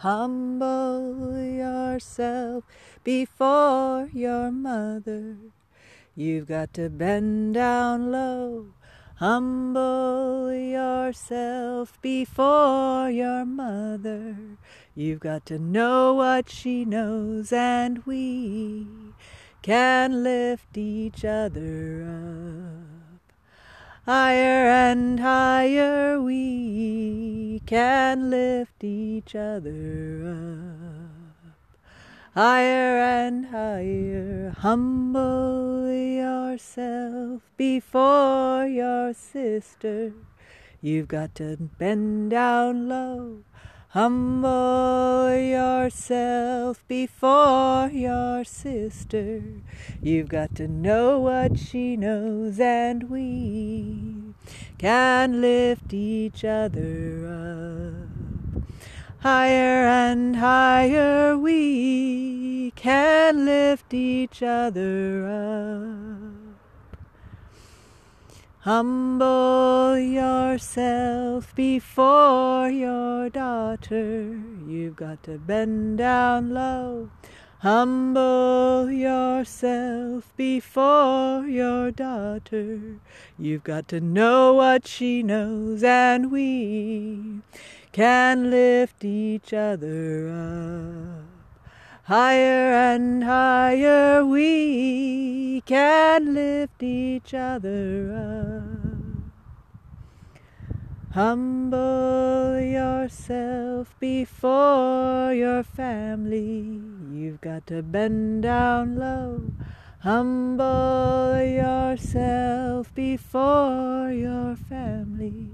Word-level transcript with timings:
Humble 0.00 1.40
yourself 1.40 2.64
before 3.02 4.10
your 4.12 4.52
mother. 4.52 5.36
You've 6.14 6.46
got 6.46 6.74
to 6.74 6.90
bend 6.90 7.54
down 7.54 8.12
low. 8.12 8.74
Humble 9.16 10.52
yourself 10.52 11.98
before 12.02 13.08
your 13.10 13.46
mother. 13.46 14.36
You've 14.94 15.20
got 15.20 15.46
to 15.46 15.58
know 15.58 16.12
what 16.12 16.50
she 16.50 16.84
knows, 16.84 17.50
and 17.50 18.04
we 18.04 18.86
can 19.62 20.22
lift 20.22 20.76
each 20.76 21.24
other 21.24 22.04
up. 22.06 22.85
Higher 24.06 24.68
and 24.68 25.18
higher 25.18 26.20
we 26.20 27.60
can 27.66 28.30
lift 28.30 28.84
each 28.84 29.34
other 29.34 30.22
up. 30.30 31.58
Higher 32.32 32.98
and 33.00 33.46
higher, 33.46 34.54
humble 34.58 35.90
yourself 35.90 37.42
before 37.56 38.64
your 38.68 39.12
sister. 39.12 40.12
You've 40.80 41.08
got 41.08 41.34
to 41.34 41.56
bend 41.56 42.30
down 42.30 42.88
low 42.88 43.42
Humble 43.96 45.34
yourself 45.34 46.86
before 46.86 47.88
your 47.90 48.44
sister. 48.44 49.42
You've 50.02 50.28
got 50.28 50.54
to 50.56 50.68
know 50.68 51.18
what 51.18 51.58
she 51.58 51.96
knows, 51.96 52.60
and 52.60 53.08
we 53.08 54.34
can 54.76 55.40
lift 55.40 55.94
each 55.94 56.44
other 56.44 57.24
up. 57.26 58.62
Higher 59.20 59.86
and 59.86 60.36
higher 60.36 61.38
we 61.38 62.72
can 62.76 63.46
lift 63.46 63.94
each 63.94 64.42
other 64.42 65.26
up. 65.26 66.45
Humble 68.66 69.96
yourself 69.96 71.54
before 71.54 72.68
your 72.68 73.30
daughter. 73.30 74.40
You've 74.66 74.96
got 74.96 75.22
to 75.22 75.38
bend 75.38 75.98
down 75.98 76.52
low. 76.52 77.10
Humble 77.60 78.90
yourself 78.90 80.32
before 80.36 81.46
your 81.46 81.92
daughter. 81.92 82.98
You've 83.38 83.62
got 83.62 83.86
to 83.86 84.00
know 84.00 84.54
what 84.54 84.88
she 84.88 85.22
knows, 85.22 85.84
and 85.84 86.32
we 86.32 87.42
can 87.92 88.50
lift 88.50 89.04
each 89.04 89.52
other 89.52 90.28
up. 90.28 91.25
Higher 92.06 92.72
and 92.94 93.24
higher 93.24 94.24
we 94.24 95.60
can 95.66 96.34
lift 96.34 96.80
each 96.80 97.34
other 97.34 98.14
up. 98.14 98.86
Humble 101.14 102.60
yourself 102.60 103.92
before 103.98 105.34
your 105.34 105.64
family. 105.64 106.80
You've 107.10 107.40
got 107.40 107.66
to 107.66 107.82
bend 107.82 108.44
down 108.44 108.94
low. 108.94 109.50
Humble 109.98 111.42
yourself 111.42 112.94
before 112.94 114.12
your 114.12 114.54
family. 114.54 115.48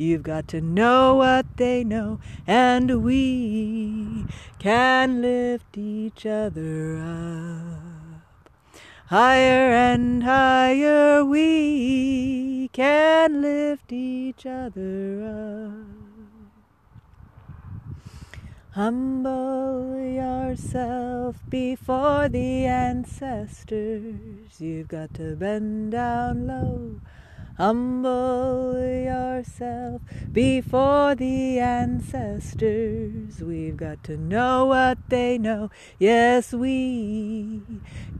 You've 0.00 0.22
got 0.22 0.46
to 0.48 0.60
know 0.60 1.16
what 1.16 1.56
they 1.56 1.82
know, 1.82 2.20
and 2.46 3.02
we 3.02 4.26
can 4.60 5.20
lift 5.20 5.76
each 5.76 6.24
other 6.24 6.98
up. 6.98 8.52
Higher 9.06 9.72
and 9.72 10.22
higher 10.22 11.24
we 11.24 12.70
can 12.72 13.42
lift 13.42 13.92
each 13.92 14.46
other 14.46 15.24
up. 15.26 16.08
Humble 18.70 19.98
yourself 19.98 21.38
before 21.48 22.28
the 22.28 22.66
ancestors. 22.66 24.60
You've 24.60 24.86
got 24.86 25.12
to 25.14 25.34
bend 25.34 25.90
down 25.90 26.46
low. 26.46 27.00
Humble 27.58 28.78
yourself 28.78 30.02
before 30.32 31.16
the 31.16 31.58
ancestors. 31.58 33.42
We've 33.42 33.76
got 33.76 34.04
to 34.04 34.16
know 34.16 34.66
what 34.66 34.98
they 35.08 35.38
know. 35.38 35.68
Yes, 35.98 36.52
we 36.52 37.60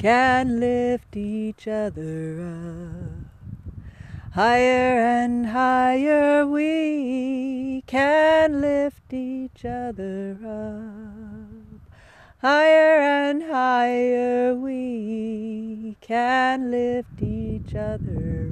can 0.01 0.59
lift 0.59 1.17
each 1.17 1.69
other 1.69 2.43
up. 2.43 4.33
Higher 4.33 4.99
and 4.99 5.47
higher 5.47 6.45
we 6.45 7.85
can 7.87 8.61
lift 8.61 9.13
each 9.13 9.65
other 9.65 10.37
up. 10.45 11.93
Higher 12.41 13.01
and 13.01 13.45
higher 13.45 14.57
we 14.57 15.97
can 16.01 16.73
lift 16.73 17.23
each 17.23 17.77
other. 17.77 18.48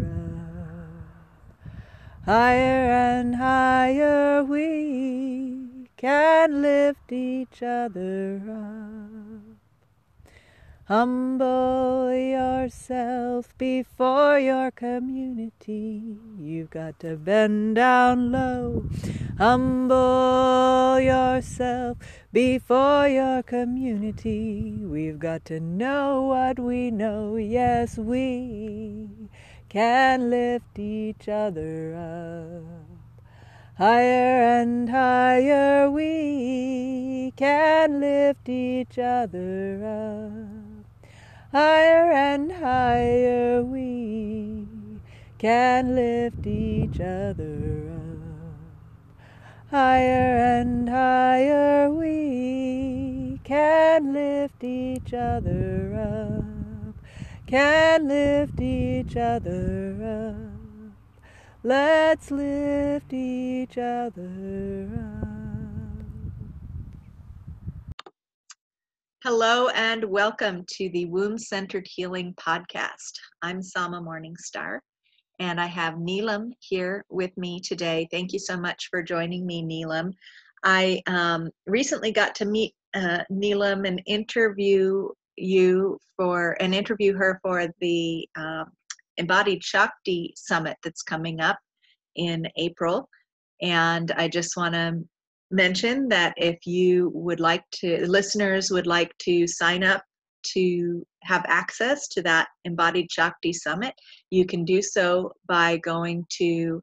Higher 2.26 2.91
and 2.91 3.37
higher 3.37 4.42
we 4.42 5.87
can 5.97 6.60
lift 6.60 7.12
each 7.12 7.62
other 7.62 8.42
up. 8.50 9.47
Humble 10.87 12.12
yourself 12.12 13.56
before 13.56 14.41
your 14.41 14.72
community. 14.72 16.16
You've 16.41 16.70
got 16.70 16.98
to 17.00 17.16
bend 17.16 17.76
down 17.76 18.32
low. 18.32 18.88
Humble 19.38 20.98
yourself 20.98 21.98
before 22.32 23.06
your 23.06 23.44
community. 23.44 24.78
We've 24.82 25.20
got 25.20 25.44
to 25.44 25.60
know 25.60 26.22
what 26.22 26.58
we 26.58 26.91
know. 26.91 27.37
Yes, 27.37 27.97
we 27.97 29.25
can 29.76 30.31
lift 30.31 30.78
each 30.78 31.28
other 31.28 31.94
up. 31.94 32.64
Higher 33.76 34.60
and 34.60 34.88
higher 34.88 35.91
we 35.91 37.34
can 37.37 38.00
lift 38.00 38.48
each 38.48 38.98
other 38.98 39.84
up. 39.84 41.10
Higher 41.53 42.10
and 42.10 42.53
higher 42.53 43.62
we 43.62 44.66
can 45.37 45.94
lift 45.94 46.47
each 46.47 46.98
other 46.98 47.93
up. 47.93 49.20
Higher 49.70 50.38
and 50.58 50.88
higher 50.88 51.91
we 51.91 53.41
can 53.44 54.14
lift 54.14 54.64
each 54.64 55.12
other 55.12 56.41
up 56.41 56.56
can 57.47 58.09
lift 58.09 58.61
each 58.61 59.17
other 59.17 60.34
up. 60.34 60.93
Let's 61.62 62.33
lift 62.33 63.12
each 63.12 63.79
other 63.79 64.89
up. 64.93 65.29
Hello 69.23 69.69
and 69.69 70.05
welcome 70.05 70.65
to 70.71 70.89
the 70.91 71.06
Womb 71.06 71.39
Centered 71.39 71.87
Healing 71.89 72.35
Podcast. 72.35 73.12
I'm 73.43 73.62
Sama 73.62 74.01
Morningstar 74.01 74.81
and 75.39 75.61
I 75.61 75.67
have 75.67 75.95
Neelam 75.95 76.51
here 76.59 77.05
with 77.09 77.37
me 77.37 77.61
today. 77.61 78.09
Thank 78.11 78.33
you 78.33 78.41
so 78.41 78.56
much 78.56 78.89
for 78.91 79.05
joining 79.05 79.47
me, 79.47 79.62
Neelam. 79.62 80.12
I 80.65 81.01
um, 81.06 81.51
recently 81.67 82.11
got 82.11 82.35
to 82.37 82.44
meet 82.44 82.75
uh, 82.94 83.20
Neelam 83.31 83.87
and 83.87 84.03
interview 84.06 85.11
you 85.37 85.99
for 86.17 86.56
and 86.61 86.75
interview 86.75 87.15
her 87.15 87.38
for 87.43 87.69
the 87.81 88.29
um, 88.37 88.67
Embodied 89.19 89.62
Shakti 89.62 90.35
Summit 90.37 90.77
that's 90.83 91.03
coming 91.03 91.41
up 91.41 91.59
in 92.17 92.49
April. 92.56 93.09
And 93.62 94.11
I 94.12 94.29
just 94.29 94.56
want 94.56 94.75
to 94.75 95.03
mention 95.50 96.09
that 96.09 96.35
if 96.37 96.67
you 96.67 97.11
would 97.15 97.41
like 97.41 97.65
to, 97.73 98.06
listeners 98.09 98.71
would 98.71 98.87
like 98.87 99.17
to 99.19 99.47
sign 99.47 99.85
up 99.85 100.03
to 100.55 101.05
have 101.23 101.44
access 101.49 102.09
to 102.09 102.23
that 102.23 102.49
Embodied 102.65 103.11
Shakti 103.11 103.53
Summit, 103.53 103.93
you 104.31 104.47
can 104.47 104.65
do 104.65 104.81
so 104.82 105.32
by 105.49 105.77
going 105.79 106.25
to 106.39 106.81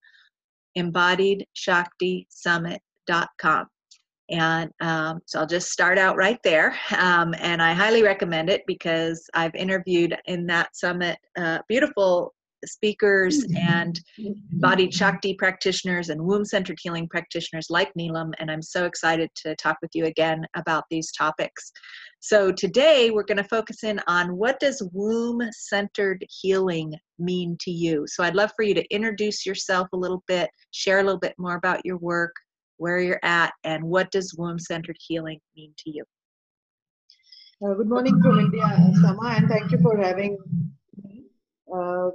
embodiedshaktisummit.com. 0.77 3.67
And 4.29 4.71
um, 4.81 5.19
so 5.25 5.39
I'll 5.39 5.47
just 5.47 5.69
start 5.69 5.97
out 5.97 6.15
right 6.15 6.39
there. 6.43 6.75
Um, 6.97 7.35
and 7.39 7.61
I 7.61 7.73
highly 7.73 8.03
recommend 8.03 8.49
it 8.49 8.63
because 8.67 9.29
I've 9.33 9.55
interviewed 9.55 10.15
in 10.25 10.45
that 10.47 10.75
summit 10.75 11.17
uh, 11.37 11.59
beautiful 11.67 12.33
speakers 12.65 13.45
and 13.57 13.99
body 14.53 14.89
Shakti 14.89 15.33
practitioners 15.33 16.09
and 16.09 16.21
womb 16.21 16.45
centered 16.45 16.77
healing 16.81 17.07
practitioners 17.07 17.67
like 17.69 17.91
Neelam. 17.97 18.31
And 18.39 18.49
I'm 18.49 18.61
so 18.61 18.85
excited 18.85 19.29
to 19.43 19.55
talk 19.55 19.77
with 19.81 19.91
you 19.93 20.05
again 20.05 20.45
about 20.55 20.85
these 20.89 21.11
topics. 21.11 21.71
So 22.19 22.51
today 22.51 23.11
we're 23.11 23.23
going 23.23 23.37
to 23.37 23.43
focus 23.43 23.83
in 23.83 23.99
on 24.07 24.37
what 24.37 24.59
does 24.59 24.81
womb 24.93 25.41
centered 25.51 26.25
healing 26.29 26.93
mean 27.19 27.57
to 27.61 27.71
you? 27.71 28.05
So 28.07 28.23
I'd 28.23 28.35
love 28.35 28.51
for 28.55 28.63
you 28.63 28.73
to 28.75 28.93
introduce 28.93 29.45
yourself 29.45 29.89
a 29.93 29.97
little 29.97 30.23
bit, 30.27 30.49
share 30.71 30.99
a 30.99 31.03
little 31.03 31.19
bit 31.19 31.35
more 31.37 31.55
about 31.55 31.85
your 31.85 31.97
work, 31.97 32.33
where 32.83 32.99
you're 32.99 33.23
at, 33.23 33.53
and 33.63 33.81
what 33.81 34.11
does 34.11 34.35
womb 34.37 34.59
centered 34.59 34.97
healing 34.99 35.39
mean 35.55 35.73
to 35.77 35.89
you? 35.89 36.03
Uh, 37.65 37.73
good 37.75 37.87
morning 37.87 38.21
from 38.21 38.39
India, 38.39 38.67
Sama, 39.01 39.35
and 39.37 39.47
thank 39.47 39.71
you 39.71 39.77
for 39.77 39.95
having 39.95 40.37
me. 41.01 41.23
Uh, 41.73 42.09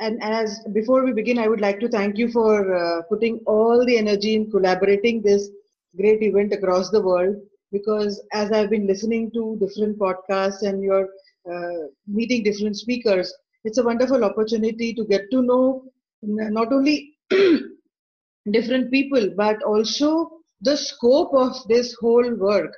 and, 0.00 0.20
and, 0.20 0.34
as 0.34 0.58
before 0.72 1.04
we 1.04 1.12
begin, 1.12 1.38
I 1.38 1.46
would 1.46 1.60
like 1.60 1.78
to 1.78 1.88
thank 1.88 2.18
you 2.18 2.28
for 2.32 2.54
uh, 2.74 3.02
putting 3.02 3.38
all 3.46 3.86
the 3.86 3.96
energy 3.96 4.34
in 4.34 4.50
collaborating 4.50 5.22
this 5.22 5.48
great 5.96 6.24
event 6.24 6.52
across 6.52 6.90
the 6.90 7.00
world. 7.00 7.36
Because 7.70 8.20
as 8.32 8.50
I've 8.50 8.70
been 8.70 8.88
listening 8.88 9.30
to 9.30 9.56
different 9.60 9.96
podcasts 9.96 10.62
and 10.62 10.82
you're 10.82 11.08
uh, 11.52 11.86
meeting 12.08 12.42
different 12.42 12.76
speakers, 12.76 13.32
it's 13.64 13.78
a 13.78 13.84
wonderful 13.84 14.24
opportunity 14.24 14.92
to 14.92 15.04
get 15.04 15.30
to 15.30 15.40
know 15.40 15.84
not 16.22 16.72
only 16.72 17.14
different 18.52 18.90
people 18.90 19.30
but 19.36 19.62
also 19.62 20.30
the 20.62 20.76
scope 20.76 21.32
of 21.34 21.54
this 21.68 21.94
whole 22.00 22.34
work. 22.36 22.72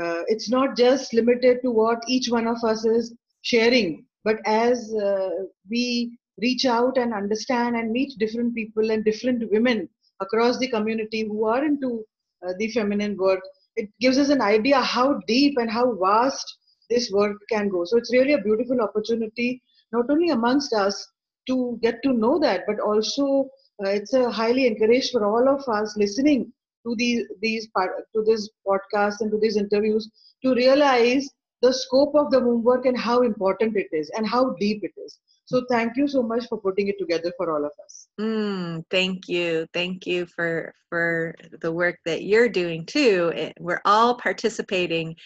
Uh, 0.00 0.22
it's 0.28 0.48
not 0.50 0.76
just 0.76 1.12
limited 1.12 1.58
to 1.62 1.70
what 1.70 1.98
each 2.08 2.28
one 2.28 2.46
of 2.46 2.62
us 2.64 2.84
is 2.84 3.14
sharing 3.42 4.04
but 4.24 4.36
as 4.46 4.94
uh, 5.02 5.30
we 5.70 6.16
reach 6.40 6.64
out 6.64 6.96
and 6.96 7.12
understand 7.12 7.76
and 7.76 7.90
meet 7.90 8.12
different 8.18 8.54
people 8.54 8.90
and 8.90 9.04
different 9.04 9.50
women 9.50 9.88
across 10.20 10.58
the 10.58 10.68
community 10.68 11.26
who 11.26 11.44
are 11.44 11.64
into 11.64 12.04
uh, 12.46 12.52
the 12.58 12.70
feminine 12.70 13.16
work 13.16 13.40
it 13.76 13.88
gives 14.00 14.18
us 14.18 14.28
an 14.28 14.42
idea 14.42 14.80
how 14.80 15.20
deep 15.26 15.56
and 15.58 15.70
how 15.70 15.94
vast 15.96 16.56
this 16.88 17.10
work 17.12 17.36
can 17.48 17.68
go. 17.68 17.84
So 17.84 17.96
it's 17.96 18.12
really 18.12 18.34
a 18.34 18.42
beautiful 18.42 18.80
opportunity 18.80 19.62
not 19.92 20.10
only 20.10 20.30
amongst 20.30 20.72
us 20.72 21.06
to 21.48 21.78
get 21.82 22.02
to 22.04 22.12
know 22.12 22.38
that 22.40 22.64
but 22.66 22.80
also 22.80 23.48
uh, 23.84 23.88
it's 23.88 24.12
a 24.12 24.30
highly 24.30 24.66
encouraged 24.66 25.10
for 25.12 25.24
all 25.24 25.48
of 25.48 25.66
us 25.68 25.96
listening 25.96 26.52
to 26.86 26.94
these 26.96 27.24
these 27.40 27.68
to 28.14 28.22
this 28.24 28.48
podcast 28.66 29.20
and 29.20 29.30
to 29.30 29.38
these 29.38 29.56
interviews 29.56 30.10
to 30.42 30.54
realize 30.54 31.28
the 31.62 31.72
scope 31.72 32.14
of 32.14 32.30
the 32.30 32.40
womb 32.40 32.62
work 32.62 32.86
and 32.86 32.98
how 32.98 33.22
important 33.22 33.76
it 33.76 33.88
is 33.92 34.10
and 34.16 34.26
how 34.26 34.54
deep 34.58 34.82
it 34.82 34.92
is. 34.96 35.18
So 35.44 35.62
thank 35.68 35.96
you 35.96 36.08
so 36.08 36.22
much 36.22 36.46
for 36.48 36.58
putting 36.58 36.88
it 36.88 36.98
together 36.98 37.32
for 37.36 37.52
all 37.52 37.64
of 37.64 37.72
us. 37.84 38.08
Mm, 38.20 38.84
thank 38.90 39.28
you. 39.28 39.66
Thank 39.74 40.06
you 40.06 40.26
for 40.26 40.72
for 40.88 41.34
the 41.60 41.72
work 41.72 41.98
that 42.06 42.22
you're 42.22 42.48
doing 42.48 42.86
too. 42.86 43.50
We're 43.58 43.82
all 43.84 44.14
participating. 44.14 45.16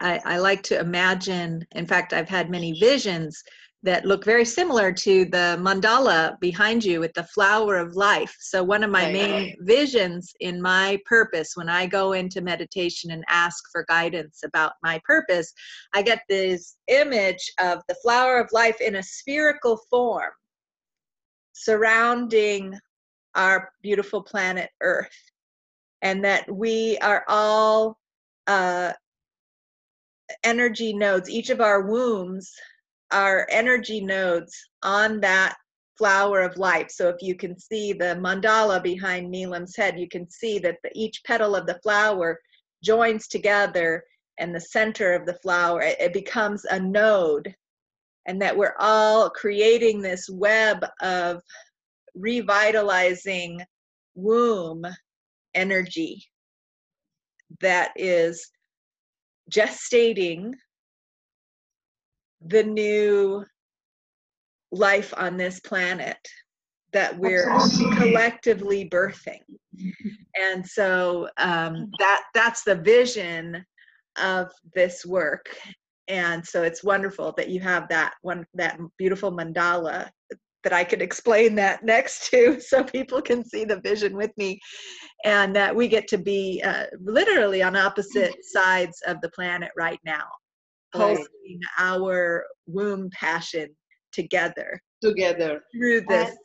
I, 0.00 0.20
I 0.24 0.38
like 0.38 0.62
to 0.62 0.80
imagine 0.80 1.62
in 1.72 1.86
fact 1.86 2.14
i've 2.14 2.28
had 2.28 2.48
many 2.48 2.72
visions 2.80 3.44
that 3.84 4.06
look 4.06 4.24
very 4.24 4.46
similar 4.46 4.90
to 4.90 5.26
the 5.26 5.58
mandala 5.60 6.40
behind 6.40 6.82
you 6.82 7.00
with 7.00 7.12
the 7.12 7.22
flower 7.24 7.76
of 7.76 7.94
life. 7.94 8.34
So, 8.40 8.64
one 8.64 8.82
of 8.82 8.90
my 8.90 9.12
main 9.12 9.54
visions 9.60 10.32
in 10.40 10.60
my 10.60 10.98
purpose 11.04 11.52
when 11.54 11.68
I 11.68 11.86
go 11.86 12.12
into 12.12 12.40
meditation 12.40 13.10
and 13.10 13.22
ask 13.28 13.62
for 13.70 13.84
guidance 13.86 14.40
about 14.42 14.72
my 14.82 15.00
purpose, 15.04 15.52
I 15.94 16.00
get 16.00 16.22
this 16.30 16.76
image 16.88 17.52
of 17.60 17.82
the 17.86 17.94
flower 17.96 18.40
of 18.40 18.48
life 18.52 18.80
in 18.80 18.96
a 18.96 19.02
spherical 19.02 19.78
form 19.90 20.32
surrounding 21.52 22.78
our 23.34 23.70
beautiful 23.82 24.22
planet 24.22 24.70
Earth, 24.80 25.30
and 26.00 26.24
that 26.24 26.50
we 26.50 26.96
are 26.98 27.24
all 27.28 27.98
uh, 28.46 28.92
energy 30.42 30.94
nodes, 30.94 31.28
each 31.28 31.50
of 31.50 31.60
our 31.60 31.82
wombs 31.82 32.50
are 33.14 33.46
energy 33.50 34.00
nodes 34.00 34.52
on 34.82 35.20
that 35.20 35.54
flower 35.96 36.40
of 36.40 36.56
life. 36.56 36.90
So 36.90 37.08
if 37.08 37.22
you 37.22 37.36
can 37.36 37.58
see 37.58 37.92
the 37.92 38.18
mandala 38.20 38.82
behind 38.82 39.30
Neelam's 39.30 39.76
head, 39.76 39.98
you 39.98 40.08
can 40.08 40.28
see 40.28 40.58
that 40.58 40.78
the, 40.82 40.90
each 40.94 41.22
petal 41.24 41.54
of 41.54 41.66
the 41.66 41.78
flower 41.82 42.40
joins 42.82 43.28
together 43.28 44.02
and 44.38 44.52
the 44.52 44.60
center 44.60 45.12
of 45.12 45.26
the 45.26 45.38
flower, 45.42 45.80
it, 45.80 45.96
it 46.00 46.12
becomes 46.12 46.64
a 46.64 46.80
node. 46.80 47.54
And 48.26 48.42
that 48.42 48.56
we're 48.56 48.74
all 48.80 49.30
creating 49.30 50.02
this 50.02 50.28
web 50.28 50.84
of 51.00 51.42
revitalizing 52.14 53.60
womb 54.14 54.84
energy 55.54 56.26
that 57.60 57.92
is 57.96 58.50
gestating 59.50 60.54
the 62.46 62.62
new 62.62 63.44
life 64.72 65.14
on 65.16 65.36
this 65.36 65.60
planet 65.60 66.18
that 66.92 67.18
we're 67.18 67.50
collectively 67.96 68.88
birthing. 68.88 69.40
And 70.40 70.66
so 70.66 71.28
um, 71.38 71.90
that 71.98 72.22
that's 72.34 72.62
the 72.62 72.76
vision 72.76 73.64
of 74.20 74.50
this 74.74 75.04
work. 75.04 75.48
And 76.06 76.46
so 76.46 76.62
it's 76.62 76.84
wonderful 76.84 77.34
that 77.36 77.48
you 77.48 77.60
have 77.60 77.88
that 77.88 78.14
one 78.22 78.46
that 78.54 78.78
beautiful 78.96 79.32
mandala 79.32 80.08
that 80.62 80.72
I 80.72 80.84
could 80.84 81.02
explain 81.02 81.54
that 81.56 81.84
next 81.84 82.30
to 82.30 82.60
so 82.68 82.84
people 82.84 83.20
can 83.20 83.44
see 83.44 83.64
the 83.64 83.80
vision 83.80 84.16
with 84.16 84.30
me. 84.36 84.60
And 85.24 85.54
that 85.56 85.74
we 85.74 85.88
get 85.88 86.06
to 86.08 86.18
be 86.18 86.62
uh, 86.64 86.84
literally 87.00 87.62
on 87.62 87.74
opposite 87.74 88.36
sides 88.42 89.02
of 89.06 89.20
the 89.20 89.30
planet 89.30 89.70
right 89.76 90.00
now 90.04 90.24
pulsing 90.94 91.60
our 91.78 92.44
womb 92.66 93.10
passion 93.18 93.68
together 94.12 94.80
together. 95.04 95.62
through 95.74 96.02
this. 96.02 96.30
And, 96.30 96.38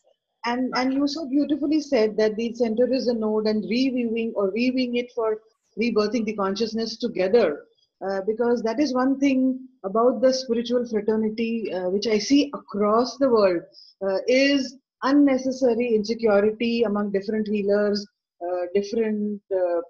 and 0.46 0.74
and 0.78 0.94
you 0.94 1.08
so 1.08 1.28
beautifully 1.28 1.82
said 1.82 2.18
that 2.18 2.36
the 2.36 2.54
center 2.54 2.92
is 2.92 3.08
a 3.08 3.14
node 3.14 3.48
and 3.48 3.64
reviewing 3.70 4.34
or 4.36 4.52
reviewing 4.52 4.96
it 4.96 5.12
for 5.14 5.42
rebirthing 5.80 6.26
the 6.26 6.36
consciousness 6.36 6.98
together 6.98 7.66
uh, 8.06 8.22
because 8.26 8.62
that 8.64 8.80
is 8.80 8.94
one 8.94 9.20
thing 9.20 9.60
about 9.84 10.22
the 10.22 10.34
spiritual 10.34 10.86
fraternity 10.88 11.72
uh, 11.74 11.90
which 11.90 12.08
i 12.08 12.18
see 12.18 12.50
across 12.54 13.18
the 13.18 13.30
world 13.30 13.62
uh, 14.06 14.18
is 14.28 14.78
unnecessary 15.04 15.94
insecurity 15.96 16.84
among 16.84 17.12
different 17.12 17.48
healers 17.48 18.08
uh, 18.46 18.64
different 18.74 19.42
uh, 19.54 19.82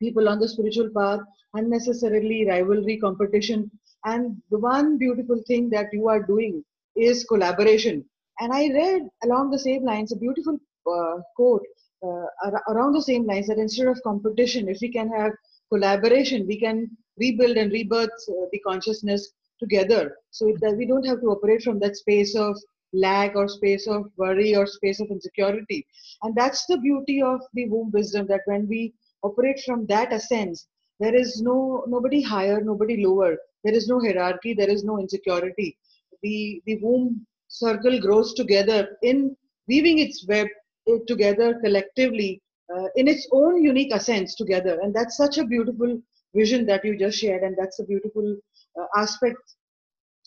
people 0.00 0.28
on 0.28 0.38
the 0.38 0.48
spiritual 0.48 0.90
path 0.96 1.20
unnecessarily 1.54 2.46
rivalry 2.48 2.96
competition 2.96 3.70
and 4.04 4.40
the 4.50 4.58
one 4.58 4.98
beautiful 4.98 5.42
thing 5.46 5.70
that 5.70 5.86
you 5.92 6.08
are 6.08 6.22
doing 6.22 6.64
is 6.96 7.24
collaboration. 7.24 8.04
And 8.40 8.52
I 8.52 8.68
read 8.68 9.02
along 9.24 9.50
the 9.50 9.58
same 9.58 9.84
lines 9.84 10.12
a 10.12 10.16
beautiful 10.16 10.58
uh, 10.90 11.18
quote 11.36 11.62
uh, 12.04 12.26
around 12.68 12.92
the 12.92 13.02
same 13.02 13.26
lines 13.26 13.46
that 13.46 13.58
instead 13.58 13.86
of 13.86 14.02
competition, 14.02 14.68
if 14.68 14.78
we 14.80 14.90
can 14.90 15.08
have 15.10 15.32
collaboration, 15.72 16.46
we 16.46 16.58
can 16.58 16.90
rebuild 17.18 17.56
and 17.56 17.72
rebirth 17.72 18.10
uh, 18.28 18.46
the 18.52 18.58
consciousness 18.66 19.32
together. 19.60 20.16
So 20.30 20.52
that 20.60 20.76
we 20.76 20.86
don't 20.86 21.06
have 21.06 21.20
to 21.20 21.28
operate 21.28 21.62
from 21.62 21.78
that 21.80 21.96
space 21.96 22.34
of 22.34 22.56
lack 22.92 23.36
or 23.36 23.48
space 23.48 23.86
of 23.86 24.10
worry 24.16 24.54
or 24.56 24.66
space 24.66 25.00
of 25.00 25.08
insecurity. 25.10 25.86
And 26.22 26.34
that's 26.34 26.66
the 26.66 26.78
beauty 26.78 27.22
of 27.22 27.40
the 27.54 27.68
womb 27.68 27.90
wisdom 27.92 28.26
that 28.28 28.42
when 28.46 28.68
we 28.68 28.94
operate 29.22 29.60
from 29.64 29.86
that 29.86 30.12
essence, 30.12 30.66
there 31.00 31.14
is 31.14 31.40
no 31.40 31.84
nobody 31.86 32.20
higher, 32.22 32.60
nobody 32.60 33.04
lower 33.04 33.36
there 33.64 33.74
is 33.74 33.88
no 33.88 34.00
hierarchy, 34.00 34.54
there 34.54 34.70
is 34.70 34.84
no 34.84 34.98
insecurity. 34.98 35.76
The, 36.22 36.62
the 36.66 36.78
womb 36.82 37.26
circle 37.48 38.00
grows 38.00 38.34
together 38.34 38.96
in 39.02 39.36
weaving 39.68 39.98
its 39.98 40.26
web 40.26 40.46
eh, 40.88 40.98
together 41.06 41.60
collectively 41.62 42.42
uh, 42.74 42.86
in 42.96 43.08
its 43.08 43.28
own 43.32 43.62
unique 43.62 43.92
essence 43.92 44.34
together. 44.34 44.78
And 44.82 44.94
that's 44.94 45.16
such 45.16 45.38
a 45.38 45.44
beautiful 45.44 46.00
vision 46.34 46.66
that 46.66 46.84
you 46.84 46.98
just 46.98 47.18
shared. 47.18 47.42
And 47.42 47.56
that's 47.58 47.78
a 47.80 47.84
beautiful 47.84 48.36
uh, 48.80 48.86
aspect 48.96 49.36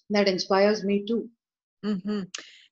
that 0.10 0.28
inspires 0.28 0.84
me 0.84 1.06
too. 1.06 1.30
Mm-hmm. 1.86 2.22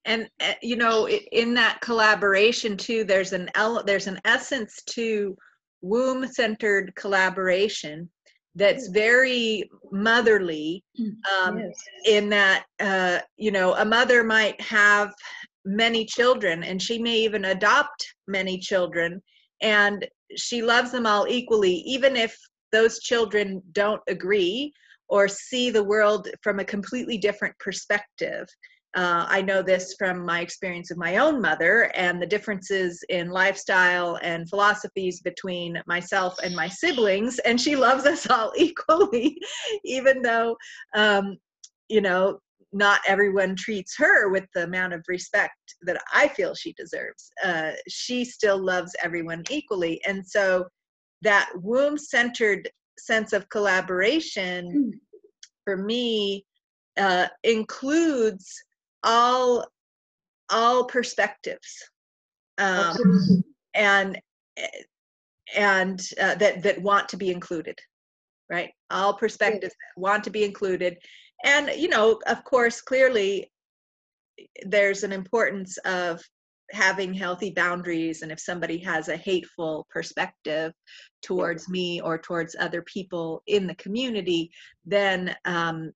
And 0.05 0.29
uh, 0.39 0.53
you 0.61 0.75
know, 0.75 1.07
in 1.07 1.53
that 1.55 1.79
collaboration 1.81 2.77
too, 2.77 3.03
there's 3.03 3.33
an 3.33 3.49
el- 3.55 3.83
there's 3.83 4.07
an 4.07 4.19
essence 4.25 4.81
to 4.87 5.35
womb-centered 5.81 6.93
collaboration 6.95 8.09
that's 8.55 8.87
very 8.87 9.69
motherly 9.91 10.83
um, 11.41 11.59
yes. 11.59 11.75
in 12.05 12.29
that 12.29 12.65
uh, 12.79 13.19
you 13.37 13.51
know 13.51 13.73
a 13.75 13.85
mother 13.85 14.23
might 14.23 14.59
have 14.61 15.13
many 15.65 16.05
children 16.05 16.63
and 16.63 16.81
she 16.81 16.99
may 16.99 17.17
even 17.17 17.45
adopt 17.45 18.05
many 18.27 18.59
children 18.59 19.21
and 19.61 20.05
she 20.35 20.61
loves 20.61 20.91
them 20.91 21.05
all 21.05 21.25
equally 21.27 21.75
even 21.85 22.15
if 22.15 22.37
those 22.71 22.99
children 22.99 23.61
don't 23.71 24.01
agree 24.07 24.73
or 25.07 25.27
see 25.27 25.69
the 25.69 25.83
world 25.83 26.27
from 26.41 26.59
a 26.59 26.65
completely 26.65 27.17
different 27.17 27.57
perspective 27.59 28.47
uh, 28.95 29.25
I 29.27 29.41
know 29.41 29.63
this 29.63 29.95
from 29.97 30.23
my 30.23 30.41
experience 30.41 30.91
of 30.91 30.97
my 30.97 31.17
own 31.17 31.41
mother 31.41 31.91
and 31.95 32.21
the 32.21 32.27
differences 32.27 33.03
in 33.09 33.29
lifestyle 33.29 34.19
and 34.21 34.47
philosophies 34.47 35.19
between 35.21 35.81
myself 35.87 36.37
and 36.43 36.55
my 36.55 36.67
siblings. 36.67 37.39
And 37.39 37.59
she 37.59 37.75
loves 37.75 38.05
us 38.05 38.29
all 38.29 38.53
equally, 38.57 39.37
even 39.83 40.21
though, 40.21 40.55
um, 40.95 41.37
you 41.89 42.01
know, 42.01 42.39
not 42.71 43.01
everyone 43.07 43.55
treats 43.55 43.95
her 43.97 44.29
with 44.29 44.45
the 44.53 44.63
amount 44.63 44.93
of 44.93 45.03
respect 45.07 45.75
that 45.83 46.01
I 46.13 46.27
feel 46.27 46.53
she 46.53 46.73
deserves. 46.73 47.31
Uh, 47.43 47.71
she 47.87 48.25
still 48.25 48.57
loves 48.57 48.95
everyone 49.03 49.43
equally. 49.49 50.01
And 50.05 50.25
so 50.25 50.65
that 51.21 51.49
womb 51.55 51.97
centered 51.97 52.69
sense 52.99 53.33
of 53.33 53.49
collaboration 53.49 54.91
mm. 54.93 54.99
for 55.63 55.77
me 55.77 56.45
uh, 56.97 57.27
includes 57.43 58.63
all 59.03 59.65
all 60.49 60.85
perspectives 60.85 61.83
um, 62.57 63.43
and 63.73 64.19
and 65.55 66.01
uh, 66.21 66.35
that 66.35 66.61
that 66.63 66.81
want 66.81 67.09
to 67.09 67.17
be 67.17 67.31
included 67.31 67.77
right? 68.49 68.71
All 68.91 69.13
perspectives 69.13 69.73
that 69.73 70.01
want 70.01 70.23
to 70.25 70.29
be 70.29 70.43
included. 70.43 70.97
And 71.43 71.69
you 71.75 71.89
know 71.89 72.19
of 72.27 72.43
course 72.43 72.81
clearly 72.81 73.51
there's 74.65 75.03
an 75.03 75.11
importance 75.11 75.77
of 75.79 76.21
having 76.71 77.13
healthy 77.13 77.51
boundaries 77.51 78.21
and 78.21 78.31
if 78.31 78.39
somebody 78.39 78.77
has 78.79 79.07
a 79.09 79.17
hateful 79.17 79.85
perspective 79.91 80.71
towards 81.21 81.69
me 81.69 82.01
or 82.01 82.17
towards 82.17 82.55
other 82.59 82.81
people 82.83 83.43
in 83.45 83.67
the 83.67 83.75
community 83.75 84.49
then 84.85 85.35
um, 85.45 85.91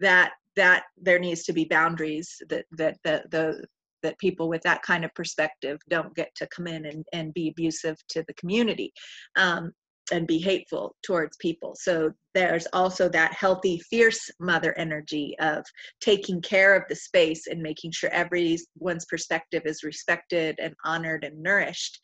that 0.00 0.32
that 0.56 0.84
there 0.96 1.18
needs 1.18 1.44
to 1.44 1.52
be 1.52 1.64
boundaries 1.64 2.36
that 2.48 2.64
that 2.72 2.96
the, 3.04 3.22
the 3.30 3.64
that 4.02 4.18
people 4.18 4.48
with 4.48 4.62
that 4.62 4.82
kind 4.82 5.04
of 5.04 5.14
perspective 5.14 5.78
don't 5.88 6.14
get 6.14 6.34
to 6.34 6.48
come 6.54 6.66
in 6.66 6.86
and, 6.86 7.04
and 7.12 7.32
be 7.34 7.48
abusive 7.48 7.96
to 8.08 8.24
the 8.26 8.34
community 8.34 8.92
um, 9.36 9.72
and 10.10 10.26
be 10.26 10.38
hateful 10.38 10.96
towards 11.04 11.36
people. 11.36 11.74
So 11.78 12.10
there's 12.34 12.66
also 12.72 13.08
that 13.10 13.32
healthy, 13.32 13.80
fierce 13.88 14.28
mother 14.40 14.76
energy 14.76 15.36
of 15.40 15.64
taking 16.00 16.42
care 16.42 16.74
of 16.74 16.82
the 16.88 16.96
space 16.96 17.46
and 17.46 17.62
making 17.62 17.92
sure 17.92 18.10
everyone's 18.10 19.06
perspective 19.08 19.62
is 19.64 19.84
respected 19.84 20.56
and 20.60 20.74
honored 20.84 21.24
and 21.24 21.40
nourished 21.40 22.00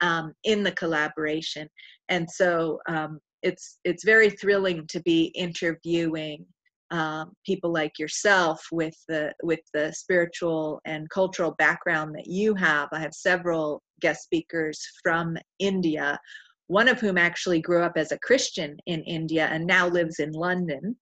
um, 0.00 0.32
in 0.44 0.62
the 0.62 0.72
collaboration. 0.72 1.68
And 2.08 2.28
so 2.30 2.80
um, 2.88 3.20
it's 3.42 3.78
it's 3.84 4.04
very 4.04 4.30
thrilling 4.30 4.86
to 4.88 5.00
be 5.00 5.24
interviewing 5.34 6.46
um, 6.92 7.32
people 7.44 7.72
like 7.72 7.98
yourself 7.98 8.64
with 8.70 8.94
the 9.08 9.32
with 9.42 9.60
the 9.72 9.92
spiritual 9.92 10.80
and 10.84 11.08
cultural 11.10 11.54
background 11.58 12.14
that 12.14 12.26
you 12.26 12.54
have. 12.54 12.88
I 12.92 13.00
have 13.00 13.14
several 13.14 13.82
guest 14.00 14.22
speakers 14.24 14.80
from 15.02 15.38
India, 15.58 16.18
one 16.66 16.88
of 16.88 17.00
whom 17.00 17.16
actually 17.16 17.62
grew 17.62 17.82
up 17.82 17.94
as 17.96 18.12
a 18.12 18.18
Christian 18.18 18.76
in 18.86 19.02
India 19.04 19.48
and 19.50 19.66
now 19.66 19.88
lives 19.88 20.20
in 20.20 20.32
London. 20.32 20.94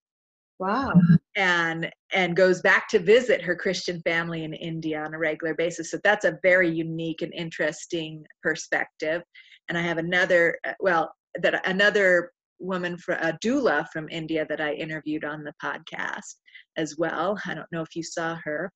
Wow. 0.60 0.92
And 1.36 1.90
and 2.12 2.36
goes 2.36 2.60
back 2.62 2.86
to 2.90 3.00
visit 3.00 3.42
her 3.42 3.56
Christian 3.56 4.00
family 4.02 4.44
in 4.44 4.54
India 4.54 5.02
on 5.02 5.14
a 5.14 5.18
regular 5.18 5.54
basis. 5.54 5.90
So 5.90 5.98
that's 6.04 6.24
a 6.24 6.38
very 6.42 6.70
unique 6.70 7.22
and 7.22 7.34
interesting 7.34 8.24
perspective. 8.44 9.22
And 9.68 9.76
I 9.76 9.82
have 9.82 9.98
another 9.98 10.56
uh, 10.64 10.74
well 10.78 11.12
that 11.42 11.66
another 11.66 12.30
woman 12.60 12.96
for 12.96 13.14
a 13.14 13.38
doula 13.44 13.86
from 13.92 14.08
India 14.08 14.46
that 14.48 14.60
I 14.60 14.72
interviewed 14.74 15.24
on 15.24 15.42
the 15.42 15.54
podcast 15.62 16.36
as 16.76 16.96
well. 16.96 17.38
I 17.46 17.54
don't 17.54 17.70
know 17.72 17.82
if 17.82 17.96
you 17.96 18.02
saw 18.02 18.36
her. 18.44 18.70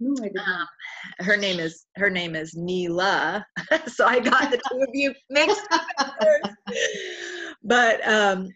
No, 0.00 0.14
I 0.24 0.28
didn't. 0.28 0.40
Um, 0.40 0.66
her 1.20 1.36
name 1.36 1.60
is 1.60 1.86
her 1.96 2.10
name 2.10 2.34
is 2.34 2.54
Neela, 2.54 3.44
so 3.86 4.04
I 4.04 4.18
got 4.18 4.50
the 4.50 4.60
two 4.70 4.80
of 4.80 4.88
you 4.92 5.14
mixed. 5.30 5.62
but 7.62 8.06
um, 8.08 8.48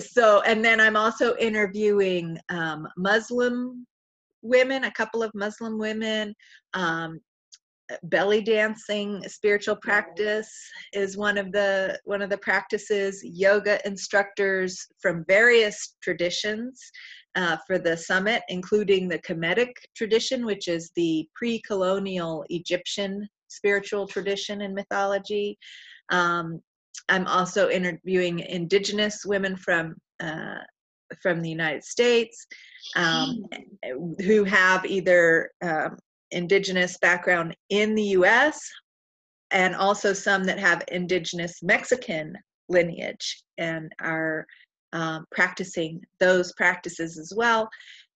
so 0.00 0.42
and 0.42 0.64
then 0.64 0.80
I'm 0.80 0.96
also 0.96 1.36
interviewing 1.36 2.38
um, 2.48 2.88
Muslim 2.96 3.86
women, 4.42 4.84
a 4.84 4.92
couple 4.92 5.22
of 5.22 5.32
Muslim 5.34 5.78
women, 5.78 6.34
um, 6.74 7.20
belly 8.04 8.40
dancing 8.40 9.22
spiritual 9.28 9.76
practice 9.76 10.50
is 10.92 11.16
one 11.16 11.36
of 11.36 11.52
the 11.52 11.98
one 12.04 12.22
of 12.22 12.30
the 12.30 12.38
practices. 12.38 13.22
Yoga 13.22 13.78
instructors 13.86 14.86
from 15.00 15.24
various 15.28 15.96
traditions 16.02 16.80
uh, 17.34 17.56
for 17.66 17.78
the 17.78 17.96
summit 17.96 18.42
including 18.48 19.08
the 19.08 19.18
kemetic 19.18 19.72
tradition 19.96 20.46
which 20.46 20.68
is 20.68 20.90
the 20.96 21.28
pre-colonial 21.34 22.44
egyptian 22.48 23.28
spiritual 23.48 24.06
tradition 24.06 24.62
and 24.62 24.74
mythology. 24.74 25.58
Um, 26.10 26.60
i'm 27.08 27.26
also 27.26 27.68
interviewing 27.68 28.38
indigenous 28.40 29.24
women 29.26 29.56
from 29.56 29.96
uh, 30.20 30.60
from 31.20 31.42
the 31.42 31.50
united 31.50 31.84
states 31.84 32.46
um, 32.96 33.44
who 34.24 34.44
have 34.44 34.86
either 34.86 35.50
um, 35.62 35.96
indigenous 36.34 36.98
background 36.98 37.56
in 37.70 37.94
the 37.94 38.02
US 38.18 38.68
and 39.50 39.74
also 39.74 40.12
some 40.12 40.44
that 40.44 40.58
have 40.58 40.82
indigenous 40.88 41.62
Mexican 41.62 42.36
lineage 42.68 43.42
and 43.56 43.90
are 44.00 44.46
um, 44.92 45.24
practicing 45.32 46.00
those 46.20 46.52
practices 46.52 47.18
as 47.18 47.32
well. 47.34 47.68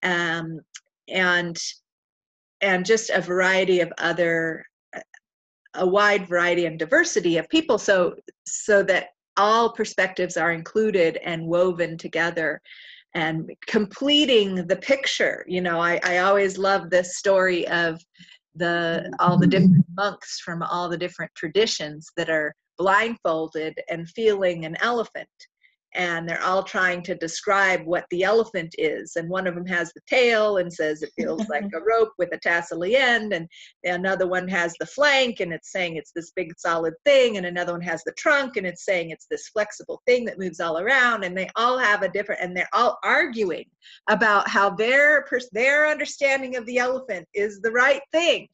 Um, 0.03 0.61
and 1.09 1.57
and 2.61 2.85
just 2.85 3.11
a 3.11 3.21
variety 3.21 3.81
of 3.81 3.93
other 3.99 4.65
a 5.75 5.87
wide 5.87 6.27
variety 6.27 6.67
and 6.67 6.79
diversity 6.79 7.37
of 7.37 7.49
people 7.49 7.79
so 7.79 8.15
so 8.47 8.83
that 8.83 9.09
all 9.37 9.73
perspectives 9.73 10.37
are 10.37 10.53
included 10.53 11.19
and 11.25 11.47
woven 11.47 11.97
together 11.97 12.61
and 13.19 13.51
completing 13.67 14.67
the 14.67 14.77
picture. 14.77 15.45
You 15.49 15.61
know 15.61 15.81
i, 15.81 16.01
I 16.05 16.19
always 16.19 16.57
love 16.57 16.91
this 16.91 17.17
story 17.17 17.67
of 17.69 18.01
the 18.55 19.13
all 19.19 19.39
the 19.39 19.47
different 19.47 19.87
mm-hmm. 19.87 20.03
monks 20.03 20.41
from 20.41 20.63
all 20.63 20.89
the 20.89 20.99
different 21.05 21.33
traditions 21.35 22.11
that 22.17 22.31
are 22.31 22.55
blindfolded 22.77 23.75
and 23.91 24.09
feeling 24.11 24.65
an 24.65 24.77
elephant 24.81 25.29
and 25.95 26.29
they're 26.29 26.43
all 26.43 26.63
trying 26.63 27.03
to 27.03 27.15
describe 27.15 27.85
what 27.85 28.05
the 28.11 28.23
elephant 28.23 28.75
is. 28.79 29.17
And 29.17 29.29
one 29.29 29.47
of 29.47 29.55
them 29.55 29.67
has 29.67 29.93
the 29.95 30.01
tail 30.07 30.59
and 30.59 30.73
says 30.73 31.03
it 31.03 31.13
feels 31.17 31.49
like 31.49 31.65
a 31.65 31.81
rope 31.89 32.13
with 32.19 32.29
a 32.33 32.39
tassely 32.39 32.97
end, 32.97 33.33
and 33.33 33.49
another 33.85 34.27
one 34.27 34.49
has 34.49 34.75
the 34.79 34.87
flank 34.87 35.41
and 35.41 35.53
it's 35.53 35.73
saying 35.73 35.97
it's 35.97 36.13
this 36.15 36.33
big 36.35 36.53
solid 36.59 36.95
thing, 37.05 37.37
and 37.37 37.47
another 37.47 37.73
one 37.73 37.81
has 37.81 38.03
the 38.05 38.13
trunk 38.13 38.57
and 38.57 38.67
it's 38.67 38.85
saying 38.85 39.11
it's 39.11 39.27
this 39.31 39.49
flexible 39.49 40.03
thing 40.07 40.25
that 40.25 40.39
moves 40.39 40.61
all 40.61 40.79
around. 40.79 41.25
And 41.25 41.37
they 41.37 41.49
all 41.57 41.79
have 41.79 42.03
a 42.03 42.09
different, 42.09 42.41
and 42.43 42.57
they're 42.57 42.69
all 42.73 42.99
arguing 43.03 43.65
about 44.09 44.49
how 44.49 44.71
their 44.71 45.27
their 45.53 45.89
understanding 45.89 46.57
of 46.57 46.67
the 46.67 46.79
elephant 46.79 47.27
is 47.35 47.61
the 47.61 47.73
right 47.73 48.03
thing. 48.13 48.49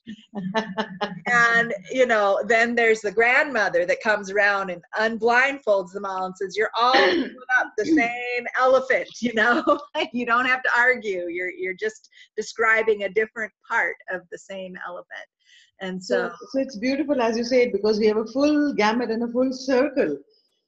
and 1.26 1.74
you 1.90 2.06
know, 2.06 2.42
then 2.46 2.74
there's 2.74 3.00
the 3.00 3.12
grandmother 3.12 3.84
that 3.86 4.02
comes 4.02 4.30
around 4.30 4.70
and 4.70 4.82
unblindfolds 4.98 5.92
them 5.92 6.04
all 6.04 6.26
and 6.26 6.34
says, 6.36 6.56
"You're 6.56 6.70
all." 6.78 6.94
Up 7.58 7.72
the 7.76 7.84
same 7.84 8.46
elephant 8.58 9.08
you 9.20 9.32
know? 9.34 9.62
You 10.12 10.26
don't 10.26 10.46
have 10.46 10.62
to 10.62 10.70
argue. 10.76 11.26
You're 11.28 11.50
you're 11.50 11.74
just 11.74 12.08
describing 12.36 13.04
a 13.04 13.08
different 13.08 13.52
part 13.68 13.96
of 14.10 14.22
the 14.30 14.38
same 14.38 14.76
elephant. 14.86 15.28
And 15.80 16.02
so 16.02 16.28
so, 16.28 16.46
so 16.50 16.60
it's 16.60 16.76
beautiful 16.76 17.20
as 17.20 17.36
you 17.36 17.44
said 17.44 17.72
because 17.72 17.98
we 17.98 18.06
have 18.06 18.16
a 18.16 18.26
full 18.26 18.74
gamut 18.74 19.10
and 19.10 19.22
a 19.24 19.28
full 19.28 19.52
circle 19.52 20.18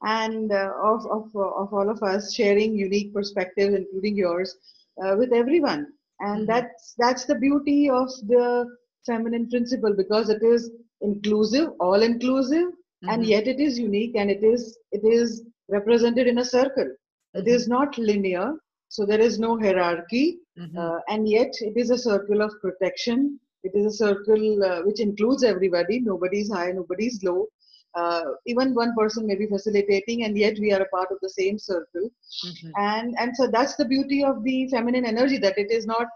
and 0.02 0.52
uh, 0.52 0.72
of, 0.82 1.06
of, 1.06 1.24
of 1.34 1.72
all 1.72 1.88
of 1.88 2.02
us 2.02 2.34
sharing 2.34 2.76
unique 2.76 3.14
perspectives 3.14 3.74
including 3.74 4.16
yours 4.16 4.56
uh, 5.02 5.14
with 5.16 5.32
everyone. 5.32 5.86
And 6.20 6.40
mm-hmm. 6.40 6.46
that's 6.46 6.94
that's 6.98 7.24
the 7.24 7.36
beauty 7.36 7.90
of 7.90 8.08
the 8.26 8.66
feminine 9.04 9.48
principle 9.48 9.94
because 9.94 10.28
it 10.28 10.42
is 10.42 10.70
inclusive 11.02 11.68
all 11.78 12.02
inclusive 12.02 12.68
mm-hmm. 12.68 13.08
and 13.10 13.24
yet 13.24 13.46
it 13.46 13.60
is 13.60 13.78
unique 13.78 14.16
and 14.16 14.30
it 14.30 14.42
is 14.42 14.78
it 14.92 15.04
is 15.04 15.44
represented 15.68 16.26
in 16.26 16.38
a 16.38 16.44
circle. 16.44 16.90
It 17.34 17.48
is 17.48 17.68
not 17.68 17.98
linear, 17.98 18.54
so 18.88 19.04
there 19.04 19.20
is 19.20 19.38
no 19.38 19.58
hierarchy, 19.58 20.38
mm-hmm. 20.58 20.78
uh, 20.78 20.98
and 21.08 21.28
yet 21.28 21.52
it 21.60 21.76
is 21.76 21.90
a 21.90 21.98
circle 21.98 22.40
of 22.40 22.52
protection. 22.60 23.38
It 23.62 23.72
is 23.74 23.86
a 23.86 23.96
circle 23.96 24.62
uh, 24.64 24.82
which 24.82 25.00
includes 25.00 25.42
everybody. 25.42 26.00
Nobody 26.00 26.40
is 26.40 26.52
high, 26.52 26.72
nobody 26.72 27.06
is 27.06 27.20
low. 27.22 27.46
Uh, 27.94 28.22
even 28.46 28.74
one 28.74 28.94
person 28.94 29.26
may 29.26 29.34
be 29.34 29.46
facilitating, 29.46 30.24
and 30.24 30.36
yet 30.36 30.58
we 30.60 30.72
are 30.72 30.82
a 30.82 30.88
part 30.88 31.10
of 31.10 31.18
the 31.22 31.30
same 31.30 31.58
circle. 31.58 32.10
Mm-hmm. 32.46 32.70
And 32.76 33.14
and 33.18 33.36
so 33.36 33.48
that's 33.48 33.76
the 33.76 33.86
beauty 33.86 34.22
of 34.22 34.44
the 34.44 34.68
feminine 34.68 35.06
energy 35.06 35.38
that 35.38 35.58
it 35.58 35.70
is 35.70 35.86
not 35.86 36.06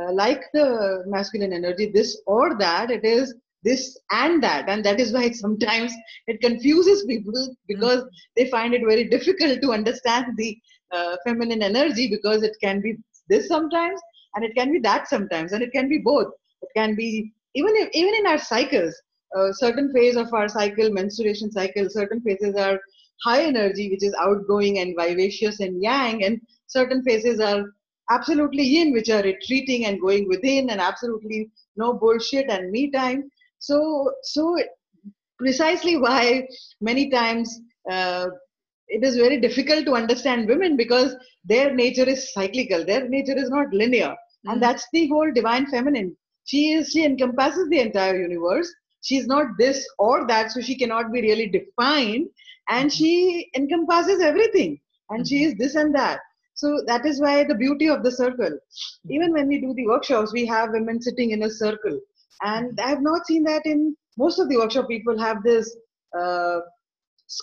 uh, 0.00 0.12
like 0.12 0.42
the 0.52 1.04
masculine 1.06 1.52
energy, 1.52 1.90
this 1.92 2.20
or 2.26 2.56
that. 2.58 2.90
It 2.90 3.04
is 3.04 3.34
this 3.62 3.98
and 4.10 4.42
that 4.42 4.68
and 4.68 4.84
that 4.84 5.00
is 5.00 5.12
why 5.12 5.30
sometimes 5.44 5.92
it 6.26 6.40
confuses 6.40 7.04
people 7.04 7.56
because 7.68 8.02
mm. 8.02 8.08
they 8.36 8.48
find 8.50 8.74
it 8.74 8.82
very 8.86 9.08
difficult 9.08 9.60
to 9.60 9.72
understand 9.72 10.26
the 10.36 10.58
uh, 10.92 11.16
feminine 11.24 11.62
energy 11.62 12.08
because 12.08 12.42
it 12.42 12.56
can 12.62 12.80
be 12.80 12.96
this 13.28 13.48
sometimes 13.48 14.00
and 14.34 14.44
it 14.44 14.54
can 14.54 14.72
be 14.72 14.78
that 14.78 15.08
sometimes 15.08 15.52
and 15.52 15.62
it 15.62 15.72
can 15.72 15.88
be 15.88 15.98
both 15.98 16.28
it 16.62 16.68
can 16.76 16.94
be 16.94 17.32
even 17.54 17.74
if, 17.76 17.88
even 17.92 18.14
in 18.14 18.26
our 18.26 18.38
cycles 18.38 18.94
uh, 19.36 19.52
certain 19.52 19.92
phase 19.92 20.16
of 20.16 20.32
our 20.32 20.48
cycle 20.48 20.90
menstruation 20.90 21.50
cycle 21.50 21.88
certain 21.90 22.20
phases 22.20 22.54
are 22.54 22.78
high 23.24 23.42
energy 23.42 23.90
which 23.90 24.04
is 24.04 24.14
outgoing 24.20 24.78
and 24.78 24.94
vivacious 24.98 25.60
and 25.60 25.82
yang 25.82 26.22
and 26.24 26.40
certain 26.66 27.02
phases 27.02 27.40
are 27.40 27.64
absolutely 28.10 28.62
yin 28.62 28.92
which 28.92 29.10
are 29.10 29.22
retreating 29.22 29.86
and 29.86 30.00
going 30.00 30.28
within 30.28 30.70
and 30.70 30.80
absolutely 30.80 31.50
no 31.76 31.92
bullshit 31.92 32.48
and 32.48 32.70
me 32.70 32.90
time 32.90 33.28
so 33.58 34.12
so 34.22 34.56
precisely 35.38 35.96
why 35.96 36.46
many 36.80 37.10
times 37.10 37.60
uh, 37.90 38.26
it 38.88 39.04
is 39.04 39.16
very 39.16 39.40
difficult 39.40 39.84
to 39.84 39.94
understand 39.94 40.48
women 40.48 40.76
because 40.76 41.14
their 41.44 41.74
nature 41.74 42.08
is 42.08 42.32
cyclical 42.32 42.84
their 42.84 43.08
nature 43.08 43.36
is 43.36 43.50
not 43.50 43.72
linear. 43.72 44.14
Mm-hmm. 44.46 44.52
and 44.52 44.62
that's 44.62 44.86
the 44.92 45.08
whole 45.08 45.32
divine 45.32 45.66
feminine. 45.66 46.16
She 46.44 46.72
is 46.72 46.90
she 46.90 47.04
encompasses 47.04 47.68
the 47.68 47.80
entire 47.80 48.20
universe. 48.20 48.72
She's 49.02 49.26
not 49.26 49.46
this 49.58 49.86
or 49.98 50.26
that 50.26 50.52
so 50.52 50.60
she 50.60 50.76
cannot 50.78 51.12
be 51.12 51.20
really 51.22 51.48
defined. 51.48 52.28
And 52.68 52.90
mm-hmm. 52.90 52.96
she 52.96 53.50
encompasses 53.56 54.20
everything. 54.20 54.78
And 55.10 55.20
mm-hmm. 55.20 55.26
she 55.26 55.44
is 55.44 55.54
this 55.56 55.74
and 55.74 55.94
that. 55.94 56.20
So 56.54 56.82
that 56.86 57.04
is 57.04 57.20
why 57.20 57.44
the 57.44 57.54
beauty 57.54 57.88
of 57.88 58.02
the 58.02 58.12
circle. 58.12 58.58
Even 59.10 59.32
when 59.32 59.48
we 59.48 59.60
do 59.60 59.74
the 59.74 59.86
workshops 59.86 60.32
we 60.32 60.46
have 60.46 60.70
women 60.70 61.02
sitting 61.02 61.30
in 61.32 61.42
a 61.42 61.50
circle 61.50 61.98
and 62.42 62.78
i 62.80 62.88
have 62.88 63.02
not 63.02 63.26
seen 63.26 63.42
that 63.42 63.64
in 63.64 63.94
most 64.16 64.38
of 64.38 64.48
the 64.48 64.56
workshop 64.56 64.88
people 64.88 65.18
have 65.18 65.42
this 65.42 65.76
uh, 66.18 66.60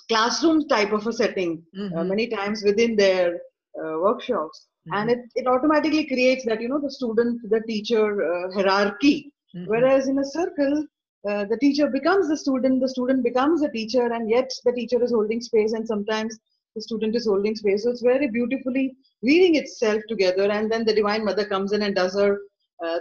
classroom 0.08 0.68
type 0.68 0.92
of 0.92 1.06
a 1.08 1.14
setting 1.14 1.62
uh, 1.76 1.82
mm-hmm. 1.82 1.98
uh, 1.98 2.04
many 2.04 2.28
times 2.28 2.64
within 2.64 2.96
their 2.96 3.36
uh, 3.82 3.98
workshops 4.00 4.68
mm-hmm. 4.88 4.98
and 4.98 5.12
it, 5.12 5.20
it 5.36 5.48
automatically 5.48 6.06
creates 6.06 6.46
that 6.46 6.62
you 6.62 6.70
know 6.70 6.80
the 6.80 6.92
student 6.92 7.40
the 7.50 7.62
teacher 7.68 8.06
uh, 8.32 8.52
hierarchy 8.54 9.32
mm-hmm. 9.56 9.70
whereas 9.70 10.08
in 10.08 10.18
a 10.20 10.26
circle 10.26 10.86
uh, 11.30 11.46
the 11.46 11.58
teacher 11.58 11.88
becomes 11.88 12.30
the 12.30 12.38
student 12.38 12.80
the 12.82 12.90
student 12.90 13.24
becomes 13.24 13.62
a 13.62 13.72
teacher 13.72 14.12
and 14.14 14.30
yet 14.30 14.50
the 14.66 14.72
teacher 14.72 15.04
is 15.04 15.12
holding 15.12 15.42
space 15.42 15.74
and 15.74 15.86
sometimes 15.88 16.40
the 16.76 16.82
student 16.82 17.16
is 17.16 17.28
holding 17.28 17.56
space 17.56 17.84
so 17.84 17.90
it's 17.90 18.02
very 18.02 18.28
beautifully 18.28 18.96
weaving 19.22 19.56
itself 19.56 20.02
together 20.08 20.50
and 20.52 20.72
then 20.72 20.86
the 20.86 20.96
divine 20.96 21.24
mother 21.24 21.46
comes 21.46 21.72
in 21.72 21.84
and 21.84 21.96
does 21.96 22.16
her 22.16 22.40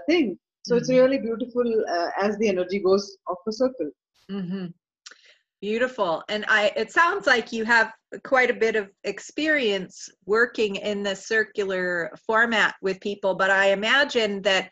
thing 0.08 0.38
so 0.62 0.76
it's 0.76 0.88
mm-hmm. 0.88 1.00
really 1.00 1.18
beautiful 1.18 1.62
uh, 1.88 2.08
as 2.20 2.36
the 2.38 2.48
energy 2.48 2.78
goes 2.78 3.16
off 3.26 3.38
a 3.48 3.52
circle 3.52 3.90
mm-hmm. 4.30 4.66
beautiful 5.60 6.22
and 6.28 6.44
i 6.48 6.72
it 6.76 6.92
sounds 6.92 7.26
like 7.26 7.52
you 7.52 7.64
have 7.64 7.92
quite 8.24 8.50
a 8.50 8.54
bit 8.54 8.76
of 8.76 8.90
experience 9.04 10.08
working 10.26 10.76
in 10.76 11.02
the 11.02 11.14
circular 11.14 12.10
format 12.26 12.74
with 12.82 13.00
people 13.00 13.34
but 13.34 13.50
i 13.50 13.72
imagine 13.72 14.42
that 14.42 14.70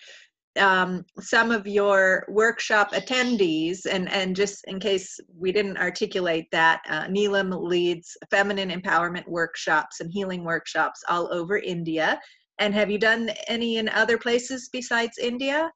um, 0.58 1.04
some 1.20 1.50
of 1.50 1.66
your 1.66 2.24
workshop 2.28 2.92
attendees, 2.92 3.86
and, 3.90 4.10
and 4.10 4.34
just 4.34 4.64
in 4.66 4.80
case 4.80 5.18
we 5.36 5.52
didn't 5.52 5.78
articulate 5.78 6.46
that, 6.50 6.82
uh, 6.88 7.06
Neelam 7.06 7.56
leads 7.62 8.16
feminine 8.30 8.70
empowerment 8.70 9.26
workshops 9.28 10.00
and 10.00 10.10
healing 10.10 10.44
workshops 10.44 11.04
all 11.08 11.32
over 11.32 11.58
India. 11.58 12.20
And 12.58 12.74
have 12.74 12.90
you 12.90 12.98
done 12.98 13.30
any 13.46 13.76
in 13.76 13.88
other 13.88 14.18
places 14.18 14.68
besides 14.72 15.18
India? 15.18 15.70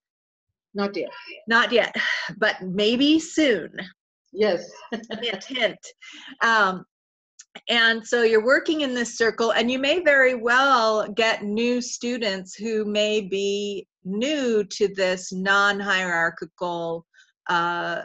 Not 0.75 0.97
yet. 0.97 1.11
Not 1.49 1.73
yet, 1.73 1.95
but 2.39 2.61
maybe 2.63 3.19
soon. 3.19 3.71
Yes. 4.33 4.69
hint, 5.21 5.45
hint. 5.45 5.79
Um, 6.43 6.85
and 7.69 8.05
so 8.05 8.23
you're 8.23 8.45
working 8.45 8.81
in 8.81 8.95
this 8.95 9.17
circle, 9.17 9.53
and 9.53 9.71
you 9.71 9.79
may 9.79 10.01
very 10.01 10.35
well 10.35 11.09
get 11.13 11.45
new 11.45 11.81
students 11.81 12.55
who 12.55 12.85
may 12.85 13.21
be 13.21 13.87
new 14.05 14.65
to 14.65 14.89
this 14.95 15.33
non 15.33 15.79
hierarchical 15.79 17.07
uh, 17.49 18.03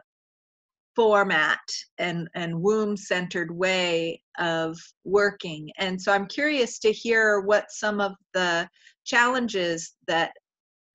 format 0.95 1.59
and, 1.97 2.27
and 2.35 2.61
womb 2.61 2.95
centered 2.95 3.49
way 3.51 4.21
of 4.38 4.77
working. 5.03 5.71
And 5.77 5.99
so 5.99 6.11
I'm 6.11 6.27
curious 6.27 6.77
to 6.79 6.91
hear 6.91 7.39
what 7.41 7.71
some 7.71 7.99
of 7.99 8.13
the 8.33 8.69
challenges 9.05 9.93
that 10.08 10.32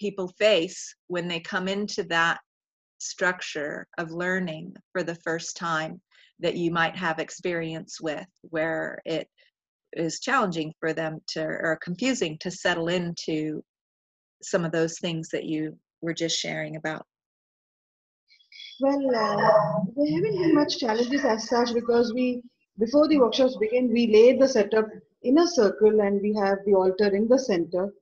people 0.01 0.33
face 0.39 0.95
when 1.07 1.29
they 1.29 1.41
come 1.41 1.69
into 1.69 2.05
that 2.05 2.39
structure 2.99 3.87
of 3.99 4.11
learning 4.11 4.75
for 4.93 5.03
the 5.03 5.15
first 5.17 5.57
time 5.57 6.01
that 6.41 6.57
you 6.57 6.71
might 6.71 6.97
have 6.97 7.19
experience 7.19 8.01
with 8.01 8.27
where 8.43 9.01
it 9.05 9.29
is 9.97 10.21
challenging 10.21 10.73
for 10.81 10.93
them 10.93 11.21
to 11.29 11.43
or 11.43 11.79
confusing 11.83 12.37
to 12.41 12.51
settle 12.51 12.89
into 12.89 13.63
some 14.43 14.65
of 14.65 14.73
those 14.73 14.99
things 14.99 15.29
that 15.31 15.45
you 15.45 15.77
were 16.03 16.15
just 16.15 16.39
sharing 16.39 16.77
about? 16.77 17.07
Well 18.81 19.15
uh, 19.15 19.81
we 19.95 20.13
haven't 20.13 20.43
had 20.43 20.53
much 20.53 20.79
challenges 20.79 21.25
as 21.25 21.49
such 21.49 21.73
because 21.73 22.13
we 22.13 22.43
before 22.79 23.07
the 23.09 23.19
workshops 23.19 23.57
begin 23.61 23.93
we 23.93 24.09
lay 24.09 24.37
the 24.37 24.49
setup 24.49 24.87
in 25.23 25.39
a 25.39 25.47
circle 25.47 26.01
and 26.01 26.21
we 26.21 26.35
have 26.35 26.59
the 26.67 26.75
altar 26.75 27.15
in 27.15 27.29
the 27.29 27.39
center 27.39 27.93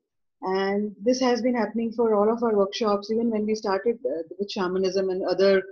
and 0.42 0.94
this 1.02 1.20
has 1.20 1.40
been 1.40 1.55
happening 1.55 1.92
for 1.92 2.14
all 2.14 2.33
of 2.33 2.42
our 2.42 2.57
workshops, 2.57 3.11
even 3.11 3.31
when 3.31 3.46
we 3.46 3.55
started 3.55 3.98
uh, 4.07 4.22
with 4.38 4.50
shamanism 4.50 5.11
and 5.11 5.24
other 5.24 5.62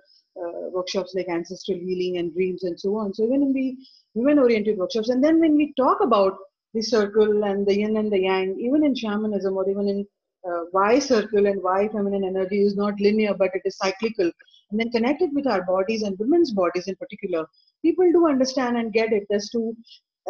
uh, 0.40 0.70
workshops 0.70 1.12
like 1.14 1.28
ancestral 1.28 1.78
healing 1.78 2.18
and 2.18 2.32
dreams 2.32 2.62
and 2.62 2.78
so 2.78 2.96
on. 2.96 3.12
So 3.12 3.24
even 3.24 3.42
in 3.42 3.52
the 3.52 3.76
women-oriented 4.14 4.78
workshops, 4.78 5.08
and 5.08 5.22
then 5.22 5.40
when 5.40 5.56
we 5.56 5.74
talk 5.76 6.00
about 6.00 6.36
the 6.72 6.82
circle 6.82 7.44
and 7.44 7.66
the 7.66 7.76
yin 7.76 7.96
and 7.96 8.12
the 8.12 8.20
yang, 8.20 8.56
even 8.60 8.84
in 8.84 8.94
shamanism 8.94 9.56
or 9.56 9.68
even 9.68 9.88
in 9.88 10.06
uh, 10.48 10.62
why 10.70 10.98
circle 10.98 11.46
and 11.46 11.62
why 11.62 11.88
feminine 11.88 12.24
energy 12.24 12.62
is 12.62 12.76
not 12.76 12.98
linear 13.00 13.34
but 13.34 13.50
it 13.54 13.62
is 13.64 13.76
cyclical, 13.76 14.30
and 14.70 14.78
then 14.78 14.90
connected 14.90 15.30
with 15.34 15.46
our 15.46 15.62
bodies 15.64 16.02
and 16.02 16.16
women's 16.18 16.52
bodies 16.52 16.86
in 16.86 16.94
particular, 16.96 17.44
people 17.82 18.10
do 18.12 18.28
understand 18.28 18.76
and 18.76 18.92
get 18.92 19.12
it 19.12 19.26
as 19.32 19.50
to 19.50 19.76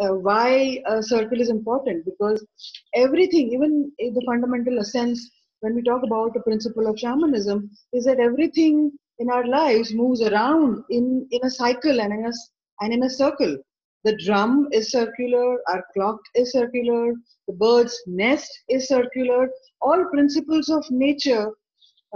uh, 0.01 0.13
why 0.13 0.81
a 0.87 1.01
circle 1.01 1.39
is 1.41 1.49
important 1.49 2.05
because 2.05 2.45
everything, 2.93 3.51
even 3.51 3.91
the 3.99 4.23
fundamental 4.25 4.79
essence, 4.79 5.29
when 5.61 5.75
we 5.75 5.83
talk 5.83 6.03
about 6.03 6.33
the 6.33 6.41
principle 6.41 6.87
of 6.87 6.99
shamanism, 6.99 7.69
is 7.93 8.05
that 8.05 8.19
everything 8.19 8.91
in 9.19 9.29
our 9.29 9.45
lives 9.45 9.93
moves 9.93 10.21
around 10.21 10.83
in, 10.89 11.27
in 11.31 11.39
a 11.43 11.49
cycle 11.49 12.01
and 12.01 12.11
in 12.13 12.25
a, 12.25 12.31
and 12.81 12.93
in 12.93 13.03
a 13.03 13.09
circle. 13.09 13.57
The 14.03 14.17
drum 14.25 14.67
is 14.71 14.91
circular, 14.91 15.59
our 15.69 15.83
clock 15.93 16.19
is 16.33 16.51
circular, 16.53 17.13
the 17.47 17.53
bird's 17.53 18.01
nest 18.07 18.49
is 18.67 18.87
circular. 18.87 19.49
All 19.81 20.05
principles 20.05 20.69
of 20.69 20.83
nature 20.89 21.51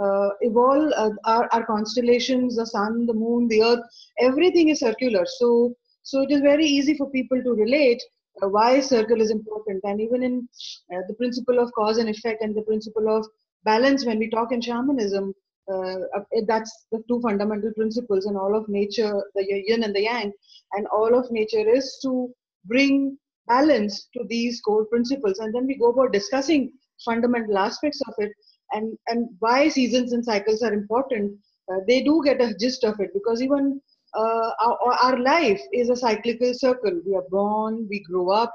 uh, 0.02 0.28
evolve, 0.40 0.92
uh, 0.96 1.10
our, 1.24 1.48
our 1.52 1.64
constellations, 1.64 2.56
the 2.56 2.66
sun, 2.66 3.06
the 3.06 3.14
moon, 3.14 3.46
the 3.48 3.62
earth, 3.62 3.84
everything 4.20 4.68
is 4.70 4.80
circular. 4.80 5.24
So 5.38 5.74
so 6.06 6.22
it 6.22 6.30
is 6.30 6.40
very 6.40 6.64
easy 6.64 6.96
for 6.96 7.10
people 7.10 7.42
to 7.42 7.52
relate 7.54 8.00
uh, 8.42 8.48
why 8.48 8.80
circle 8.80 9.20
is 9.20 9.32
important. 9.32 9.80
And 9.82 10.00
even 10.00 10.22
in 10.22 10.48
uh, 10.94 11.00
the 11.08 11.14
principle 11.14 11.58
of 11.58 11.72
cause 11.72 11.98
and 11.98 12.08
effect 12.08 12.42
and 12.42 12.54
the 12.54 12.62
principle 12.62 13.08
of 13.08 13.26
balance, 13.64 14.06
when 14.06 14.20
we 14.20 14.30
talk 14.30 14.52
in 14.52 14.60
shamanism, 14.60 15.34
uh, 15.72 15.96
that's 16.46 16.86
the 16.92 17.02
two 17.08 17.20
fundamental 17.20 17.72
principles 17.72 18.26
and 18.26 18.36
all 18.36 18.54
of 18.54 18.68
nature, 18.68 19.14
the 19.34 19.44
yin 19.66 19.82
and 19.82 19.94
the 19.96 20.02
yang, 20.02 20.32
and 20.74 20.86
all 20.88 21.12
of 21.18 21.28
nature 21.32 21.68
is 21.68 21.98
to 22.02 22.32
bring 22.66 23.18
balance 23.48 24.08
to 24.14 24.22
these 24.28 24.60
core 24.60 24.84
principles. 24.84 25.40
And 25.40 25.52
then 25.52 25.66
we 25.66 25.76
go 25.76 25.90
about 25.90 26.12
discussing 26.12 26.72
fundamental 27.04 27.58
aspects 27.58 28.00
of 28.06 28.14
it 28.18 28.30
and, 28.70 28.96
and 29.08 29.28
why 29.40 29.68
seasons 29.68 30.12
and 30.12 30.24
cycles 30.24 30.62
are 30.62 30.72
important. 30.72 31.32
Uh, 31.68 31.78
they 31.88 32.04
do 32.04 32.22
get 32.24 32.40
a 32.40 32.54
gist 32.54 32.84
of 32.84 33.00
it 33.00 33.10
because 33.12 33.42
even 33.42 33.80
uh, 34.16 34.50
our, 34.60 34.92
our, 35.02 35.18
life 35.18 35.60
is 35.72 35.90
a 35.90 35.96
cyclical 35.96 36.54
circle. 36.54 37.00
We 37.06 37.14
are 37.14 37.24
born, 37.30 37.86
we 37.88 38.00
grow 38.00 38.30
up, 38.30 38.52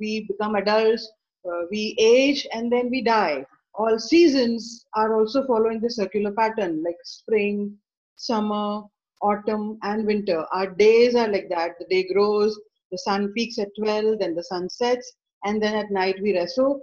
we 0.00 0.26
become 0.26 0.56
adults, 0.56 1.10
uh, 1.46 1.62
we 1.70 1.94
age, 1.98 2.46
and 2.52 2.72
then 2.72 2.90
we 2.90 3.02
die. 3.02 3.46
All 3.74 3.98
seasons 3.98 4.86
are 4.94 5.14
also 5.18 5.46
following 5.46 5.80
the 5.80 5.90
circular 5.90 6.32
pattern, 6.32 6.82
like 6.82 6.96
spring, 7.04 7.76
summer, 8.16 8.82
autumn, 9.22 9.78
and 9.82 10.06
winter. 10.06 10.46
Our 10.52 10.70
days 10.70 11.14
are 11.14 11.28
like 11.28 11.48
that. 11.50 11.72
The 11.78 11.86
day 11.86 12.08
grows, 12.12 12.58
the 12.90 12.98
sun 12.98 13.32
peaks 13.32 13.58
at 13.58 13.68
12, 13.78 14.18
then 14.18 14.34
the 14.34 14.44
sun 14.44 14.68
sets, 14.68 15.12
and 15.44 15.62
then 15.62 15.74
at 15.74 15.90
night 15.90 16.16
we 16.22 16.36
rest. 16.36 16.56
So, 16.56 16.80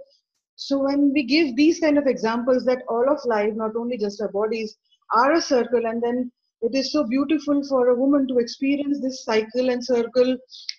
so 0.56 0.78
when 0.78 1.12
we 1.12 1.22
give 1.24 1.56
these 1.56 1.80
kind 1.80 1.98
of 1.98 2.06
examples 2.06 2.64
that 2.64 2.82
all 2.88 3.08
of 3.10 3.20
life, 3.24 3.54
not 3.54 3.76
only 3.76 3.98
just 3.98 4.20
our 4.20 4.30
bodies, 4.30 4.76
are 5.14 5.32
a 5.32 5.42
circle, 5.42 5.86
and 5.86 6.02
then 6.02 6.30
it 6.62 6.74
is 6.74 6.92
so 6.92 7.04
beautiful 7.04 7.62
for 7.68 7.88
a 7.88 7.94
woman 7.94 8.26
to 8.28 8.38
experience 8.38 9.00
this 9.00 9.24
cycle 9.24 9.70
and 9.70 9.84
circle 9.84 10.36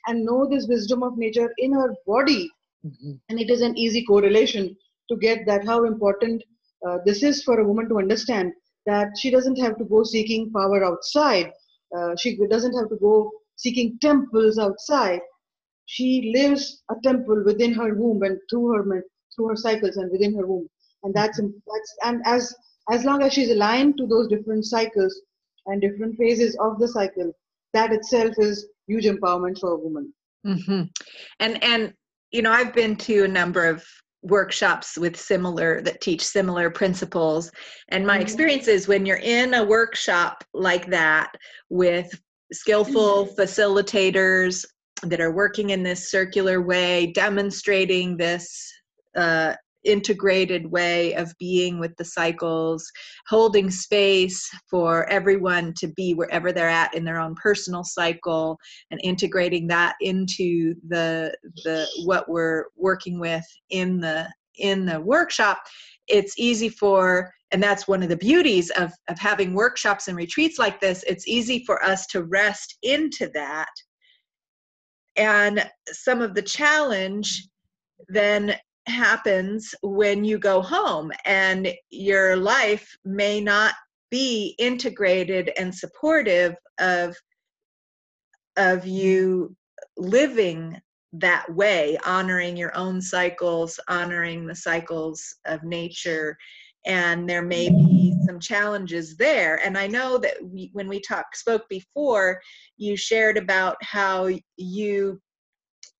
and 0.07 0.25
know 0.25 0.47
this 0.47 0.65
wisdom 0.67 1.03
of 1.03 1.17
nature 1.17 1.51
in 1.57 1.73
her 1.73 1.93
body. 2.07 2.49
Mm-hmm. 2.85 3.13
And 3.29 3.39
it 3.39 3.49
is 3.49 3.61
an 3.61 3.77
easy 3.77 4.03
correlation 4.05 4.75
to 5.09 5.17
get 5.17 5.45
that 5.45 5.65
how 5.65 5.83
important 5.83 6.41
uh, 6.87 6.99
this 7.05 7.21
is 7.21 7.43
for 7.43 7.59
a 7.59 7.67
woman 7.67 7.89
to 7.89 7.97
understand 7.97 8.53
that 8.85 9.09
she 9.17 9.29
doesn't 9.29 9.59
have 9.59 9.77
to 9.77 9.85
go 9.85 10.03
seeking 10.03 10.51
power 10.51 10.83
outside. 10.83 11.51
Uh, 11.95 12.15
she 12.17 12.37
doesn't 12.49 12.77
have 12.77 12.89
to 12.89 12.97
go 12.97 13.31
seeking 13.55 13.97
temples 14.01 14.57
outside. 14.57 15.19
She 15.85 16.31
lives 16.33 16.81
a 16.89 16.95
temple 17.03 17.43
within 17.45 17.73
her 17.73 17.93
womb 17.93 18.23
and 18.23 18.39
through 18.49 18.71
her 18.73 19.03
through 19.35 19.47
her 19.49 19.55
cycles 19.55 19.97
and 19.97 20.11
within 20.11 20.33
her 20.35 20.45
womb. 20.45 20.67
and 21.03 21.13
that's 21.13 21.37
that's 21.39 21.95
and 22.03 22.21
as 22.25 22.55
as 22.91 23.03
long 23.05 23.21
as 23.23 23.33
she's 23.33 23.51
aligned 23.51 23.97
to 23.97 24.07
those 24.07 24.27
different 24.27 24.65
cycles 24.65 25.13
and 25.65 25.81
different 25.81 26.17
phases 26.17 26.57
of 26.59 26.79
the 26.79 26.87
cycle 26.87 27.31
that 27.73 27.91
itself 27.91 28.33
is 28.37 28.67
huge 28.87 29.05
empowerment 29.05 29.59
for 29.59 29.71
a 29.71 29.77
woman 29.77 30.13
mm-hmm. 30.45 30.83
and 31.39 31.63
and 31.63 31.93
you 32.31 32.41
know 32.41 32.51
i've 32.51 32.73
been 32.73 32.95
to 32.95 33.23
a 33.23 33.27
number 33.27 33.65
of 33.65 33.83
workshops 34.21 34.97
with 34.97 35.19
similar 35.19 35.81
that 35.81 35.99
teach 35.99 36.23
similar 36.23 36.69
principles 36.69 37.51
and 37.89 38.05
my 38.07 38.13
mm-hmm. 38.13 38.21
experience 38.21 38.67
is 38.67 38.87
when 38.87 39.05
you're 39.05 39.17
in 39.17 39.53
a 39.55 39.63
workshop 39.63 40.43
like 40.53 40.85
that 40.87 41.31
with 41.69 42.09
skillful 42.51 43.25
mm-hmm. 43.25 43.41
facilitators 43.41 44.65
that 45.01 45.19
are 45.19 45.33
working 45.33 45.71
in 45.71 45.83
this 45.83 46.09
circular 46.09 46.61
way 46.61 47.07
demonstrating 47.07 48.15
this 48.15 48.71
uh, 49.15 49.53
integrated 49.83 50.69
way 50.71 51.13
of 51.13 51.33
being 51.39 51.79
with 51.79 51.95
the 51.97 52.05
cycles, 52.05 52.89
holding 53.27 53.69
space 53.69 54.49
for 54.69 55.09
everyone 55.09 55.73
to 55.77 55.87
be 55.89 56.13
wherever 56.13 56.51
they're 56.51 56.69
at 56.69 56.93
in 56.93 57.03
their 57.03 57.19
own 57.19 57.35
personal 57.35 57.83
cycle, 57.83 58.57
and 58.91 58.99
integrating 59.03 59.67
that 59.67 59.95
into 60.01 60.75
the 60.87 61.35
the 61.63 61.87
what 62.05 62.27
we're 62.29 62.65
working 62.75 63.19
with 63.19 63.45
in 63.69 63.99
the 63.99 64.27
in 64.57 64.85
the 64.85 65.01
workshop. 65.01 65.59
It's 66.07 66.37
easy 66.37 66.69
for 66.69 67.31
and 67.53 67.61
that's 67.61 67.87
one 67.87 68.01
of 68.01 68.09
the 68.09 68.17
beauties 68.17 68.71
of, 68.71 68.91
of 69.07 69.19
having 69.19 69.53
workshops 69.53 70.07
and 70.07 70.17
retreats 70.17 70.59
like 70.59 70.81
this 70.81 71.03
it's 71.07 71.27
easy 71.27 71.63
for 71.65 71.81
us 71.83 72.07
to 72.07 72.23
rest 72.23 72.77
into 72.81 73.29
that 73.33 73.69
and 75.15 75.69
some 75.87 76.21
of 76.21 76.33
the 76.33 76.41
challenge 76.41 77.47
then 78.09 78.55
happens 78.87 79.73
when 79.81 80.23
you 80.23 80.37
go 80.37 80.61
home 80.61 81.11
and 81.25 81.73
your 81.89 82.35
life 82.35 82.95
may 83.05 83.39
not 83.39 83.73
be 84.11 84.55
integrated 84.59 85.51
and 85.57 85.73
supportive 85.73 86.55
of 86.79 87.15
of 88.57 88.85
you 88.85 89.55
living 89.97 90.79
that 91.13 91.51
way 91.53 91.97
honoring 92.05 92.57
your 92.57 92.75
own 92.77 93.01
cycles 93.01 93.79
honoring 93.87 94.45
the 94.45 94.55
cycles 94.55 95.35
of 95.45 95.63
nature 95.63 96.37
and 96.85 97.29
there 97.29 97.41
may 97.41 97.69
be 97.69 98.13
some 98.25 98.39
challenges 98.39 99.15
there. 99.15 99.55
And 99.65 99.77
i 99.77 99.87
know 99.87 100.17
that 100.17 100.37
we, 100.43 100.69
when 100.73 100.87
we 100.87 100.99
talked 100.99 101.37
spoke 101.37 101.67
before 101.69 102.41
you 102.77 102.97
shared 102.97 103.37
about 103.37 103.77
how 103.81 104.29
you 104.57 105.21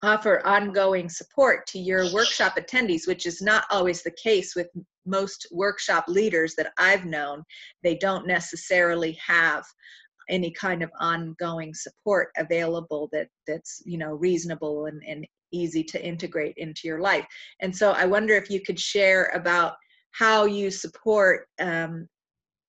offer 0.03 0.45
ongoing 0.45 1.09
support 1.09 1.65
to 1.67 1.79
your 1.79 2.11
workshop 2.13 2.57
attendees, 2.57 3.07
which 3.07 3.25
is 3.25 3.41
not 3.41 3.63
always 3.71 4.03
the 4.03 4.15
case 4.21 4.55
with 4.55 4.67
most 5.05 5.47
workshop 5.51 6.05
leaders 6.07 6.55
that 6.55 6.73
I've 6.77 7.05
known. 7.05 7.43
They 7.81 7.95
don't 7.95 8.27
necessarily 8.27 9.17
have 9.25 9.63
any 10.29 10.51
kind 10.51 10.83
of 10.83 10.91
ongoing 10.99 11.73
support 11.73 12.29
available 12.37 13.09
that 13.11 13.27
that's 13.47 13.81
you 13.85 13.97
know 13.97 14.13
reasonable 14.13 14.85
and, 14.85 15.01
and 15.07 15.27
easy 15.51 15.83
to 15.83 16.03
integrate 16.03 16.55
into 16.57 16.87
your 16.87 16.99
life 16.99 17.25
and 17.59 17.75
so 17.75 17.91
i 17.91 18.05
wonder 18.05 18.33
if 18.33 18.49
you 18.49 18.61
could 18.61 18.79
share 18.79 19.25
about 19.35 19.73
how 20.11 20.45
you 20.45 20.71
support 20.71 21.47
um, 21.59 22.07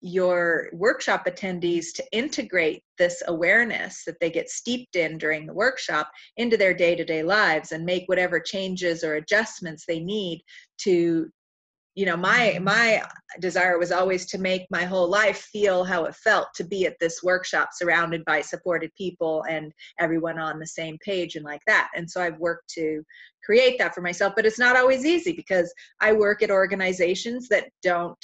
your 0.07 0.69
workshop 0.75 1.25
attendees 1.25 1.87
to 1.95 2.05
integrate 2.13 2.83
this 2.99 3.23
awareness 3.27 4.05
that 4.05 4.21
they 4.21 4.31
get 4.31 4.51
steeped 4.51 4.97
in 4.97 5.17
during 5.17 5.47
the 5.47 5.55
workshop 5.55 6.11
into 6.37 6.59
their 6.59 6.75
day-to-day 6.75 7.23
lives 7.23 7.73
and 7.73 7.87
make 7.87 8.05
whatever 8.05 8.39
changes 8.39 9.03
or 9.03 9.15
adjustments 9.15 9.85
they 9.89 10.01
need 10.01 10.43
to 10.77 11.27
you 11.95 12.05
know 12.05 12.19
my 12.19 12.53
mm-hmm. 12.55 12.65
my 12.65 13.03
desire 13.41 13.79
was 13.79 13.93
always 13.93 14.27
to 14.27 14.37
make 14.37 14.67
my 14.71 14.85
whole 14.85 15.09
life 15.09 15.49
feel 15.51 15.85
how 15.85 16.05
it 16.05 16.15
felt 16.17 16.49
to 16.55 16.65
be 16.65 16.85
at 16.85 16.99
this 17.01 17.23
workshop 17.23 17.71
surrounded 17.73 18.23
by 18.27 18.43
supported 18.43 18.91
people 18.99 19.43
and 19.49 19.73
everyone 19.99 20.39
on 20.39 20.59
the 20.59 20.67
same 20.67 20.99
page 20.99 21.35
and 21.35 21.47
like 21.47 21.63
that 21.67 21.89
and 21.97 22.11
so 22.11 22.21
i've 22.21 22.39
worked 22.39 22.69
to 22.69 23.03
create 23.43 23.79
that 23.79 23.95
for 23.95 24.03
myself 24.03 24.35
but 24.37 24.45
it's 24.45 24.59
not 24.59 24.77
always 24.77 25.07
easy 25.07 25.33
because 25.33 25.73
i 26.03 26.13
work 26.13 26.43
at 26.43 26.51
organizations 26.51 27.49
that 27.49 27.71
don't 27.83 28.19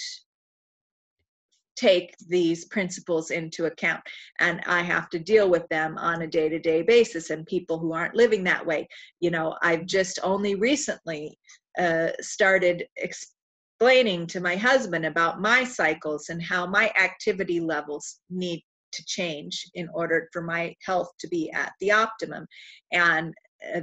take 1.81 2.15
these 2.29 2.67
principles 2.67 3.31
into 3.31 3.65
account 3.65 4.03
and 4.39 4.61
i 4.67 4.83
have 4.83 5.09
to 5.09 5.19
deal 5.19 5.49
with 5.49 5.67
them 5.69 5.97
on 5.99 6.23
a 6.23 6.27
day-to-day 6.27 6.83
basis 6.83 7.31
and 7.31 7.47
people 7.47 7.79
who 7.79 7.93
aren't 7.93 8.15
living 8.15 8.45
that 8.45 8.65
way. 8.65 8.87
You 9.21 9.31
know 9.31 9.57
i've 9.63 9.87
just 9.87 10.19
only 10.23 10.55
recently 10.55 11.39
uh, 11.79 12.11
started 12.21 12.85
explaining 12.97 14.27
to 14.27 14.41
my 14.41 14.57
husband 14.57 15.07
about 15.07 15.41
my 15.41 15.65
cycles 15.65 16.29
and 16.29 16.43
how 16.43 16.67
my 16.67 16.93
activity 17.01 17.61
levels 17.61 18.21
need 18.29 18.63
to 18.93 19.05
change 19.07 19.65
in 19.75 19.89
order 19.95 20.29
for 20.33 20.43
my 20.43 20.75
health 20.85 21.11
to 21.21 21.29
be 21.29 21.51
at 21.53 21.73
the 21.81 21.93
optimum 21.93 22.47
and 22.93 23.33
uh, 23.75 23.81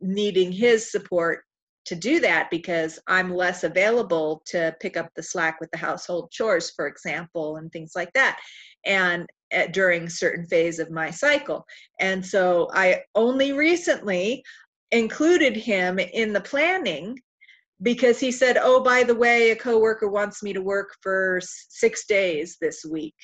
needing 0.00 0.50
his 0.50 0.90
support 0.90 1.44
to 1.86 1.94
do 1.94 2.20
that 2.20 2.48
because 2.50 2.98
I'm 3.06 3.34
less 3.34 3.64
available 3.64 4.42
to 4.46 4.74
pick 4.80 4.96
up 4.96 5.10
the 5.14 5.22
slack 5.22 5.60
with 5.60 5.70
the 5.70 5.78
household 5.78 6.30
chores, 6.30 6.70
for 6.70 6.86
example, 6.86 7.56
and 7.56 7.70
things 7.72 7.92
like 7.94 8.12
that. 8.14 8.38
And 8.84 9.26
at, 9.52 9.72
during 9.72 10.08
certain 10.08 10.46
phase 10.46 10.78
of 10.78 10.90
my 10.90 11.10
cycle. 11.10 11.64
And 12.00 12.24
so 12.24 12.68
I 12.74 13.02
only 13.14 13.52
recently 13.52 14.42
included 14.90 15.56
him 15.56 15.98
in 15.98 16.32
the 16.32 16.40
planning 16.40 17.18
because 17.82 18.18
he 18.18 18.32
said, 18.32 18.56
"Oh, 18.60 18.82
by 18.82 19.02
the 19.04 19.14
way, 19.14 19.50
a 19.50 19.56
coworker 19.56 20.08
wants 20.08 20.42
me 20.42 20.52
to 20.52 20.62
work 20.62 20.94
for 21.02 21.40
6 21.42 22.06
days 22.06 22.56
this 22.60 22.84
week 22.84 23.14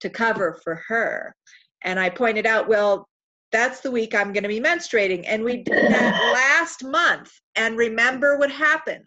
to 0.00 0.10
cover 0.10 0.60
for 0.64 0.82
her." 0.88 1.34
And 1.82 1.98
I 1.98 2.10
pointed 2.10 2.46
out, 2.46 2.68
"Well, 2.68 3.08
that's 3.52 3.80
the 3.80 3.90
week 3.90 4.14
I'm 4.14 4.32
going 4.32 4.42
to 4.42 4.48
be 4.48 4.60
menstruating. 4.60 5.24
And 5.26 5.42
we 5.42 5.58
did 5.58 5.92
that 5.92 6.32
last 6.34 6.84
month. 6.84 7.32
And 7.56 7.76
remember 7.76 8.38
what 8.38 8.50
happened. 8.50 9.04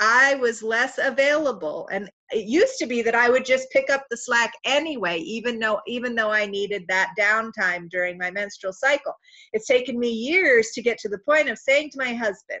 I 0.00 0.34
was 0.36 0.62
less 0.62 0.98
available. 0.98 1.88
And 1.92 2.10
it 2.30 2.46
used 2.46 2.78
to 2.78 2.86
be 2.86 3.02
that 3.02 3.14
I 3.14 3.30
would 3.30 3.44
just 3.44 3.70
pick 3.70 3.88
up 3.90 4.04
the 4.10 4.16
slack 4.16 4.52
anyway, 4.64 5.18
even 5.18 5.58
though 5.58 5.80
even 5.86 6.14
though 6.14 6.30
I 6.30 6.46
needed 6.46 6.84
that 6.88 7.14
downtime 7.18 7.88
during 7.88 8.18
my 8.18 8.30
menstrual 8.30 8.72
cycle. 8.72 9.14
It's 9.52 9.66
taken 9.66 9.98
me 9.98 10.10
years 10.10 10.70
to 10.72 10.82
get 10.82 10.98
to 10.98 11.08
the 11.08 11.20
point 11.20 11.48
of 11.48 11.58
saying 11.58 11.90
to 11.90 11.98
my 11.98 12.14
husband, 12.14 12.60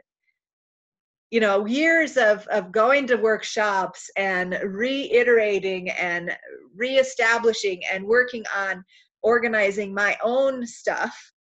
you 1.32 1.40
know 1.40 1.64
years 1.64 2.18
of 2.18 2.46
of 2.48 2.70
going 2.70 3.06
to 3.06 3.16
workshops 3.16 4.10
and 4.16 4.58
reiterating 4.62 5.88
and 5.90 6.36
reestablishing 6.76 7.80
and 7.90 8.04
working 8.04 8.44
on 8.54 8.84
organizing 9.22 9.94
my 9.94 10.16
own 10.22 10.66
stuff 10.66 11.32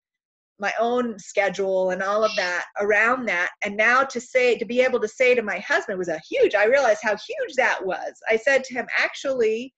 my 0.62 0.72
own 0.80 1.18
schedule 1.18 1.90
and 1.90 2.04
all 2.04 2.24
of 2.24 2.32
that 2.38 2.66
around 2.80 3.26
that. 3.28 3.50
And 3.66 3.76
now 3.76 4.04
to 4.04 4.22
say 4.22 4.56
to 4.58 4.64
be 4.64 4.80
able 4.82 5.00
to 5.00 5.08
say 5.08 5.34
to 5.34 5.42
my 5.42 5.58
husband 5.58 5.98
was 5.98 6.08
a 6.08 6.22
huge 6.30 6.54
i 6.54 6.66
realized 6.66 7.00
how 7.02 7.16
huge 7.18 7.56
that 7.58 7.84
was. 7.84 8.14
I 8.30 8.38
said 8.38 8.64
to 8.66 8.74
him 8.76 8.88
actually 8.98 9.74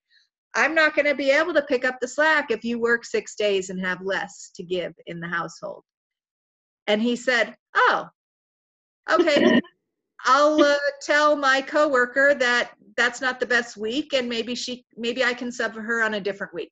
i'm 0.54 0.74
not 0.74 0.94
going 0.94 1.06
to 1.06 1.14
be 1.14 1.30
able 1.30 1.54
to 1.54 1.62
pick 1.62 1.84
up 1.84 1.96
the 2.00 2.06
slack 2.06 2.50
if 2.50 2.62
you 2.62 2.78
work 2.78 3.04
six 3.04 3.34
days 3.34 3.70
and 3.70 3.84
have 3.84 3.98
less 4.02 4.52
to 4.54 4.62
give 4.62 4.92
in 5.06 5.18
the 5.18 5.26
household. 5.28 5.82
And 6.86 7.00
he 7.00 7.16
said 7.16 7.56
oh 7.74 8.06
okay. 9.10 9.60
I'll 10.26 10.62
uh, 10.62 10.76
tell 11.02 11.36
my 11.36 11.60
coworker 11.60 12.34
that 12.34 12.70
that's 12.96 13.20
not 13.20 13.40
the 13.40 13.46
best 13.46 13.76
week 13.76 14.14
and 14.14 14.28
maybe 14.28 14.54
she 14.54 14.84
maybe 14.96 15.24
i 15.24 15.34
can 15.34 15.50
sub 15.50 15.74
for 15.74 15.82
her 15.82 16.02
on 16.02 16.14
a 16.14 16.20
different 16.20 16.54
week 16.54 16.70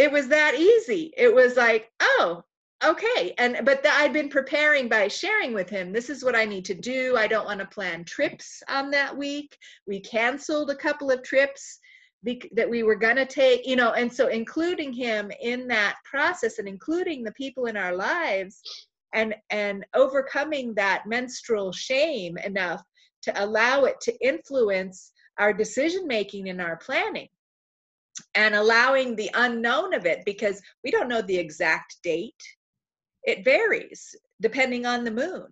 it 0.00 0.10
was 0.10 0.28
that 0.28 0.54
easy. 0.54 1.12
It 1.14 1.34
was 1.34 1.58
like, 1.58 1.90
oh, 2.00 2.42
okay. 2.82 3.34
And 3.36 3.60
but 3.66 3.82
the, 3.82 3.92
I'd 3.92 4.14
been 4.14 4.30
preparing 4.30 4.88
by 4.88 5.08
sharing 5.08 5.52
with 5.52 5.68
him, 5.68 5.92
this 5.92 6.08
is 6.08 6.24
what 6.24 6.34
I 6.34 6.46
need 6.46 6.64
to 6.66 6.74
do. 6.74 7.18
I 7.18 7.26
don't 7.26 7.44
want 7.44 7.60
to 7.60 7.66
plan 7.66 8.04
trips 8.04 8.62
on 8.70 8.90
that 8.92 9.14
week. 9.14 9.58
We 9.86 10.00
canceled 10.00 10.70
a 10.70 10.74
couple 10.74 11.10
of 11.10 11.22
trips 11.22 11.78
that 12.24 12.68
we 12.68 12.82
were 12.82 12.96
going 12.96 13.16
to 13.16 13.26
take, 13.26 13.66
you 13.66 13.76
know, 13.76 13.92
and 13.92 14.10
so 14.10 14.28
including 14.28 14.94
him 14.94 15.30
in 15.42 15.68
that 15.68 15.96
process 16.10 16.58
and 16.58 16.66
including 16.66 17.22
the 17.22 17.32
people 17.32 17.66
in 17.66 17.76
our 17.76 17.94
lives 17.94 18.62
and 19.12 19.34
and 19.50 19.84
overcoming 19.94 20.72
that 20.76 21.06
menstrual 21.06 21.72
shame 21.72 22.38
enough 22.38 22.82
to 23.20 23.44
allow 23.44 23.84
it 23.84 24.00
to 24.00 24.26
influence 24.26 25.12
our 25.36 25.52
decision 25.52 26.06
making 26.06 26.48
and 26.48 26.60
our 26.60 26.78
planning 26.78 27.28
and 28.34 28.54
allowing 28.54 29.16
the 29.16 29.30
unknown 29.34 29.94
of 29.94 30.06
it 30.06 30.20
because 30.24 30.60
we 30.84 30.90
don't 30.90 31.08
know 31.08 31.22
the 31.22 31.38
exact 31.38 31.96
date. 32.02 32.42
It 33.24 33.44
varies 33.44 34.14
depending 34.40 34.86
on 34.86 35.04
the 35.04 35.10
moon 35.10 35.46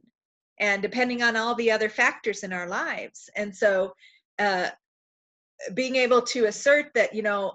and 0.60 0.82
depending 0.82 1.22
on 1.22 1.36
all 1.36 1.54
the 1.54 1.70
other 1.70 1.88
factors 1.88 2.42
in 2.42 2.52
our 2.52 2.68
lives. 2.68 3.28
And 3.36 3.54
so, 3.54 3.92
uh, 4.38 4.68
being 5.74 5.96
able 5.96 6.22
to 6.22 6.46
assert 6.46 6.86
that, 6.94 7.14
you 7.14 7.22
know, 7.22 7.52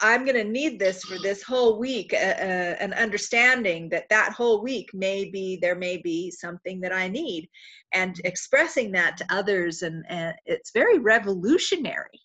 I'm 0.00 0.24
going 0.24 0.36
to 0.36 0.44
need 0.44 0.78
this 0.78 1.02
for 1.02 1.18
this 1.18 1.42
whole 1.42 1.78
week, 1.78 2.14
uh, 2.14 2.16
uh, 2.16 2.76
an 2.80 2.92
understanding 2.94 3.88
that 3.90 4.08
that 4.08 4.32
whole 4.32 4.62
week 4.62 4.88
maybe 4.94 5.58
there 5.60 5.74
may 5.74 5.96
be 5.96 6.30
something 6.30 6.80
that 6.80 6.92
I 6.92 7.08
need, 7.08 7.48
and 7.92 8.18
expressing 8.24 8.92
that 8.92 9.16
to 9.18 9.26
others, 9.30 9.82
and, 9.82 10.04
and 10.08 10.34
it's 10.46 10.70
very 10.72 10.98
revolutionary, 10.98 12.20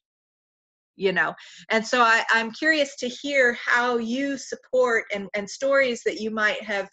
you 0.95 1.11
know. 1.11 1.33
And 1.69 1.85
so 1.85 2.01
I, 2.01 2.23
I'm 2.31 2.51
curious 2.51 2.95
to 2.97 3.07
hear 3.07 3.57
how 3.65 3.97
you 3.97 4.37
support 4.37 5.05
and, 5.13 5.27
and 5.35 5.49
stories 5.49 6.01
that 6.05 6.19
you 6.19 6.31
might 6.31 6.61
have 6.63 6.89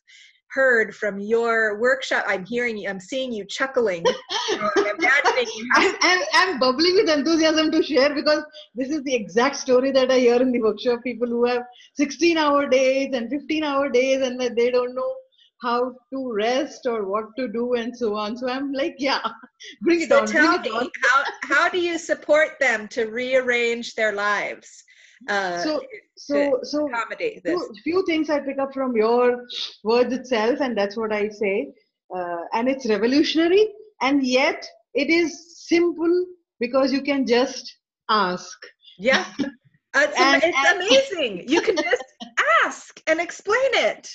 heard 0.52 0.94
from 0.94 1.18
your 1.18 1.80
workshop. 1.80 2.24
I'm 2.26 2.44
hearing 2.44 2.76
you, 2.76 2.88
I'm 2.88 3.00
seeing 3.00 3.32
you 3.32 3.44
chuckling. 3.46 4.04
I'm 4.50 4.60
imagining 4.76 5.46
you 5.54 5.68
have- 5.74 5.96
I'm, 6.02 6.20
I'm, 6.34 6.58
bubbling 6.58 6.94
with 6.96 7.08
enthusiasm 7.08 7.70
to 7.70 7.82
share 7.82 8.14
because 8.14 8.44
this 8.74 8.90
is 8.90 9.02
the 9.04 9.14
exact 9.14 9.56
story 9.56 9.90
that 9.92 10.10
I 10.10 10.18
hear 10.18 10.40
in 10.40 10.52
the 10.52 10.60
workshop. 10.60 11.00
People 11.02 11.28
who 11.28 11.46
have 11.46 11.62
16 11.94 12.36
hour 12.36 12.68
days 12.68 13.14
and 13.14 13.30
15 13.30 13.64
hour 13.64 13.88
days 13.88 14.20
and 14.22 14.38
that 14.40 14.54
they 14.54 14.70
don't 14.70 14.94
know 14.94 15.14
how 15.62 15.94
to 16.12 16.32
rest 16.32 16.86
or 16.86 17.06
what 17.06 17.26
to 17.38 17.48
do 17.48 17.74
and 17.74 17.96
so 17.96 18.14
on. 18.16 18.36
So 18.36 18.48
I'm 18.48 18.72
like, 18.72 18.96
yeah, 18.98 19.20
bring 19.82 20.02
it 20.02 20.08
so 20.08 20.20
on. 20.20 20.26
Tell 20.26 20.58
me, 20.58 20.70
on. 20.70 20.88
how, 21.04 21.24
how 21.44 21.68
do 21.68 21.78
you 21.78 21.98
support 21.98 22.58
them 22.60 22.88
to 22.88 23.04
rearrange 23.04 23.94
their 23.94 24.12
lives? 24.12 24.84
Uh, 25.28 25.58
so 25.58 25.82
so 26.16 26.58
so 26.62 26.88
accommodate 26.88 27.44
this. 27.44 27.54
Few, 27.54 27.74
few 27.84 28.06
things 28.06 28.28
I 28.28 28.40
pick 28.40 28.58
up 28.58 28.74
from 28.74 28.96
your 28.96 29.44
words 29.84 30.12
itself, 30.12 30.60
and 30.60 30.76
that's 30.76 30.96
what 30.96 31.12
I 31.12 31.28
say. 31.28 31.68
Uh, 32.14 32.40
and 32.52 32.68
it's 32.68 32.88
revolutionary, 32.88 33.68
and 34.00 34.26
yet 34.26 34.66
it 34.94 35.10
is 35.10 35.66
simple 35.68 36.26
because 36.58 36.92
you 36.92 37.02
can 37.02 37.24
just 37.24 37.72
ask. 38.10 38.58
Yeah, 38.98 39.24
it's, 39.38 40.20
and, 40.20 40.42
it's 40.42 40.56
and, 40.56 40.82
amazing. 40.82 41.48
you 41.48 41.60
can 41.60 41.76
just 41.76 42.04
ask 42.64 43.00
and 43.06 43.20
explain 43.20 43.70
it 43.74 44.08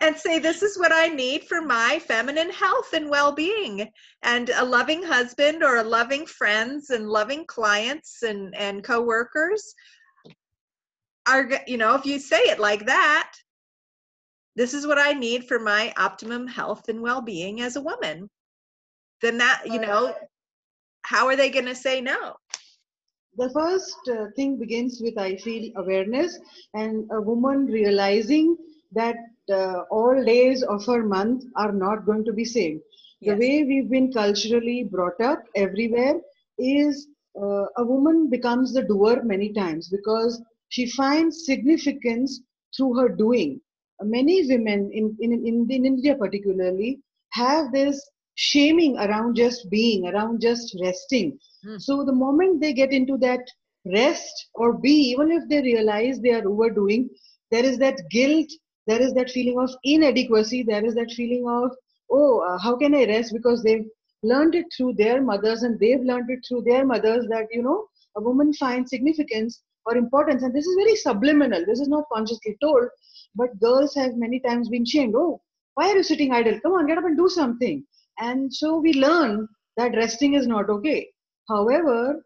and 0.00 0.16
say 0.16 0.38
this 0.38 0.62
is 0.62 0.78
what 0.78 0.92
i 0.92 1.08
need 1.08 1.44
for 1.44 1.60
my 1.60 1.98
feminine 1.98 2.50
health 2.50 2.92
and 2.92 3.08
well-being. 3.10 3.88
And 4.22 4.50
a 4.50 4.64
loving 4.64 5.02
husband 5.02 5.62
or 5.62 5.76
a 5.76 5.82
loving 5.82 6.26
friends 6.26 6.90
and 6.90 7.08
loving 7.08 7.44
clients 7.46 8.22
and 8.22 8.54
and 8.54 8.84
co-workers 8.84 9.74
are 11.26 11.48
you 11.66 11.76
know 11.76 11.94
if 11.94 12.06
you 12.06 12.18
say 12.18 12.40
it 12.40 12.58
like 12.58 12.86
that 12.86 13.32
this 14.56 14.72
is 14.74 14.86
what 14.86 14.98
i 14.98 15.12
need 15.12 15.44
for 15.44 15.58
my 15.58 15.92
optimum 15.96 16.46
health 16.46 16.88
and 16.88 17.02
well-being 17.02 17.60
as 17.60 17.76
a 17.76 17.80
woman 17.80 18.28
then 19.20 19.38
that 19.38 19.62
you 19.66 19.80
know 19.80 20.14
how 21.02 21.26
are 21.26 21.36
they 21.36 21.48
going 21.48 21.64
to 21.64 21.74
say 21.74 22.02
no? 22.02 22.34
The 23.38 23.50
first 23.50 23.96
uh, 24.10 24.26
thing 24.36 24.58
begins 24.58 25.00
with 25.00 25.16
i 25.16 25.36
feel 25.36 25.70
awareness 25.76 26.38
and 26.74 27.08
a 27.12 27.20
woman 27.20 27.66
realizing 27.66 28.56
that 28.92 29.16
uh, 29.50 29.82
all 29.90 30.24
days 30.24 30.62
of 30.62 30.84
her 30.86 31.02
month 31.02 31.44
are 31.56 31.72
not 31.72 32.04
going 32.06 32.24
to 32.24 32.32
be 32.32 32.44
same 32.44 32.80
yes. 33.20 33.34
the 33.34 33.40
way 33.40 33.64
we've 33.64 33.90
been 33.90 34.12
culturally 34.12 34.84
brought 34.84 35.20
up 35.20 35.42
everywhere 35.56 36.20
is 36.58 37.08
uh, 37.40 37.66
a 37.76 37.84
woman 37.84 38.28
becomes 38.28 38.72
the 38.72 38.82
doer 38.82 39.22
many 39.22 39.52
times 39.52 39.88
because 39.88 40.42
she 40.70 40.90
finds 40.90 41.44
significance 41.46 42.40
through 42.76 42.94
her 42.98 43.08
doing. 43.08 43.60
Many 44.02 44.46
women 44.46 44.90
in, 44.92 45.16
in, 45.20 45.32
in, 45.32 45.66
in 45.70 45.84
India 45.84 46.14
particularly 46.14 47.00
have 47.32 47.72
this 47.72 48.08
shaming 48.34 48.96
around 48.98 49.34
just 49.34 49.68
being, 49.70 50.06
around 50.06 50.40
just 50.40 50.76
resting. 50.80 51.38
Mm. 51.66 51.80
So 51.80 52.04
the 52.04 52.12
moment 52.12 52.60
they 52.60 52.72
get 52.72 52.92
into 52.92 53.16
that 53.18 53.40
rest 53.84 54.48
or 54.54 54.74
be, 54.74 54.92
even 55.10 55.32
if 55.32 55.48
they 55.48 55.60
realize 55.60 56.20
they 56.20 56.32
are 56.32 56.46
overdoing, 56.48 57.08
there 57.50 57.64
is 57.64 57.78
that 57.78 57.98
guilt, 58.10 58.48
there 58.88 59.02
is 59.02 59.12
that 59.14 59.30
feeling 59.30 59.58
of 59.60 59.70
inadequacy, 59.84 60.62
there 60.62 60.84
is 60.84 60.94
that 60.94 61.10
feeling 61.12 61.46
of, 61.46 61.70
oh, 62.10 62.40
uh, 62.40 62.58
how 62.58 62.74
can 62.76 62.94
I 62.94 63.04
rest? 63.04 63.34
Because 63.34 63.62
they've 63.62 63.84
learned 64.22 64.54
it 64.54 64.64
through 64.74 64.94
their 64.94 65.20
mothers 65.22 65.62
and 65.62 65.78
they've 65.78 66.00
learned 66.00 66.30
it 66.30 66.40
through 66.48 66.62
their 66.62 66.86
mothers 66.86 67.26
that, 67.28 67.46
you 67.52 67.62
know, 67.62 67.86
a 68.16 68.22
woman 68.22 68.52
finds 68.54 68.90
significance 68.90 69.62
or 69.84 69.96
importance. 69.96 70.42
And 70.42 70.54
this 70.54 70.66
is 70.66 70.74
very 70.74 70.96
subliminal. 70.96 71.64
This 71.66 71.80
is 71.80 71.88
not 71.88 72.04
consciously 72.12 72.56
told, 72.62 72.88
but 73.34 73.60
girls 73.60 73.94
have 73.94 74.16
many 74.16 74.40
times 74.40 74.70
been 74.70 74.86
shamed. 74.86 75.14
Oh, 75.14 75.40
why 75.74 75.90
are 75.90 75.96
you 75.96 76.02
sitting 76.02 76.32
idle? 76.32 76.58
Come 76.60 76.72
on, 76.72 76.86
get 76.86 76.98
up 76.98 77.04
and 77.04 77.16
do 77.16 77.28
something. 77.28 77.84
And 78.18 78.52
so 78.52 78.78
we 78.78 78.94
learn 78.94 79.46
that 79.76 79.94
resting 79.94 80.34
is 80.34 80.46
not 80.46 80.70
okay. 80.70 81.08
However, 81.48 82.22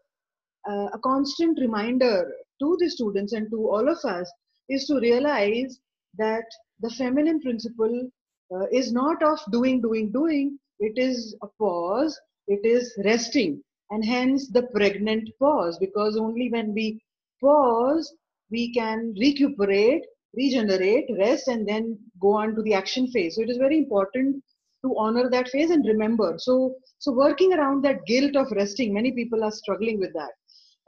uh, 0.67 0.87
a 0.93 0.99
constant 1.03 1.59
reminder 1.59 2.31
to 2.61 2.77
the 2.79 2.89
students 2.89 3.33
and 3.33 3.49
to 3.51 3.69
all 3.69 3.87
of 3.87 3.97
us 4.05 4.31
is 4.69 4.87
to 4.87 4.99
realize 4.99 5.77
that 6.17 6.45
the 6.81 6.89
feminine 6.91 7.41
principle 7.41 8.09
uh, 8.53 8.65
is 8.71 8.91
not 8.91 9.21
of 9.23 9.39
doing, 9.51 9.81
doing, 9.81 10.11
doing. 10.11 10.57
It 10.79 10.97
is 10.97 11.35
a 11.41 11.47
pause. 11.59 12.19
It 12.47 12.65
is 12.65 12.93
resting. 13.05 13.61
And 13.91 14.03
hence 14.03 14.49
the 14.49 14.63
pregnant 14.73 15.29
pause, 15.39 15.77
because 15.79 16.17
only 16.17 16.49
when 16.49 16.73
we 16.73 17.01
pause, 17.41 18.13
we 18.49 18.73
can 18.73 19.13
recuperate, 19.19 20.03
regenerate, 20.35 21.05
rest, 21.17 21.47
and 21.47 21.67
then 21.67 21.97
go 22.19 22.33
on 22.33 22.55
to 22.55 22.61
the 22.63 22.73
action 22.73 23.07
phase. 23.07 23.35
So 23.35 23.41
it 23.41 23.49
is 23.49 23.57
very 23.57 23.77
important 23.77 24.43
to 24.83 24.95
honor 24.97 25.29
that 25.29 25.49
phase 25.49 25.69
and 25.69 25.85
remember. 25.85 26.35
So, 26.37 26.75
so 26.99 27.11
working 27.13 27.53
around 27.53 27.83
that 27.83 28.05
guilt 28.05 28.35
of 28.35 28.51
resting, 28.51 28.93
many 28.93 29.11
people 29.11 29.43
are 29.43 29.51
struggling 29.51 29.99
with 29.99 30.13
that. 30.13 30.31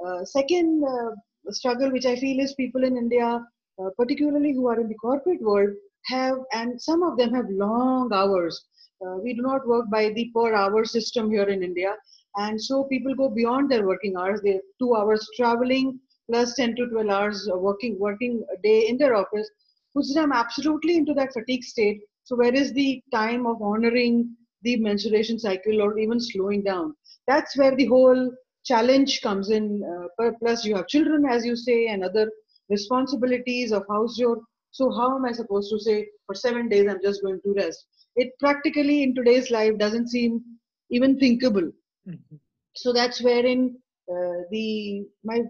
Uh, 0.06 0.26
second 0.26 0.84
uh, 0.84 1.12
struggle, 1.52 1.92
which 1.92 2.06
I 2.06 2.16
feel 2.16 2.40
is 2.40 2.54
people 2.56 2.84
in 2.84 2.98
India, 2.98 3.40
uh, 3.80 3.90
particularly 3.98 4.54
who 4.54 4.68
are 4.68 4.80
in 4.80 4.88
the 4.88 4.96
corporate 4.96 5.42
world, 5.42 5.70
have, 6.06 6.38
and 6.54 6.82
some 6.82 7.04
of 7.04 7.18
them 7.18 7.34
have 7.34 7.50
long 7.50 8.12
hours. 8.14 8.66
Uh, 9.06 9.18
we 9.24 9.34
do 9.34 9.42
not 9.42 9.68
work 9.68 9.90
by 9.90 10.10
the 10.10 10.32
per 10.36 10.54
hour 10.54 10.86
system 10.86 11.30
here 11.30 11.50
in 11.50 11.64
India. 11.64 11.94
And 12.38 12.62
so 12.62 12.84
people 12.86 13.16
go 13.16 13.30
beyond 13.30 13.72
their 13.72 13.86
working 13.86 14.16
hours. 14.18 14.42
They 14.42 14.54
have 14.54 14.62
two 14.80 14.96
hours 14.96 15.28
traveling, 15.36 16.00
plus 16.30 16.56
10 16.56 16.76
to 16.76 16.88
12 16.88 17.10
hours 17.10 17.50
working 17.54 17.98
working 18.00 18.44
a 18.54 18.62
day 18.62 18.88
in 18.88 18.98
their 18.98 19.16
office 19.16 19.50
puts 19.94 20.14
them 20.14 20.32
absolutely 20.32 20.96
into 20.98 21.14
that 21.14 21.34
fatigue 21.34 21.64
state 21.64 22.00
so 22.24 22.36
where 22.36 22.54
is 22.54 22.74
the 22.74 23.02
time 23.14 23.46
of 23.46 23.62
honoring 23.62 24.36
the 24.64 24.76
menstruation 24.78 25.38
cycle 25.40 25.82
or 25.82 25.98
even 25.98 26.20
slowing 26.20 26.64
down 26.64 26.94
that's 27.28 27.58
where 27.58 27.76
the 27.76 27.86
whole 27.86 28.32
challenge 28.66 29.22
comes 29.22 29.50
in 29.52 29.66
uh, 29.92 30.32
plus 30.40 30.66
you 30.66 30.76
have 30.76 30.88
children 30.88 31.26
as 31.26 31.46
you 31.46 31.56
say 31.56 31.88
and 31.88 32.04
other 32.04 32.30
responsibilities 32.70 33.72
of 33.72 33.84
house 33.90 34.18
job 34.18 34.40
so 34.72 34.92
how 34.92 35.16
am 35.16 35.26
i 35.26 35.32
supposed 35.32 35.70
to 35.72 35.80
say 35.80 36.08
for 36.26 36.36
seven 36.36 36.68
days 36.70 36.88
i'm 36.90 37.02
just 37.02 37.22
going 37.22 37.40
to 37.44 37.54
rest 37.54 37.86
it 38.16 38.30
practically 38.40 39.04
in 39.04 39.14
today's 39.16 39.52
life 39.52 39.78
doesn't 39.78 40.10
seem 40.10 40.42
even 40.90 41.18
thinkable 41.20 41.70
mm-hmm. 42.08 42.36
so 42.76 42.94
that's 42.94 43.22
wherein 43.22 43.76
uh, 44.12 44.38
the 44.52 45.06
my 45.24 45.42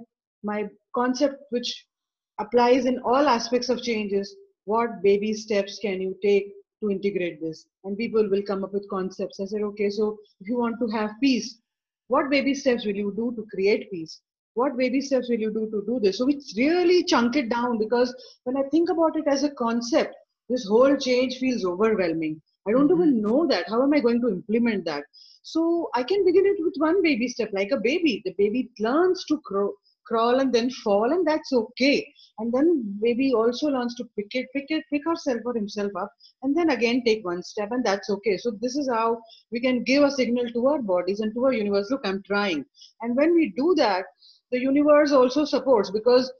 my 0.43 0.63
concept 0.93 1.38
which 1.49 1.86
applies 2.39 2.86
in 2.86 2.99
all 2.99 3.28
aspects 3.28 3.69
of 3.69 3.82
changes. 3.82 4.36
what 4.73 5.01
baby 5.04 5.32
steps 5.39 5.73
can 5.82 5.99
you 6.04 6.13
take 6.21 6.45
to 6.82 6.89
integrate 6.93 7.36
this 7.41 7.60
and 7.84 7.97
people 7.97 8.30
will 8.32 8.45
come 8.47 8.63
up 8.65 8.73
with 8.78 8.93
concepts 8.93 9.39
i 9.43 9.45
said 9.51 9.65
okay 9.67 9.89
so 9.97 10.06
if 10.41 10.47
you 10.51 10.58
want 10.62 10.80
to 10.80 10.88
have 10.95 11.19
peace 11.25 11.49
what 12.13 12.32
baby 12.32 12.54
steps 12.62 12.86
will 12.86 12.99
you 13.04 13.12
do 13.19 13.28
to 13.36 13.45
create 13.54 13.86
peace 13.91 14.15
what 14.56 14.78
baby 14.78 15.00
steps 15.02 15.30
will 15.30 15.39
you 15.39 15.54
do 15.54 15.70
to 15.70 15.84
do 15.86 16.00
this? 16.02 16.18
So 16.18 16.28
it's 16.28 16.58
really 16.58 17.04
chunk 17.04 17.36
it 17.36 17.50
down 17.50 17.78
because 17.78 18.13
when 18.44 18.58
i 18.58 18.63
think 18.70 18.89
about 18.89 19.15
it 19.15 19.26
as 19.28 19.44
a 19.44 19.52
concept 19.52 20.15
this 20.50 20.68
whole 20.68 20.96
change 20.96 21.38
feels 21.38 21.65
overwhelming. 21.65 22.41
I 22.68 22.72
don't 22.72 22.88
mm-hmm. 22.88 23.02
even 23.02 23.22
know 23.22 23.48
that. 23.48 23.68
How 23.68 23.82
am 23.84 23.94
i 23.94 24.00
going 24.00 24.22
to 24.22 24.30
implement 24.30 24.86
that? 24.86 25.04
So 25.41 25.89
i 25.94 26.04
can 26.04 26.26
begin 26.26 26.46
it 26.46 26.58
with 26.60 26.76
one 26.78 27.02
baby 27.02 27.28
step 27.28 27.50
like 27.54 27.72
a 27.72 27.80
baby. 27.80 28.22
The 28.26 28.36
baby 28.38 28.70
learns 28.80 29.26
to 29.26 29.39
grow 29.44 29.72
crawl 30.08 30.39
and 30.39 30.54
then 30.54 30.70
fall 30.70 31.12
and 31.12 31.26
that's 31.26 31.52
okay. 31.52 32.08
And 32.38 32.54
then 32.54 33.00
baby 33.02 33.34
also 33.34 33.70
learns 33.70 33.96
to 33.96 34.06
pick 34.15 34.36
it 34.36 34.48
pick 34.54 34.65
it 34.70 34.84
pick 34.91 35.02
herself 35.06 35.39
or 35.46 35.54
himself 35.56 35.91
up 36.00 36.12
and 36.44 36.56
then 36.56 36.70
again 36.70 37.02
take 37.06 37.26
one 37.26 37.41
step 37.41 37.70
and 37.72 37.84
that's 37.84 38.10
okay. 38.10 38.38
So 38.38 38.52
this 38.62 38.76
is 38.76 38.88
how 38.88 39.20
we 39.52 39.60
can 39.60 39.84
give 39.84 40.04
a 40.04 40.12
signal 40.12 40.48
to 40.52 40.68
our 40.68 40.82
bodies 40.82 41.22
and 41.22 41.34
to 41.34 41.46
our 41.46 41.54
universe 41.54 41.89
look 41.89 42.02
i'm 42.06 42.22
trying. 42.24 42.65
And 43.02 43.15
when 43.15 43.34
we 43.34 43.54
do 43.58 43.74
that 43.78 44.06
the 44.51 44.60
universe 44.60 45.12
also 45.12 45.45
supports 45.45 45.91
because 45.91 46.31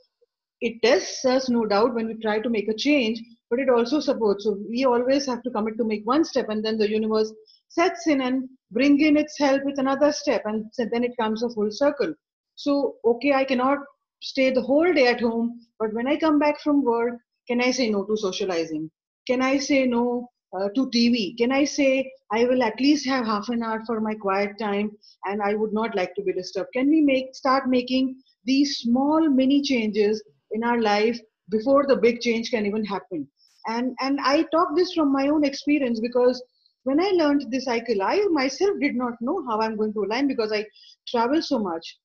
it 0.61 0.81
tests 0.81 1.25
us 1.25 1.49
no 1.49 1.65
doubt 1.65 1.93
when 1.93 2.07
we 2.07 2.15
try 2.15 2.39
to 2.39 2.49
make 2.49 2.69
a 2.69 2.73
change 2.73 3.21
but 3.49 3.59
it 3.59 3.69
also 3.69 3.99
supports 3.99 4.45
so 4.45 4.57
we 4.69 4.85
always 4.85 5.25
have 5.25 5.41
to 5.43 5.51
commit 5.51 5.77
to 5.77 5.83
make 5.83 6.05
one 6.05 6.23
step 6.23 6.49
and 6.49 6.63
then 6.63 6.77
the 6.77 6.89
universe 6.89 7.31
sets 7.69 8.07
in 8.07 8.21
and 8.21 8.47
bring 8.71 8.99
in 8.99 9.17
its 9.17 9.37
help 9.37 9.63
with 9.65 9.79
another 9.79 10.11
step 10.11 10.41
and 10.45 10.65
then 10.77 11.03
it 11.03 11.17
comes 11.17 11.43
a 11.43 11.49
full 11.49 11.69
circle 11.71 12.13
so, 12.55 12.95
okay, 13.03 13.33
I 13.33 13.43
cannot 13.43 13.79
stay 14.21 14.49
the 14.49 14.61
whole 14.61 14.91
day 14.93 15.07
at 15.07 15.19
home, 15.19 15.59
but 15.77 15.93
when 15.93 16.07
I 16.07 16.17
come 16.17 16.39
back 16.39 16.59
from 16.61 16.83
work, 16.83 17.19
can 17.47 17.61
I 17.61 17.71
say 17.71 17.89
no 17.89 18.05
to 18.05 18.17
socializing? 18.17 18.89
Can 19.27 19.41
I 19.41 19.57
say 19.59 19.85
no 19.85 20.29
uh, 20.57 20.69
to 20.75 20.89
TV? 20.89 21.37
Can 21.37 21.51
I 21.51 21.63
say 21.63 22.11
I 22.31 22.45
will 22.45 22.63
at 22.63 22.79
least 22.79 23.05
have 23.07 23.25
half 23.25 23.49
an 23.49 23.63
hour 23.63 23.83
for 23.85 23.99
my 23.99 24.15
quiet 24.15 24.57
time 24.59 24.91
and 25.25 25.41
I 25.41 25.55
would 25.55 25.73
not 25.73 25.95
like 25.95 26.15
to 26.15 26.23
be 26.23 26.33
disturbed? 26.33 26.69
Can 26.73 26.89
we 26.89 27.01
make 27.01 27.35
start 27.35 27.69
making 27.69 28.15
these 28.45 28.77
small 28.77 29.29
mini 29.29 29.61
changes 29.61 30.23
in 30.51 30.63
our 30.63 30.81
life 30.81 31.19
before 31.49 31.85
the 31.87 31.95
big 31.95 32.21
change 32.21 32.51
can 32.51 32.65
even 32.65 32.83
happen 32.83 33.27
and 33.67 33.95
and 33.99 34.19
i 34.23 34.43
talk 34.53 34.69
this 34.75 34.93
from 34.93 35.11
my 35.11 35.27
own 35.27 35.43
experience 35.43 35.99
because 35.99 36.41
when 36.83 37.01
i 37.01 37.09
learned 37.19 37.45
this 37.49 37.65
cycle 37.65 38.01
i 38.01 38.17
myself 38.31 38.71
did 38.79 38.95
not 38.95 39.13
know 39.21 39.43
how 39.47 39.59
i'm 39.59 39.75
going 39.75 39.93
to 39.93 40.03
align 40.03 40.27
because 40.27 40.51
i 40.51 40.63
travel 41.07 41.41
so 41.41 41.59
much 41.59 41.97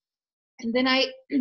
and 0.61 0.75
then 0.75 0.87
i 0.87 1.07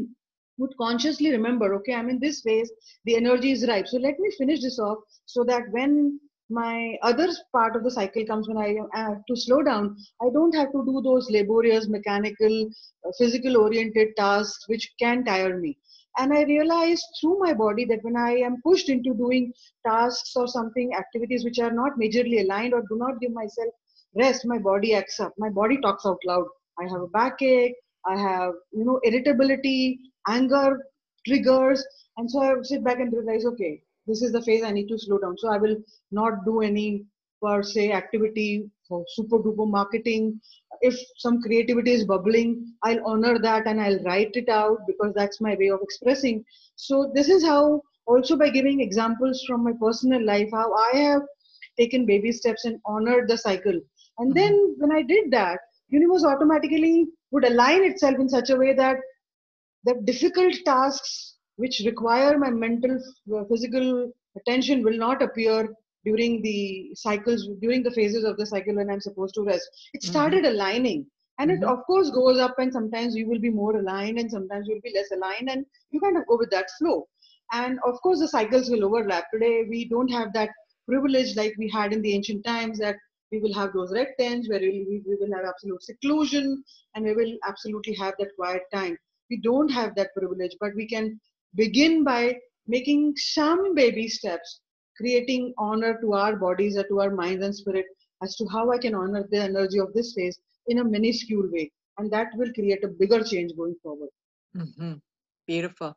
would 0.57 0.75
consciously 0.79 1.31
remember 1.31 1.73
okay 1.73 1.93
i'm 1.93 2.09
in 2.09 2.19
this 2.19 2.41
phase 2.41 2.71
the 3.05 3.15
energy 3.15 3.51
is 3.51 3.67
ripe 3.67 3.87
so 3.87 3.97
let 3.97 4.19
me 4.19 4.31
finish 4.37 4.61
this 4.61 4.79
off 4.79 4.97
so 5.25 5.43
that 5.43 5.63
when 5.71 6.19
my 6.49 6.97
other 7.03 7.27
part 7.51 7.75
of 7.75 7.83
the 7.83 7.91
cycle 7.91 8.25
comes 8.25 8.47
when 8.47 8.57
I 8.57 8.75
have 8.93 9.21
to 9.27 9.35
slow 9.35 9.61
down. 9.61 9.97
I 10.21 10.29
don't 10.33 10.55
have 10.55 10.71
to 10.71 10.83
do 10.85 11.01
those 11.03 11.29
laborious, 11.29 11.87
mechanical, 11.87 12.69
uh, 13.05 13.11
physical 13.17 13.57
oriented 13.57 14.15
tasks 14.17 14.67
which 14.67 14.91
can 14.99 15.23
tire 15.23 15.57
me. 15.59 15.77
And 16.17 16.33
I 16.33 16.43
realize 16.43 17.01
through 17.19 17.39
my 17.39 17.53
body 17.53 17.85
that 17.85 18.03
when 18.03 18.17
I 18.17 18.31
am 18.37 18.61
pushed 18.63 18.89
into 18.89 19.13
doing 19.13 19.53
tasks 19.85 20.33
or 20.35 20.47
something, 20.47 20.93
activities 20.95 21.43
which 21.43 21.59
are 21.59 21.71
not 21.71 21.99
majorly 21.99 22.41
aligned 22.41 22.73
or 22.73 22.81
do 22.81 22.97
not 22.97 23.21
give 23.21 23.31
myself 23.31 23.73
rest, 24.15 24.45
my 24.45 24.57
body 24.57 24.95
acts 24.95 25.19
up. 25.19 25.33
My 25.37 25.49
body 25.49 25.77
talks 25.81 26.05
out 26.05 26.17
loud. 26.25 26.45
I 26.79 26.83
have 26.83 27.01
a 27.01 27.07
backache. 27.07 27.75
I 28.05 28.17
have, 28.17 28.53
you 28.71 28.85
know, 28.85 28.99
irritability, 29.03 29.99
anger 30.27 30.79
triggers. 31.25 31.85
And 32.17 32.29
so 32.29 32.39
I 32.41 32.61
sit 32.63 32.83
back 32.83 32.99
and 32.99 33.13
realize, 33.13 33.45
okay, 33.45 33.81
this 34.09 34.21
is 34.21 34.31
the 34.31 34.41
phase 34.41 34.63
I 34.63 34.71
need 34.71 34.87
to 34.89 34.97
slow 34.97 35.19
down. 35.19 35.37
So 35.37 35.49
I 35.49 35.57
will 35.57 35.77
not 36.11 36.45
do 36.45 36.61
any 36.61 37.05
per 37.41 37.61
se 37.63 37.91
activity 37.91 38.69
for 38.87 39.05
super 39.09 39.39
duper 39.39 39.69
marketing. 39.69 40.41
If 40.81 40.99
some 41.17 41.41
creativity 41.41 41.91
is 41.91 42.05
bubbling, 42.05 42.73
I'll 42.83 43.05
honor 43.05 43.37
that 43.39 43.67
and 43.67 43.79
I'll 43.79 44.03
write 44.03 44.31
it 44.33 44.49
out 44.49 44.79
because 44.87 45.13
that's 45.13 45.39
my 45.39 45.55
way 45.59 45.69
of 45.69 45.79
expressing. 45.81 46.43
So 46.75 47.11
this 47.13 47.29
is 47.29 47.43
how 47.43 47.81
also 48.07 48.35
by 48.35 48.49
giving 48.49 48.81
examples 48.81 49.43
from 49.47 49.63
my 49.63 49.73
personal 49.79 50.25
life, 50.25 50.49
how 50.51 50.73
I 50.73 50.97
have 50.97 51.21
taken 51.77 52.05
baby 52.05 52.31
steps 52.31 52.65
and 52.65 52.79
honored 52.85 53.29
the 53.29 53.37
cycle. 53.37 53.79
And 54.17 54.33
then 54.35 54.53
mm-hmm. 54.53 54.81
when 54.81 54.91
I 54.91 55.03
did 55.03 55.31
that, 55.31 55.59
universe 55.89 56.23
automatically 56.23 57.07
would 57.31 57.45
align 57.45 57.83
itself 57.83 58.15
in 58.19 58.27
such 58.27 58.49
a 58.49 58.55
way 58.55 58.73
that 58.73 58.97
the 59.85 59.95
difficult 60.05 60.55
tasks 60.65 61.35
which 61.59 61.81
require 61.85 62.37
my 62.37 62.49
mental 62.49 62.95
uh, 63.35 63.43
physical 63.51 64.11
attention 64.39 64.83
will 64.83 64.97
not 64.97 65.21
appear 65.21 65.69
during 66.05 66.41
the 66.41 66.91
cycles 66.95 67.47
during 67.61 67.83
the 67.83 67.95
phases 67.99 68.23
of 68.23 68.37
the 68.37 68.45
cycle 68.51 68.75
when 68.75 68.89
i'm 68.89 69.05
supposed 69.07 69.35
to 69.35 69.43
rest 69.43 69.69
it 69.93 70.01
mm-hmm. 70.01 70.11
started 70.11 70.43
mm-hmm. 70.43 70.55
aligning 70.55 71.05
and 71.39 71.51
mm-hmm. 71.51 71.63
it 71.63 71.71
of 71.73 71.83
course 71.89 72.09
goes 72.19 72.39
up 72.45 72.55
and 72.59 72.71
sometimes 72.71 73.15
you 73.15 73.27
will 73.27 73.43
be 73.47 73.49
more 73.49 73.75
aligned 73.77 74.19
and 74.19 74.31
sometimes 74.31 74.67
you'll 74.67 74.87
be 74.89 74.95
less 74.95 75.11
aligned 75.17 75.49
and 75.49 75.65
you 75.91 75.99
kind 75.99 76.17
of 76.17 76.27
go 76.27 76.37
with 76.37 76.51
that 76.51 76.69
flow 76.77 76.97
and 77.51 77.79
of 77.85 77.99
course 78.01 78.19
the 78.19 78.33
cycles 78.37 78.69
will 78.69 78.85
overlap 78.85 79.25
today 79.33 79.65
we 79.69 79.83
don't 79.93 80.17
have 80.19 80.31
that 80.33 80.49
privilege 80.87 81.35
like 81.35 81.53
we 81.57 81.69
had 81.69 81.93
in 81.93 82.01
the 82.01 82.13
ancient 82.13 82.43
times 82.45 82.79
that 82.79 82.95
we 83.31 83.39
will 83.39 83.53
have 83.53 83.71
those 83.73 83.91
red 83.93 84.07
tents 84.19 84.49
where 84.49 84.59
we, 84.59 85.01
we 85.07 85.15
will 85.19 85.33
have 85.35 85.45
absolute 85.45 85.83
seclusion 85.83 86.63
and 86.95 87.05
we 87.05 87.13
will 87.13 87.33
absolutely 87.47 87.93
have 87.93 88.13
that 88.19 88.35
quiet 88.35 88.63
time 88.73 88.97
we 89.29 89.37
don't 89.37 89.69
have 89.69 89.93
that 89.95 90.13
privilege 90.15 90.55
but 90.59 90.75
we 90.75 90.87
can 90.87 91.19
begin 91.55 92.03
by 92.03 92.35
making 92.67 93.15
some 93.17 93.73
baby 93.75 94.07
steps, 94.07 94.61
creating 94.95 95.53
honor 95.57 95.99
to 96.01 96.13
our 96.13 96.35
bodies 96.35 96.77
or 96.77 96.83
to 96.83 97.01
our 97.01 97.11
minds 97.11 97.43
and 97.43 97.55
spirit 97.55 97.85
as 98.21 98.35
to 98.35 98.45
how 98.47 98.71
I 98.71 98.77
can 98.77 98.95
honor 98.95 99.27
the 99.31 99.41
energy 99.41 99.79
of 99.79 99.93
this 99.93 100.13
phase 100.13 100.39
in 100.67 100.79
a 100.79 100.83
minuscule 100.83 101.49
way. 101.51 101.71
And 101.97 102.11
that 102.11 102.27
will 102.35 102.53
create 102.53 102.83
a 102.83 102.87
bigger 102.87 103.23
change 103.23 103.51
going 103.57 103.75
forward. 103.81 104.09
Mm-hmm. 104.55 104.93
Beautiful. 105.47 105.95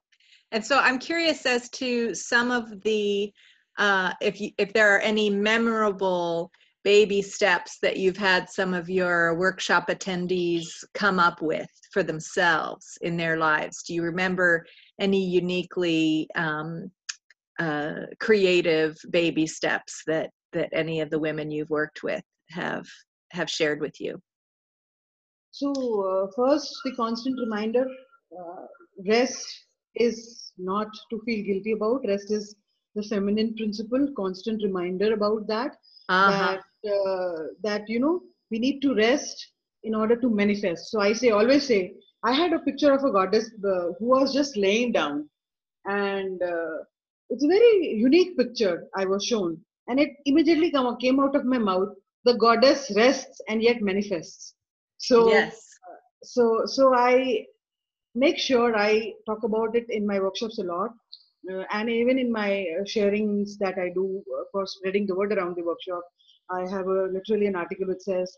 And 0.50 0.64
so 0.64 0.78
I'm 0.78 0.98
curious 0.98 1.46
as 1.46 1.68
to 1.70 2.14
some 2.14 2.50
of 2.50 2.82
the, 2.82 3.32
uh, 3.78 4.12
if, 4.20 4.40
you, 4.40 4.50
if 4.58 4.72
there 4.72 4.94
are 4.94 5.00
any 5.00 5.30
memorable 5.30 6.50
baby 6.84 7.22
steps 7.22 7.78
that 7.80 7.96
you've 7.96 8.16
had 8.16 8.50
some 8.50 8.74
of 8.74 8.90
your 8.90 9.34
workshop 9.34 9.88
attendees 9.88 10.66
come 10.94 11.20
up 11.20 11.40
with 11.40 11.68
for 11.92 12.02
themselves 12.02 12.98
in 13.02 13.16
their 13.16 13.36
lives. 13.36 13.82
Do 13.82 13.94
you 13.94 14.02
remember 14.02 14.66
any 15.00 15.24
uniquely 15.24 16.28
um, 16.34 16.90
uh, 17.58 18.06
creative 18.20 18.96
baby 19.10 19.46
steps 19.46 20.02
that 20.06 20.30
that 20.52 20.68
any 20.72 21.00
of 21.00 21.10
the 21.10 21.18
women 21.18 21.50
you've 21.50 21.70
worked 21.70 22.02
with 22.02 22.22
have 22.50 22.86
have 23.30 23.48
shared 23.50 23.80
with 23.80 24.00
you? 24.00 24.20
So 25.50 25.70
uh, 25.70 26.26
first, 26.34 26.74
the 26.84 26.94
constant 26.96 27.38
reminder: 27.38 27.86
uh, 28.38 28.66
rest 29.06 29.46
is 29.96 30.52
not 30.58 30.88
to 31.10 31.20
feel 31.24 31.44
guilty 31.44 31.72
about. 31.72 32.04
Rest 32.06 32.30
is 32.30 32.56
the 32.94 33.02
feminine 33.02 33.54
principle. 33.56 34.08
Constant 34.16 34.62
reminder 34.62 35.12
about 35.12 35.46
that. 35.48 35.76
Uh-huh. 36.08 36.58
That 36.82 36.90
uh, 36.90 37.42
that 37.62 37.88
you 37.88 38.00
know 38.00 38.20
we 38.50 38.58
need 38.58 38.80
to 38.80 38.94
rest 38.94 39.52
in 39.84 39.94
order 39.94 40.16
to 40.16 40.30
manifest. 40.30 40.90
So 40.90 41.00
I 41.00 41.12
say 41.12 41.30
always 41.30 41.66
say 41.66 41.94
I 42.24 42.32
had 42.32 42.52
a 42.52 42.60
picture 42.60 42.92
of 42.92 43.04
a 43.04 43.10
goddess 43.10 43.50
uh, 43.64 43.92
who 43.98 44.06
was 44.06 44.32
just 44.32 44.56
laying 44.56 44.92
down, 44.92 45.28
and 45.86 46.40
uh, 46.42 46.78
it's 47.30 47.44
a 47.44 47.48
very 47.48 47.94
unique 47.96 48.36
picture 48.36 48.84
I 48.96 49.04
was 49.04 49.24
shown, 49.24 49.60
and 49.88 49.98
it 49.98 50.10
immediately 50.26 50.70
come, 50.70 50.96
came 50.98 51.18
out 51.20 51.34
of 51.34 51.44
my 51.44 51.58
mouth. 51.58 51.88
The 52.24 52.34
goddess 52.34 52.92
rests 52.94 53.40
and 53.48 53.62
yet 53.62 53.82
manifests. 53.82 54.54
So 54.98 55.28
yes. 55.30 55.68
Uh, 55.88 55.96
so 56.22 56.62
so 56.66 56.94
I 56.94 57.44
make 58.14 58.38
sure 58.38 58.76
I 58.76 59.14
talk 59.26 59.42
about 59.42 59.74
it 59.74 59.86
in 59.88 60.06
my 60.06 60.20
workshops 60.20 60.58
a 60.58 60.62
lot, 60.62 60.90
uh, 61.52 61.64
and 61.72 61.90
even 61.90 62.18
in 62.18 62.30
my 62.30 62.66
uh, 62.78 62.84
sharings 62.84 63.56
that 63.58 63.78
I 63.78 63.88
do 63.94 64.22
for 64.52 64.66
spreading 64.66 65.06
the 65.06 65.16
word 65.16 65.32
around 65.32 65.56
the 65.56 65.64
workshop. 65.64 66.02
I 66.50 66.68
have 66.68 66.86
a, 66.86 67.08
literally 67.12 67.46
an 67.46 67.56
article 67.56 67.88
which 67.88 68.00
says 68.00 68.36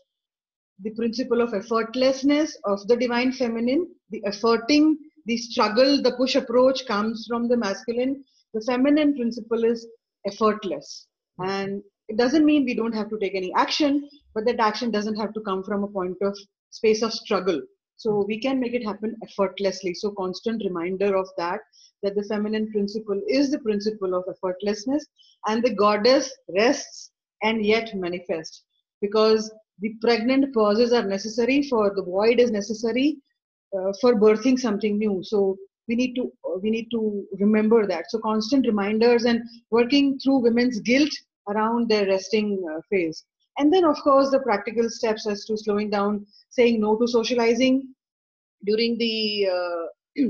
the 0.79 0.91
principle 0.91 1.41
of 1.41 1.51
effortlessness 1.51 2.51
of 2.65 2.85
the 2.87 2.97
divine 2.97 3.31
feminine, 3.31 3.87
the 4.09 4.21
efforting, 4.27 4.95
the 5.25 5.37
struggle, 5.37 6.01
the 6.01 6.15
push 6.17 6.35
approach 6.35 6.85
comes 6.85 7.25
from 7.27 7.47
the 7.47 7.57
masculine. 7.57 8.23
The 8.53 8.61
feminine 8.61 9.15
principle 9.15 9.63
is 9.63 9.87
effortless. 10.27 11.07
And 11.39 11.81
it 12.07 12.17
doesn't 12.17 12.45
mean 12.45 12.65
we 12.65 12.75
don't 12.75 12.93
have 12.93 13.09
to 13.09 13.19
take 13.19 13.35
any 13.35 13.53
action, 13.55 14.07
but 14.33 14.45
that 14.45 14.59
action 14.59 14.91
doesn't 14.91 15.15
have 15.15 15.33
to 15.33 15.41
come 15.41 15.63
from 15.63 15.83
a 15.83 15.87
point 15.87 16.17
of 16.21 16.37
space 16.69 17.01
of 17.01 17.13
struggle. 17.13 17.61
So 17.97 18.25
we 18.27 18.39
can 18.39 18.59
make 18.59 18.73
it 18.73 18.85
happen 18.85 19.15
effortlessly. 19.23 19.93
So 19.93 20.11
constant 20.11 20.61
reminder 20.63 21.15
of 21.15 21.27
that, 21.37 21.61
that 22.03 22.15
the 22.15 22.23
feminine 22.23 22.69
principle 22.71 23.19
is 23.27 23.49
the 23.49 23.59
principle 23.59 24.13
of 24.13 24.25
effortlessness 24.25 25.01
and 25.47 25.63
the 25.63 25.73
goddess 25.73 26.31
rests 26.55 27.11
and 27.41 27.65
yet 27.65 27.95
manifests 27.95 28.63
because 29.01 29.51
the 29.79 29.93
pregnant 30.01 30.53
pauses 30.53 30.93
are 30.93 31.05
necessary 31.05 31.63
for 31.63 31.93
the 31.95 32.03
void 32.03 32.39
is 32.39 32.51
necessary 32.51 33.17
uh, 33.77 33.91
for 33.99 34.15
birthing 34.15 34.57
something 34.57 34.97
new. 34.97 35.21
So 35.23 35.57
we 35.87 35.95
need 35.95 36.15
to 36.15 36.31
uh, 36.45 36.57
we 36.61 36.69
need 36.69 36.89
to 36.91 37.25
remember 37.39 37.85
that. 37.87 38.05
So 38.09 38.19
constant 38.19 38.65
reminders 38.65 39.25
and 39.25 39.41
working 39.71 40.19
through 40.19 40.39
women's 40.39 40.79
guilt 40.79 41.11
around 41.49 41.89
their 41.89 42.07
resting 42.07 42.63
uh, 42.71 42.79
phase. 42.89 43.23
And 43.57 43.71
then 43.71 43.85
of 43.85 43.97
course 44.01 44.31
the 44.31 44.39
practical 44.39 44.89
steps 44.89 45.27
as 45.27 45.45
to 45.45 45.57
slowing 45.57 45.89
down 45.89 46.25
saying 46.49 46.79
no 46.79 46.97
to 46.97 47.07
socializing 47.07 47.93
during 48.65 48.97
the 48.97 49.47
uh, 49.51 50.23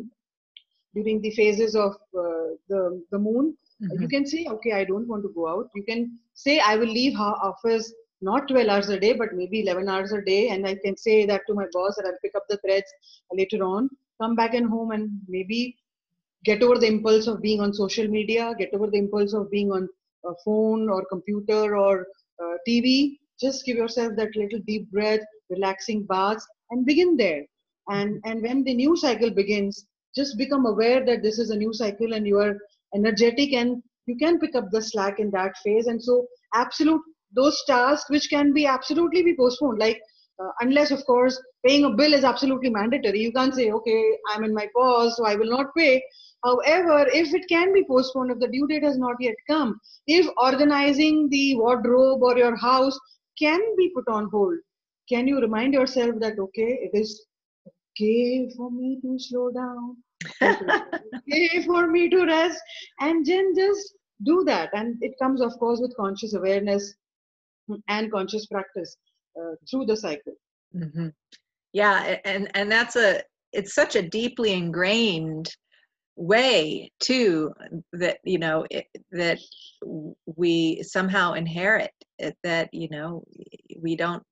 during 0.95 1.21
the 1.21 1.31
phases 1.31 1.75
of 1.75 1.93
uh, 2.17 2.55
the 2.69 3.03
the 3.12 3.19
moon. 3.19 3.55
Mm-hmm. 3.84 4.03
you 4.03 4.08
can 4.08 4.25
say 4.25 4.45
okay 4.49 4.71
i 4.71 4.86
don't 4.86 5.05
want 5.05 5.21
to 5.23 5.31
go 5.36 5.49
out. 5.49 5.69
You 5.75 5.84
can 5.84 6.17
say 6.34 6.60
i 6.60 6.77
will 6.77 6.88
leave 6.88 7.17
her 7.17 7.34
office 7.49 7.93
not 8.21 8.47
12 8.47 8.67
hours 8.67 8.89
a 8.89 8.99
day, 8.99 9.13
but 9.13 9.34
maybe 9.34 9.62
11 9.62 9.88
hours 9.89 10.12
a 10.12 10.21
day. 10.21 10.49
And 10.49 10.65
I 10.65 10.75
can 10.75 10.97
say 10.97 11.25
that 11.25 11.41
to 11.47 11.54
my 11.54 11.65
boss 11.71 11.95
that 11.95 12.06
I'll 12.06 12.19
pick 12.21 12.36
up 12.36 12.45
the 12.49 12.58
threads 12.58 12.91
later 13.34 13.63
on, 13.63 13.89
come 14.21 14.36
back 14.36 14.54
and 14.54 14.69
home 14.69 14.91
and 14.91 15.10
maybe 15.28 15.75
get 16.43 16.62
over 16.63 16.78
the 16.78 16.88
impulse 16.88 17.28
of 17.28 17.41
being 17.41 17.60
on 17.60 17.73
social 17.73 18.08
media, 18.08 18.54
get 18.58 18.73
over 18.73 18.88
the 18.88 18.97
impulse 18.97 19.34
of 19.34 19.51
being 19.51 19.71
on 19.71 19.89
a 20.25 20.34
phone 20.43 20.89
or 20.89 21.06
computer 21.06 21.75
or 21.75 22.08
uh, 22.41 22.56
TV. 22.67 23.17
Just 23.39 23.65
give 23.65 23.78
yourself 23.78 24.13
that 24.15 24.36
little 24.36 24.60
deep 24.65 24.89
breath, 24.91 25.19
relaxing 25.49 26.06
baths, 26.06 26.47
and 26.71 26.86
begin 26.86 27.17
there. 27.17 27.43
And 27.89 28.21
and 28.25 28.41
when 28.41 28.63
the 28.63 28.73
new 28.73 28.95
cycle 28.95 29.30
begins, 29.30 29.86
just 30.16 30.38
become 30.38 30.66
aware 30.66 31.05
that 31.05 31.22
this 31.22 31.38
is 31.38 31.49
a 31.49 31.57
new 31.57 31.74
cycle 31.74 32.13
and 32.13 32.26
you 32.26 32.39
are 32.39 32.57
energetic 32.95 33.53
and 33.53 33.84
you 34.07 34.16
can 34.16 34.39
pick 34.39 34.55
up 34.55 34.72
the 34.72 34.82
slack 34.82 35.20
in 35.20 35.30
that 35.32 35.57
phase. 35.57 35.88
And 35.88 36.01
so, 36.01 36.26
absolute 36.53 37.01
those 37.36 37.61
tasks 37.67 38.09
which 38.09 38.29
can 38.29 38.53
be 38.53 38.65
absolutely 38.65 39.23
be 39.23 39.36
postponed 39.36 39.79
like 39.79 39.99
uh, 40.41 40.51
unless 40.61 40.91
of 40.91 41.05
course 41.05 41.41
paying 41.65 41.86
a 41.86 41.89
bill 41.89 42.13
is 42.13 42.23
absolutely 42.23 42.69
mandatory. 42.69 43.21
You 43.21 43.31
can't 43.31 43.53
say 43.53 43.71
okay 43.71 44.17
i'm 44.29 44.43
in 44.43 44.53
my 44.53 44.67
pause 44.75 45.15
so 45.17 45.25
i 45.25 45.36
will 45.36 45.49
not 45.49 45.67
pay. 45.77 46.03
However 46.43 47.07
if 47.11 47.33
it 47.33 47.45
can 47.49 47.73
be 47.73 47.83
postponed 47.89 48.31
if 48.31 48.39
the 48.39 48.47
due 48.47 48.67
date 48.67 48.83
has 48.83 48.97
not 48.97 49.15
yet 49.19 49.36
come 49.49 49.79
if 50.07 50.27
organizing 50.38 51.27
the 51.29 51.55
wardrobe 51.55 52.21
or 52.21 52.38
your 52.38 52.55
house 52.55 52.99
can 53.39 53.61
be 53.77 53.91
put 53.95 54.07
on 54.07 54.29
hold 54.31 54.55
can 55.09 55.27
you 55.27 55.39
remind 55.41 55.73
yourself 55.73 56.15
that 56.19 56.38
okay 56.39 56.71
it 56.88 56.91
is 56.93 57.25
okay 57.67 58.49
for 58.55 58.69
me 58.69 58.99
to 59.01 59.17
slow 59.17 59.49
down 59.51 59.97
okay 60.43 61.63
for 61.65 61.88
me 61.88 62.09
to 62.09 62.25
rest 62.25 62.59
and 62.99 63.25
then 63.25 63.53
just 63.55 63.95
do 64.23 64.43
that. 64.45 64.69
And 64.73 64.97
it 65.01 65.13
comes 65.21 65.41
of 65.41 65.57
course 65.59 65.79
with 65.81 65.95
conscious 65.97 66.33
awareness 66.33 66.93
and 67.88 68.11
conscious 68.11 68.45
practice 68.47 68.97
uh, 69.39 69.55
through 69.70 69.86
the 69.86 69.97
cycle 69.97 70.34
mm-hmm. 70.76 71.07
yeah 71.74 72.18
and 72.26 72.49
and 72.53 72.72
that's 72.72 72.95
a 72.95 73.22
it's 73.51 73.74
such 73.74 73.95
a 73.95 74.07
deeply 74.07 74.53
ingrained 74.53 75.49
way 76.16 76.89
too 76.99 77.51
that 77.93 78.20
you 78.24 78.39
know 78.39 78.66
it, 78.72 78.86
that 79.11 79.39
we 80.38 80.82
somehow 80.84 81.34
inherit 81.34 81.91
it, 82.20 82.36
that 82.43 82.74
you 82.74 82.88
know 82.89 83.24
we 83.82 83.95
don't 83.95 84.24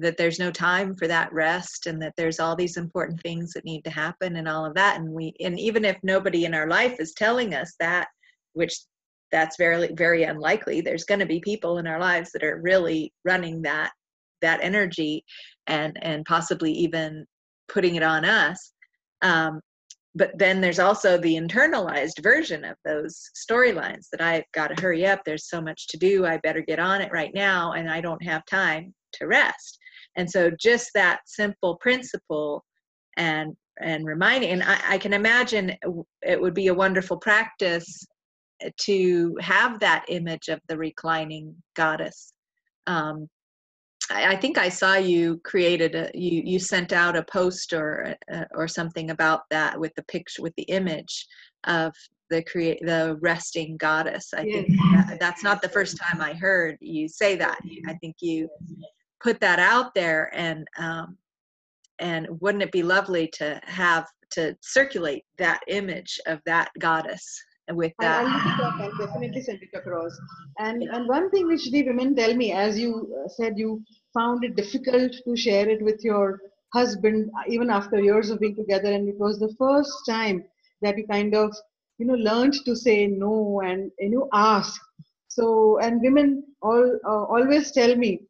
that 0.00 0.16
there's 0.16 0.38
no 0.38 0.50
time 0.50 0.96
for 0.96 1.06
that 1.06 1.30
rest 1.34 1.86
and 1.86 2.00
that 2.00 2.14
there's 2.16 2.40
all 2.40 2.56
these 2.56 2.78
important 2.78 3.20
things 3.20 3.52
that 3.52 3.64
need 3.64 3.82
to 3.84 3.90
happen 3.90 4.36
and 4.36 4.48
all 4.48 4.64
of 4.64 4.74
that 4.74 4.98
and 4.98 5.08
we 5.08 5.34
and 5.40 5.60
even 5.60 5.84
if 5.84 5.96
nobody 6.02 6.46
in 6.46 6.54
our 6.54 6.66
life 6.66 6.96
is 6.98 7.12
telling 7.12 7.54
us 7.54 7.74
that 7.78 8.08
which 8.54 8.78
that's 9.36 9.58
very 9.58 9.92
very 9.92 10.22
unlikely 10.22 10.80
there's 10.80 11.04
going 11.04 11.20
to 11.20 11.26
be 11.26 11.40
people 11.40 11.76
in 11.76 11.86
our 11.86 12.00
lives 12.00 12.32
that 12.32 12.42
are 12.42 12.58
really 12.62 13.12
running 13.26 13.60
that 13.60 13.90
that 14.40 14.60
energy 14.62 15.22
and 15.66 15.98
and 16.00 16.24
possibly 16.24 16.72
even 16.72 17.26
putting 17.68 17.96
it 17.96 18.02
on 18.02 18.24
us 18.24 18.72
um, 19.20 19.60
but 20.14 20.30
then 20.38 20.62
there's 20.62 20.78
also 20.78 21.18
the 21.18 21.36
internalized 21.36 22.22
version 22.22 22.64
of 22.64 22.76
those 22.86 23.30
storylines 23.36 24.06
that 24.10 24.22
I've 24.22 24.50
got 24.54 24.68
to 24.68 24.82
hurry 24.82 25.06
up. 25.06 25.20
There's 25.24 25.50
so 25.50 25.60
much 25.60 25.88
to 25.88 25.98
do. 25.98 26.24
I 26.24 26.38
better 26.38 26.62
get 26.62 26.78
on 26.78 27.02
it 27.02 27.12
right 27.12 27.32
now, 27.34 27.72
and 27.72 27.90
I 27.90 28.00
don't 28.00 28.22
have 28.22 28.46
time 28.46 28.94
to 29.14 29.26
rest. 29.26 29.78
And 30.16 30.30
so, 30.30 30.50
just 30.58 30.90
that 30.94 31.20
simple 31.26 31.76
principle 31.76 32.64
and 33.18 33.54
and 33.78 34.06
reminding, 34.06 34.50
and 34.52 34.62
I, 34.62 34.78
I 34.92 34.98
can 34.98 35.12
imagine 35.12 35.76
it 36.22 36.40
would 36.40 36.54
be 36.54 36.68
a 36.68 36.74
wonderful 36.74 37.18
practice 37.18 38.06
to 38.78 39.36
have 39.40 39.78
that 39.80 40.04
image 40.08 40.48
of 40.48 40.60
the 40.68 40.76
reclining 40.76 41.54
goddess 41.74 42.32
um, 42.86 43.28
I 44.10 44.36
think 44.36 44.56
I 44.58 44.68
saw 44.68 44.94
you 44.94 45.40
created 45.44 45.94
a 45.94 46.10
you 46.14 46.42
you 46.44 46.58
sent 46.58 46.92
out 46.92 47.16
a 47.16 47.24
post 47.24 47.72
or 47.72 48.14
uh, 48.32 48.44
or 48.54 48.68
something 48.68 49.10
about 49.10 49.42
that 49.50 49.78
with 49.78 49.94
the 49.96 50.04
picture 50.04 50.42
with 50.42 50.54
the 50.56 50.64
image 50.64 51.26
of 51.64 51.92
the 52.30 52.42
create 52.42 52.78
the 52.82 53.18
resting 53.20 53.76
goddess. 53.76 54.32
I 54.36 54.42
yes. 54.42 54.66
think 54.66 54.80
that, 55.08 55.18
that's 55.20 55.42
not 55.42 55.60
the 55.60 55.68
first 55.68 55.96
time 55.96 56.20
I 56.20 56.34
heard 56.34 56.76
you 56.80 57.08
say 57.08 57.36
that. 57.36 57.58
I 57.88 57.94
think 57.94 58.16
you 58.20 58.48
put 59.22 59.40
that 59.40 59.58
out 59.58 59.94
there 59.94 60.30
and 60.34 60.68
um, 60.78 61.16
and 61.98 62.28
wouldn't 62.40 62.62
it 62.62 62.72
be 62.72 62.82
lovely 62.82 63.28
to 63.34 63.60
have 63.64 64.06
to 64.32 64.56
circulate 64.60 65.24
that 65.38 65.60
image 65.66 66.20
of 66.26 66.40
that 66.46 66.70
goddess 66.78 67.42
with 67.70 67.92
that. 67.98 68.24
I'll 68.24 68.80
look 68.80 68.92
it 68.92 69.06
definitely 69.06 69.42
send 69.42 69.62
it 69.62 69.76
across. 69.76 70.18
And 70.58 70.82
and 70.82 71.08
one 71.08 71.30
thing 71.30 71.46
which 71.46 71.70
the 71.70 71.82
women 71.84 72.14
tell 72.14 72.34
me, 72.34 72.52
as 72.52 72.78
you 72.78 73.14
uh, 73.24 73.28
said, 73.28 73.58
you 73.58 73.82
found 74.14 74.44
it 74.44 74.56
difficult 74.56 75.12
to 75.24 75.36
share 75.36 75.68
it 75.68 75.82
with 75.82 76.04
your 76.04 76.40
husband 76.72 77.30
even 77.48 77.70
after 77.70 78.00
years 78.00 78.30
of 78.30 78.40
being 78.40 78.54
together, 78.54 78.92
and 78.92 79.08
it 79.08 79.18
was 79.18 79.38
the 79.38 79.54
first 79.58 79.92
time 80.08 80.44
that 80.82 80.96
you 80.96 81.06
kind 81.06 81.34
of 81.34 81.54
you 81.98 82.06
know 82.06 82.14
learned 82.14 82.54
to 82.64 82.76
say 82.76 83.06
no 83.06 83.60
and 83.64 83.90
you 83.98 84.10
know 84.10 84.28
ask. 84.32 84.80
So 85.28 85.78
and 85.78 86.00
women 86.00 86.44
all 86.62 86.98
uh, 87.04 87.24
always 87.24 87.72
tell 87.72 87.96
me, 87.96 88.20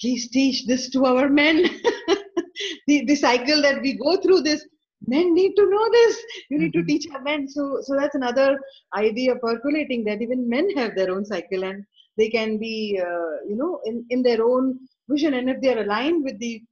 please 0.00 0.28
teach 0.28 0.66
this 0.66 0.90
to 0.90 1.04
our 1.06 1.28
men. 1.28 1.64
the, 2.86 3.04
the 3.06 3.16
cycle 3.16 3.62
that 3.62 3.80
we 3.80 3.94
go 3.94 4.16
through 4.20 4.42
this 4.42 4.66
men 5.06 5.34
need 5.34 5.54
to 5.56 5.68
know 5.68 5.88
this. 5.90 6.22
You 6.50 6.58
need 6.58 6.72
mm-hmm. 6.72 6.80
to 6.80 6.86
teach 6.86 7.06
our 7.12 7.22
men 7.22 7.48
so 7.48 7.78
so 7.82 7.96
that's 7.96 8.14
another 8.14 8.58
idea 8.94 9.36
percolating 9.36 10.04
that 10.04 10.22
even 10.22 10.48
men 10.48 10.70
have 10.76 10.94
their 10.94 11.10
own 11.10 11.24
cycle 11.24 11.64
and 11.64 11.84
they 12.16 12.28
can 12.28 12.58
be 12.58 13.00
uh, 13.00 13.36
you 13.48 13.56
know 13.56 13.80
in 13.84 14.04
in 14.10 14.22
their 14.22 14.44
own 14.44 14.78
vision. 15.08 15.34
And 15.34 15.50
if 15.50 15.60
they 15.60 15.74
are 15.74 15.82
aligned 15.82 16.24
with 16.24 16.38
the 16.38 16.62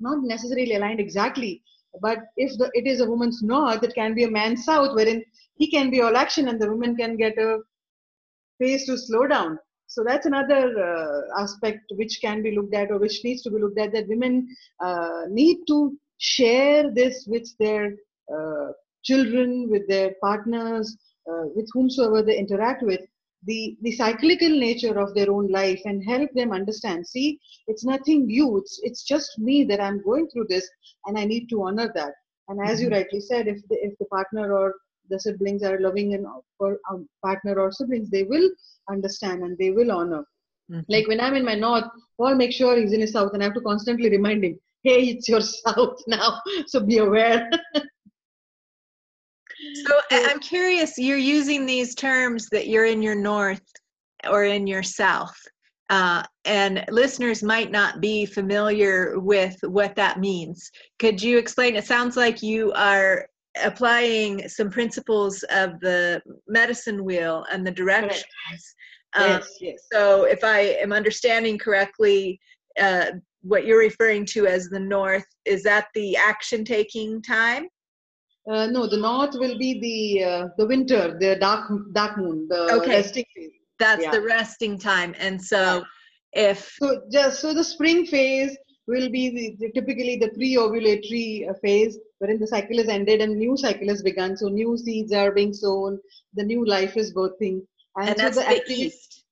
not 0.00 0.22
necessarily 0.22 0.74
aligned 0.74 1.00
exactly 1.00 1.62
but 2.00 2.18
if 2.36 2.56
the, 2.56 2.70
it 2.72 2.86
is 2.86 3.00
a 3.00 3.10
woman's 3.10 3.42
north 3.42 3.82
it 3.82 3.94
can 3.94 4.14
be 4.14 4.24
a 4.24 4.30
man's 4.30 4.64
south 4.64 4.94
wherein 4.94 5.22
he 5.60 5.70
can 5.70 5.90
be 5.90 6.00
all 6.00 6.16
action 6.16 6.48
and 6.48 6.60
the 6.60 6.70
woman 6.70 6.96
can 6.96 7.16
get 7.16 7.36
a 7.36 7.58
pace 8.60 8.86
to 8.86 8.96
slow 8.96 9.26
down. 9.26 9.58
So 9.86 10.04
that's 10.06 10.26
another 10.26 10.62
uh, 10.88 11.42
aspect 11.42 11.80
which 11.96 12.20
can 12.22 12.42
be 12.42 12.54
looked 12.56 12.74
at 12.74 12.90
or 12.90 12.98
which 12.98 13.20
needs 13.24 13.42
to 13.42 13.50
be 13.50 13.58
looked 13.58 13.78
at 13.78 13.92
that 13.92 14.08
women 14.08 14.48
uh, 14.80 15.22
need 15.28 15.58
to 15.66 15.98
share 16.20 16.90
this 16.90 17.26
with 17.26 17.48
their 17.58 17.94
uh, 18.32 18.68
children, 19.02 19.68
with 19.70 19.88
their 19.88 20.14
partners, 20.22 20.96
uh, 21.28 21.46
with 21.54 21.68
whomsoever 21.72 22.22
they 22.22 22.38
interact 22.38 22.82
with, 22.82 23.00
the, 23.44 23.76
the 23.80 23.92
cyclical 23.92 24.50
nature 24.50 24.98
of 24.98 25.14
their 25.14 25.30
own 25.30 25.48
life 25.48 25.80
and 25.86 26.04
help 26.04 26.30
them 26.34 26.52
understand. 26.52 27.06
See, 27.06 27.40
it's 27.66 27.84
nothing 27.84 28.26
new. 28.26 28.58
It's, 28.58 28.78
it's 28.82 29.02
just 29.02 29.38
me 29.38 29.64
that 29.64 29.80
I'm 29.80 30.02
going 30.02 30.28
through 30.28 30.46
this 30.48 30.68
and 31.06 31.18
I 31.18 31.24
need 31.24 31.48
to 31.48 31.62
honor 31.64 31.90
that. 31.94 32.12
And 32.48 32.60
as 32.60 32.80
mm-hmm. 32.80 32.90
you 32.92 32.96
rightly 32.96 33.20
said, 33.20 33.48
if 33.48 33.66
the, 33.68 33.76
if 33.76 33.96
the 33.98 34.04
partner 34.06 34.52
or 34.52 34.74
the 35.08 35.18
siblings 35.18 35.62
are 35.62 35.80
loving 35.80 36.14
and 36.14 36.26
for 36.58 36.78
a 36.90 36.94
um, 36.94 37.08
partner 37.24 37.58
or 37.58 37.72
siblings, 37.72 38.10
they 38.10 38.24
will 38.24 38.48
understand 38.90 39.42
and 39.42 39.56
they 39.56 39.70
will 39.70 39.90
honor. 39.90 40.24
Mm-hmm. 40.70 40.80
Like 40.88 41.08
when 41.08 41.20
I'm 41.20 41.34
in 41.34 41.44
my 41.44 41.54
north, 41.54 41.84
Paul 42.18 42.34
makes 42.34 42.56
sure 42.56 42.76
he's 42.76 42.92
in 42.92 43.00
his 43.00 43.12
south, 43.12 43.32
and 43.32 43.42
I 43.42 43.46
have 43.46 43.54
to 43.54 43.60
constantly 43.60 44.10
remind 44.10 44.44
him, 44.44 44.60
hey, 44.82 45.04
it's 45.04 45.28
your 45.28 45.40
south 45.40 46.02
now, 46.06 46.40
so 46.66 46.80
be 46.80 46.98
aware. 46.98 47.48
so 47.74 47.82
I'm 50.10 50.40
curious, 50.40 50.98
you're 50.98 51.18
using 51.18 51.66
these 51.66 51.94
terms 51.94 52.48
that 52.50 52.68
you're 52.68 52.86
in 52.86 53.02
your 53.02 53.14
north 53.14 53.62
or 54.28 54.44
in 54.44 54.66
your 54.66 54.82
south. 54.82 55.36
Uh, 55.90 56.22
and 56.44 56.84
listeners 56.88 57.42
might 57.42 57.72
not 57.72 58.00
be 58.00 58.24
familiar 58.24 59.18
with 59.18 59.56
what 59.62 59.96
that 59.96 60.20
means. 60.20 60.70
Could 61.00 61.20
you 61.20 61.36
explain? 61.36 61.74
It 61.74 61.84
sounds 61.84 62.16
like 62.16 62.42
you 62.42 62.72
are 62.72 63.26
applying 63.60 64.48
some 64.48 64.70
principles 64.70 65.42
of 65.50 65.80
the 65.80 66.22
medicine 66.46 67.04
wheel 67.04 67.44
and 67.50 67.66
the 67.66 67.72
directions. 67.72 68.24
Um, 69.14 69.26
yes, 69.26 69.56
yes. 69.60 69.86
So, 69.92 70.24
if 70.24 70.44
I 70.44 70.60
am 70.80 70.92
understanding 70.92 71.58
correctly, 71.58 72.38
uh, 72.80 73.06
what 73.42 73.64
you're 73.64 73.78
referring 73.78 74.24
to 74.24 74.46
as 74.46 74.68
the 74.68 74.80
north 74.80 75.24
is 75.44 75.62
that 75.62 75.86
the 75.94 76.16
action 76.16 76.64
taking 76.64 77.22
time 77.22 77.66
uh, 78.50 78.66
no 78.66 78.86
the 78.86 78.96
north 78.96 79.34
will 79.34 79.56
be 79.58 79.80
the 79.80 80.24
uh, 80.24 80.48
the 80.58 80.66
winter 80.66 81.16
the 81.20 81.36
dark 81.36 81.70
dark 81.92 82.16
moon 82.18 82.46
the 82.48 82.74
okay. 82.74 82.96
resting 82.96 83.24
phase 83.34 83.50
that's 83.78 84.02
yeah. 84.02 84.10
the 84.10 84.20
resting 84.20 84.78
time 84.78 85.14
and 85.18 85.42
so 85.42 85.84
yeah. 86.34 86.50
if 86.50 86.76
so 86.80 87.02
just 87.10 87.40
so 87.40 87.52
the 87.54 87.64
spring 87.64 88.06
phase 88.06 88.56
will 88.86 89.08
be 89.10 89.30
the, 89.30 89.56
the 89.60 89.72
typically 89.72 90.16
the 90.16 90.30
pre-ovulatory 90.30 91.48
uh, 91.48 91.54
phase 91.62 91.98
wherein 92.18 92.38
the 92.38 92.46
cycle 92.46 92.78
is 92.78 92.88
ended 92.88 93.20
and 93.20 93.36
new 93.36 93.56
cycle 93.56 93.88
has 93.88 94.02
begun 94.02 94.36
so 94.36 94.48
new 94.48 94.76
seeds 94.76 95.12
are 95.12 95.32
being 95.32 95.52
sown 95.52 95.98
the 96.34 96.42
new 96.42 96.66
life 96.66 96.96
is 96.96 97.14
birthing 97.14 97.60
and, 97.96 98.08
and 98.08 98.18
so 98.18 98.22
that's 98.22 98.36
the, 98.38 98.62
the 98.66 98.72
east 98.72 99.24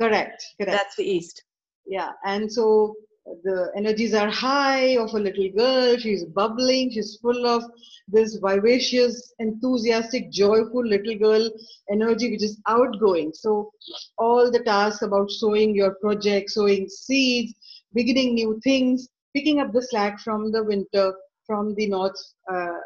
correct 0.00 0.44
correct 0.58 0.72
that's 0.72 0.96
the 0.96 1.04
east 1.04 1.44
yeah 1.86 2.12
and 2.24 2.50
so 2.50 2.94
the 3.42 3.70
energies 3.76 4.14
are 4.14 4.30
high 4.30 4.96
of 4.96 5.14
a 5.14 5.18
little 5.18 5.50
girl. 5.50 5.96
She's 5.98 6.24
bubbling. 6.24 6.90
She's 6.90 7.18
full 7.22 7.46
of 7.46 7.62
this 8.08 8.38
vivacious 8.42 9.32
enthusiastic 9.38 10.30
joyful 10.30 10.84
little 10.84 11.16
girl 11.16 11.50
energy 11.90 12.30
which 12.30 12.42
is 12.42 12.60
outgoing. 12.66 13.32
So 13.34 13.70
all 14.18 14.50
the 14.50 14.60
tasks 14.60 15.02
about 15.02 15.30
sowing 15.30 15.74
your 15.74 15.94
project 16.00 16.50
sowing 16.50 16.88
seeds 16.88 17.54
beginning 17.94 18.34
new 18.34 18.60
things 18.64 19.08
picking 19.34 19.60
up 19.60 19.72
the 19.72 19.82
slack 19.82 20.18
from 20.20 20.50
the 20.50 20.64
winter 20.64 21.14
from 21.46 21.74
the 21.74 21.86
north 21.86 22.18
uh, 22.50 22.80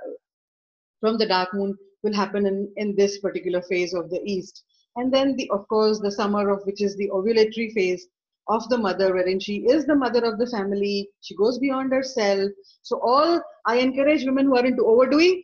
from 1.01 1.19
the 1.19 1.27
dark 1.27 1.55
moon 1.55 1.77
will 2.03 2.15
happen 2.15 2.47
in, 2.47 2.71
in 2.77 2.95
this 2.97 3.19
particular 3.19 3.63
phase 3.63 3.95
of 3.95 4.11
the 4.11 4.21
east. 4.25 4.63
And 4.97 5.13
then 5.13 5.37
the 5.37 5.51
of 5.51 5.67
course 5.69 6.01
the 6.01 6.13
summer 6.13 6.51
of 6.51 6.65
which 6.65 6.83
is 6.83 6.97
the 6.97 7.09
ovulatory 7.11 7.73
phase 7.73 8.07
of 8.49 8.69
the 8.69 8.79
mother 8.79 9.13
wherein 9.15 9.41
she 9.41 9.57
is 9.67 9.87
the 9.87 9.95
mother 9.95 10.25
of 10.25 10.39
the 10.39 10.47
family. 10.47 11.09
She 11.21 11.35
goes 11.37 11.59
beyond 11.59 11.93
herself. 11.93 12.51
So 12.83 13.01
all 13.03 13.43
i 13.67 13.77
encourage 13.77 14.25
women 14.25 14.47
who 14.47 14.57
are 14.57 14.67
into 14.67 14.85
overdoing 14.85 15.43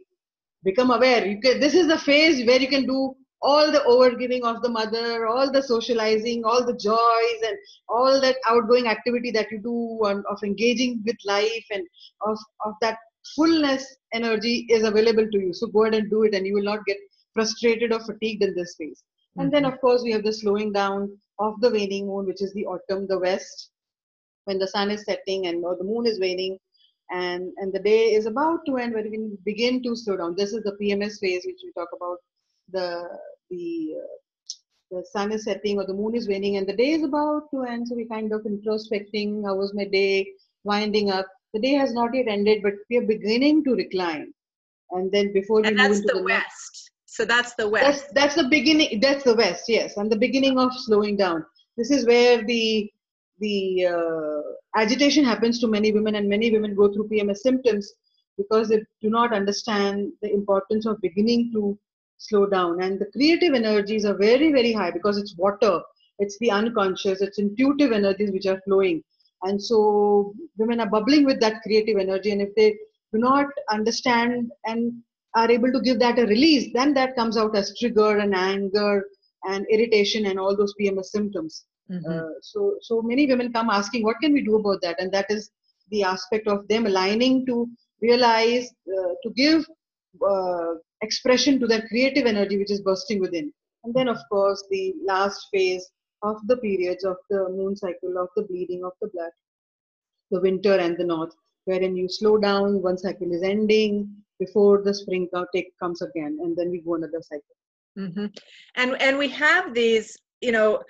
become 0.64 0.90
aware. 0.90 1.26
You 1.26 1.40
can 1.40 1.60
this 1.60 1.74
is 1.74 1.88
the 1.88 1.98
phase 1.98 2.46
where 2.46 2.60
you 2.60 2.68
can 2.68 2.86
do 2.86 3.14
all 3.42 3.72
the 3.72 3.80
overgiving 3.80 4.42
of 4.42 4.60
the 4.62 4.68
mother 4.68 5.26
all 5.26 5.50
the 5.50 5.62
socializing 5.62 6.42
all 6.44 6.64
the 6.64 6.76
joys 6.76 7.40
and 7.48 7.56
all 7.88 8.20
that 8.20 8.36
outgoing 8.46 8.86
activity 8.86 9.30
that 9.30 9.50
you 9.50 9.58
do 9.58 9.98
on, 10.04 10.22
of 10.30 10.38
engaging 10.44 11.02
with 11.06 11.16
life 11.24 11.64
and 11.70 11.82
of, 12.26 12.38
of 12.66 12.74
that 12.82 12.98
fullness 13.34 13.96
energy 14.12 14.66
is 14.68 14.82
available 14.84 15.26
to 15.30 15.38
you. 15.38 15.52
So 15.52 15.66
go 15.68 15.84
ahead 15.84 15.94
and 15.94 16.10
do 16.10 16.24
it 16.24 16.34
and 16.34 16.46
you 16.46 16.54
will 16.54 16.64
not 16.64 16.84
get 16.86 16.98
frustrated 17.34 17.92
or 17.92 18.00
fatigued 18.00 18.42
in 18.42 18.54
this 18.54 18.74
phase. 18.78 19.02
And 19.36 19.52
then 19.52 19.62
mm-hmm. 19.62 19.72
of 19.72 19.80
course 19.80 20.02
we 20.02 20.12
have 20.12 20.24
the 20.24 20.32
slowing 20.32 20.72
down 20.72 21.16
of 21.40 21.60
the 21.60 21.70
waning 21.70 22.06
moon, 22.06 22.26
which 22.26 22.42
is 22.42 22.52
the 22.54 22.66
autumn, 22.66 23.06
the 23.08 23.18
west, 23.18 23.70
when 24.44 24.58
the 24.58 24.68
sun 24.68 24.90
is 24.90 25.04
setting 25.04 25.46
and 25.46 25.64
or 25.64 25.76
the 25.76 25.84
moon 25.92 26.06
is 26.06 26.20
waning. 26.20 26.58
and 27.10 27.52
and 27.60 27.72
the 27.76 27.82
day 27.86 28.14
is 28.18 28.26
about 28.26 28.60
to 28.66 28.76
end 28.76 28.94
where 28.94 29.08
we 29.14 29.18
begin 29.44 29.82
to 29.84 29.96
slow 29.96 30.16
down. 30.16 30.34
This 30.36 30.52
is 30.52 30.62
the 30.66 30.76
pms 30.80 31.18
phase 31.22 31.44
which 31.46 31.62
we 31.64 31.72
talk 31.78 31.88
about 31.96 32.18
the 32.76 32.86
the 33.50 33.94
uh, 34.02 34.16
the 34.92 35.04
sun 35.12 35.32
is 35.32 35.44
setting 35.44 35.78
or 35.78 35.86
the 35.86 35.94
moon 36.00 36.14
is 36.20 36.28
waning 36.28 36.56
and 36.56 36.66
the 36.68 36.76
day 36.82 36.90
is 36.98 37.04
about 37.04 37.44
to 37.54 37.64
end. 37.64 37.88
So 37.88 37.96
we 37.96 38.06
kind 38.06 38.32
of 38.32 38.42
introspecting 38.42 39.44
how 39.46 39.56
was 39.56 39.74
my 39.74 39.84
day 39.84 40.28
winding 40.64 41.10
up. 41.10 41.26
The 41.54 41.60
day 41.60 41.72
has 41.82 41.92
not 41.92 42.14
yet 42.14 42.28
ended 42.28 42.62
but 42.62 42.74
we 42.90 42.98
are 42.98 43.06
beginning 43.06 43.64
to 43.64 43.74
recline. 43.74 44.32
And 44.92 45.10
then 45.12 45.32
before 45.32 45.62
we 45.62 45.68
and 45.68 45.76
move 45.76 45.90
that's 45.90 46.00
into 46.00 46.12
the, 46.12 46.18
the 46.18 46.24
west. 46.24 46.44
next, 46.44 46.89
so 47.20 47.26
that's 47.26 47.54
the 47.54 47.68
west. 47.68 47.84
that's 47.84 48.12
that's 48.18 48.34
the 48.34 48.48
beginning 48.48 48.98
that's 49.00 49.24
the 49.24 49.34
west 49.34 49.64
yes 49.68 49.98
and 49.98 50.10
the 50.10 50.16
beginning 50.16 50.58
of 50.58 50.72
slowing 50.72 51.16
down. 51.18 51.44
This 51.76 51.90
is 51.90 52.06
where 52.06 52.42
the 52.42 52.90
the 53.40 53.86
uh, 53.94 54.80
agitation 54.80 55.24
happens 55.24 55.58
to 55.60 55.68
many 55.68 55.92
women 55.92 56.14
and 56.14 56.26
many 56.26 56.50
women 56.50 56.74
go 56.74 56.90
through 56.90 57.08
pms 57.10 57.38
symptoms 57.38 57.92
because 58.38 58.70
they 58.70 58.78
do 59.02 59.10
not 59.10 59.34
understand 59.34 60.10
the 60.22 60.32
importance 60.32 60.86
of 60.86 61.00
beginning 61.02 61.50
to 61.52 61.78
slow 62.16 62.46
down. 62.46 62.82
And 62.82 62.98
the 62.98 63.10
creative 63.12 63.52
energies 63.52 64.06
are 64.06 64.16
very 64.16 64.50
very 64.50 64.72
high 64.72 64.90
because 64.90 65.18
it's 65.18 65.36
water 65.36 65.74
it's 66.20 66.38
the 66.38 66.50
unconscious 66.50 67.20
it's 67.20 67.38
intuitive 67.38 67.92
energies 67.92 68.32
which 68.32 68.46
are 68.46 68.62
flowing. 68.64 69.02
And 69.42 69.62
so 69.62 70.32
women 70.56 70.80
are 70.80 70.88
bubbling 70.96 71.26
with 71.26 71.38
that 71.40 71.60
creative 71.64 71.98
energy 71.98 72.30
and 72.30 72.40
if 72.40 72.54
they 72.54 72.70
do 73.12 73.18
not 73.18 73.46
understand 73.68 74.50
and 74.64 75.02
are 75.34 75.50
able 75.50 75.72
to 75.72 75.80
give 75.80 75.98
that 75.98 76.18
a 76.18 76.26
release 76.26 76.72
then 76.72 76.92
that 76.94 77.14
comes 77.16 77.36
out 77.36 77.56
as 77.56 77.76
trigger 77.78 78.18
and 78.18 78.34
anger 78.34 79.04
and 79.44 79.66
irritation 79.70 80.26
and 80.26 80.38
all 80.38 80.56
those 80.56 80.74
pms 80.80 81.06
symptoms. 81.16 81.64
Mhm. 81.90 82.04
uh, 82.14 82.32
so 82.40 82.76
so 82.88 83.02
many 83.02 83.26
women 83.30 83.52
come 83.52 83.70
asking 83.70 84.02
what 84.04 84.20
can 84.22 84.32
we 84.32 84.42
do 84.48 84.56
about 84.56 84.80
that? 84.82 85.00
And 85.00 85.10
that 85.12 85.30
is 85.30 85.50
the 85.90 86.02
aspect 86.04 86.46
of 86.46 86.66
them 86.68 86.86
aligning 86.86 87.46
to 87.46 87.68
realize 88.00 88.66
uh, 88.96 89.12
to 89.22 89.30
give 89.42 89.64
uh, 90.32 90.74
expression 91.02 91.58
to 91.60 91.66
their 91.66 91.86
creative 91.88 92.26
energy 92.26 92.58
which 92.58 92.70
is 92.70 92.82
bursting 92.82 93.20
within. 93.20 93.52
And 93.84 93.94
then 93.94 94.08
of 94.08 94.18
course 94.30 94.62
the 94.70 94.94
last 95.04 95.48
phase 95.52 95.84
of 96.22 96.36
the 96.46 96.58
periods 96.58 97.04
of 97.04 97.16
the 97.30 97.48
moon 97.48 97.74
cycle 97.76 98.18
of 98.18 98.28
the 98.36 98.42
bleeding 98.42 98.84
of 98.84 98.92
the 99.00 99.08
blood 99.08 99.32
the 100.30 100.40
winter 100.40 100.74
and 100.76 100.96
the 100.96 101.04
north 101.04 101.34
wherein 101.64 101.96
you 101.96 102.08
slow 102.08 102.38
down 102.38 102.82
one 102.82 102.98
cycle 102.98 103.32
is 103.32 103.42
ending 103.42 103.94
before 104.40 104.82
the 104.82 104.94
spring 105.00 105.28
take 105.54 105.68
comes 105.78 106.02
again 106.02 106.38
and 106.42 106.56
then 106.56 106.70
we 106.70 106.80
go 106.80 106.94
another 106.94 107.22
cycle. 107.30 107.56
Hmm 107.96 108.26
And 108.80 108.90
and 109.06 109.18
we 109.22 109.28
have 109.44 109.74
these, 109.80 110.08
you 110.40 110.52
know, 110.52 110.82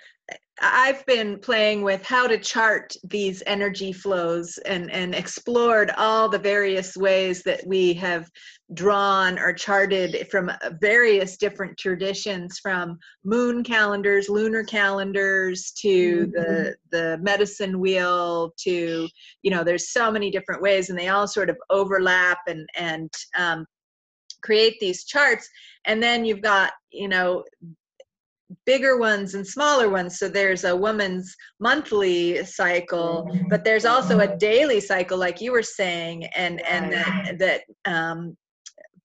I've 0.63 1.03
been 1.07 1.39
playing 1.39 1.81
with 1.81 2.05
how 2.05 2.27
to 2.27 2.37
chart 2.37 2.93
these 3.03 3.41
energy 3.47 3.91
flows 3.91 4.59
and 4.59 4.91
and 4.91 5.15
explored 5.15 5.91
all 5.97 6.29
the 6.29 6.37
various 6.37 6.95
ways 6.95 7.41
that 7.43 7.65
we 7.65 7.93
have 7.95 8.29
drawn 8.73 9.39
or 9.39 9.53
charted 9.53 10.27
from 10.29 10.51
various 10.79 11.35
different 11.35 11.77
traditions 11.79 12.59
from 12.59 12.99
moon 13.25 13.63
calendars 13.63 14.29
lunar 14.29 14.63
calendars 14.63 15.71
to 15.71 16.27
the 16.27 16.75
the 16.91 17.17
medicine 17.21 17.79
wheel 17.79 18.53
to 18.57 19.09
you 19.41 19.51
know 19.51 19.63
there's 19.63 19.89
so 19.91 20.11
many 20.11 20.29
different 20.29 20.61
ways 20.61 20.89
and 20.91 20.99
they 20.99 21.09
all 21.09 21.27
sort 21.27 21.49
of 21.49 21.57
overlap 21.71 22.37
and 22.47 22.69
and 22.75 23.09
um, 23.35 23.65
create 24.41 24.79
these 24.79 25.05
charts. 25.05 25.49
And 25.85 26.01
then 26.01 26.25
you've 26.25 26.41
got 26.41 26.73
you 26.91 27.07
know 27.07 27.43
bigger 28.65 28.97
ones 28.97 29.35
and 29.35 29.45
smaller 29.45 29.89
ones. 29.89 30.19
So 30.19 30.27
there's 30.27 30.63
a 30.63 30.75
woman's 30.75 31.35
monthly 31.59 32.43
cycle 32.45 33.27
but 33.49 33.63
there's 33.63 33.85
also 33.85 34.19
a 34.19 34.37
daily 34.37 34.79
cycle 34.79 35.17
like 35.17 35.41
you 35.41 35.51
were 35.51 35.63
saying 35.63 36.25
and 36.35 36.61
and 36.65 36.91
that 36.91 37.35
that 37.39 37.61
um 37.85 38.35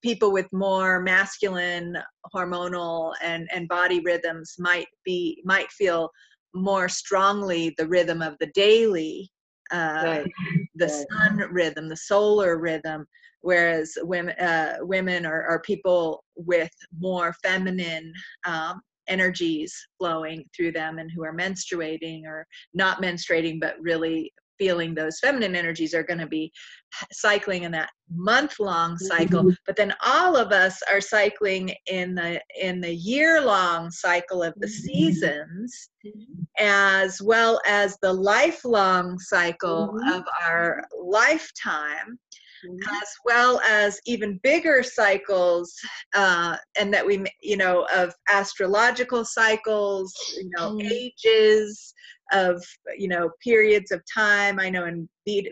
people 0.02 0.32
with 0.32 0.46
more 0.52 1.00
masculine 1.00 1.96
hormonal 2.34 3.12
and 3.22 3.48
and 3.52 3.68
body 3.68 4.00
rhythms 4.00 4.54
might 4.58 4.86
be 5.04 5.42
might 5.44 5.70
feel 5.70 6.10
more 6.54 6.88
strongly 6.88 7.74
the 7.78 7.86
rhythm 7.88 8.22
of 8.22 8.34
the 8.40 8.50
daily 8.54 9.30
uh 9.72 10.02
right. 10.04 10.32
the 10.76 10.86
Right. 10.86 11.06
sun 11.10 11.38
rhythm, 11.50 11.88
the 11.88 11.96
solar 11.96 12.58
rhythm, 12.58 13.06
whereas 13.40 13.96
women, 14.02 14.34
uh, 14.38 14.76
women 14.80 15.26
are, 15.26 15.42
are 15.44 15.60
people 15.62 16.24
with 16.36 16.70
more 16.98 17.32
feminine 17.42 18.12
um, 18.44 18.80
energies 19.08 19.74
flowing 19.98 20.44
through 20.54 20.72
them 20.72 20.98
and 20.98 21.10
who 21.14 21.24
are 21.24 21.36
menstruating 21.36 22.24
or 22.24 22.46
not 22.74 23.02
menstruating, 23.02 23.60
but 23.60 23.74
really 23.80 24.32
feeling 24.58 24.94
those 24.94 25.18
feminine 25.20 25.54
energies 25.54 25.94
are 25.94 26.02
going 26.02 26.18
to 26.18 26.26
be 26.26 26.50
cycling 27.12 27.64
in 27.64 27.72
that 27.72 27.90
month 28.10 28.58
long 28.58 28.96
cycle 28.96 29.42
mm-hmm. 29.42 29.54
but 29.66 29.76
then 29.76 29.92
all 30.04 30.36
of 30.36 30.52
us 30.52 30.80
are 30.90 31.00
cycling 31.00 31.74
in 31.86 32.14
the 32.14 32.40
in 32.60 32.80
the 32.80 32.94
year 32.94 33.40
long 33.42 33.90
cycle 33.90 34.42
of 34.42 34.54
the 34.56 34.66
mm-hmm. 34.66 34.86
seasons 34.86 35.90
mm-hmm. 36.06 36.42
as 36.58 37.20
well 37.20 37.60
as 37.66 37.98
the 38.00 38.12
lifelong 38.12 39.18
cycle 39.18 39.94
Mhm. 39.94 40.16
of 40.18 40.24
our 40.48 40.82
lifetime 40.98 42.18
Mhm. 42.68 42.78
as 43.02 43.08
well 43.24 43.60
as 43.60 44.00
even 44.06 44.40
bigger 44.42 44.82
cycles 44.82 45.74
uh, 46.14 46.56
and 46.78 46.92
that 46.92 47.06
we 47.06 47.24
you 47.42 47.56
know 47.56 47.86
of 47.94 48.14
astrological 48.28 49.24
cycles 49.24 50.14
you 50.40 50.50
know 50.56 50.72
Mm. 50.72 50.90
ages 50.90 51.94
of 52.32 52.62
you 52.96 53.08
know 53.08 53.30
periods 53.42 53.90
of 53.92 54.02
time 54.12 54.58
i 54.58 54.68
know 54.68 54.86
in 54.86 55.08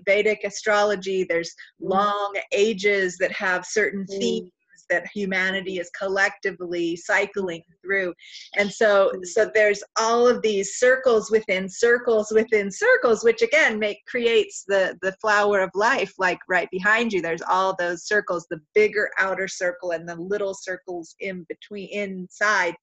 vedic 0.07 0.41
astrology 0.45 1.25
there's 1.25 1.55
Mm. 1.83 1.91
long 1.91 2.35
ages 2.53 3.17
that 3.19 3.33
have 3.33 3.65
certain 3.65 4.05
Mm. 4.07 4.19
themes 4.19 4.51
that 4.95 5.09
humanity 5.13 5.79
is 5.79 5.91
collectively 5.99 6.97
cycling 6.97 7.63
through. 7.83 8.15
And 8.57 8.71
so 8.71 9.13
so 9.23 9.51
there's 9.55 9.83
all 9.99 10.27
of 10.29 10.43
these 10.43 10.77
circles 10.77 11.31
within 11.31 11.69
circles 11.69 12.33
within 12.33 12.71
circles 12.71 13.25
which 13.25 13.43
again 13.43 13.79
make 13.79 13.99
creates 14.07 14.65
the 14.67 14.97
the 15.03 15.13
flower 15.21 15.61
of 15.61 15.71
life 15.75 16.13
like 16.19 16.39
right 16.49 16.69
behind 16.71 17.13
you. 17.13 17.21
There's 17.21 17.43
all 17.43 17.75
those 17.79 18.07
circles 18.07 18.47
the 18.51 18.61
bigger 18.75 19.11
outer 19.19 19.49
circle 19.49 19.91
and 19.93 20.09
the 20.09 20.17
little 20.17 20.55
circles 20.55 21.15
in 21.21 21.45
between 21.49 21.89
inside 21.91 22.75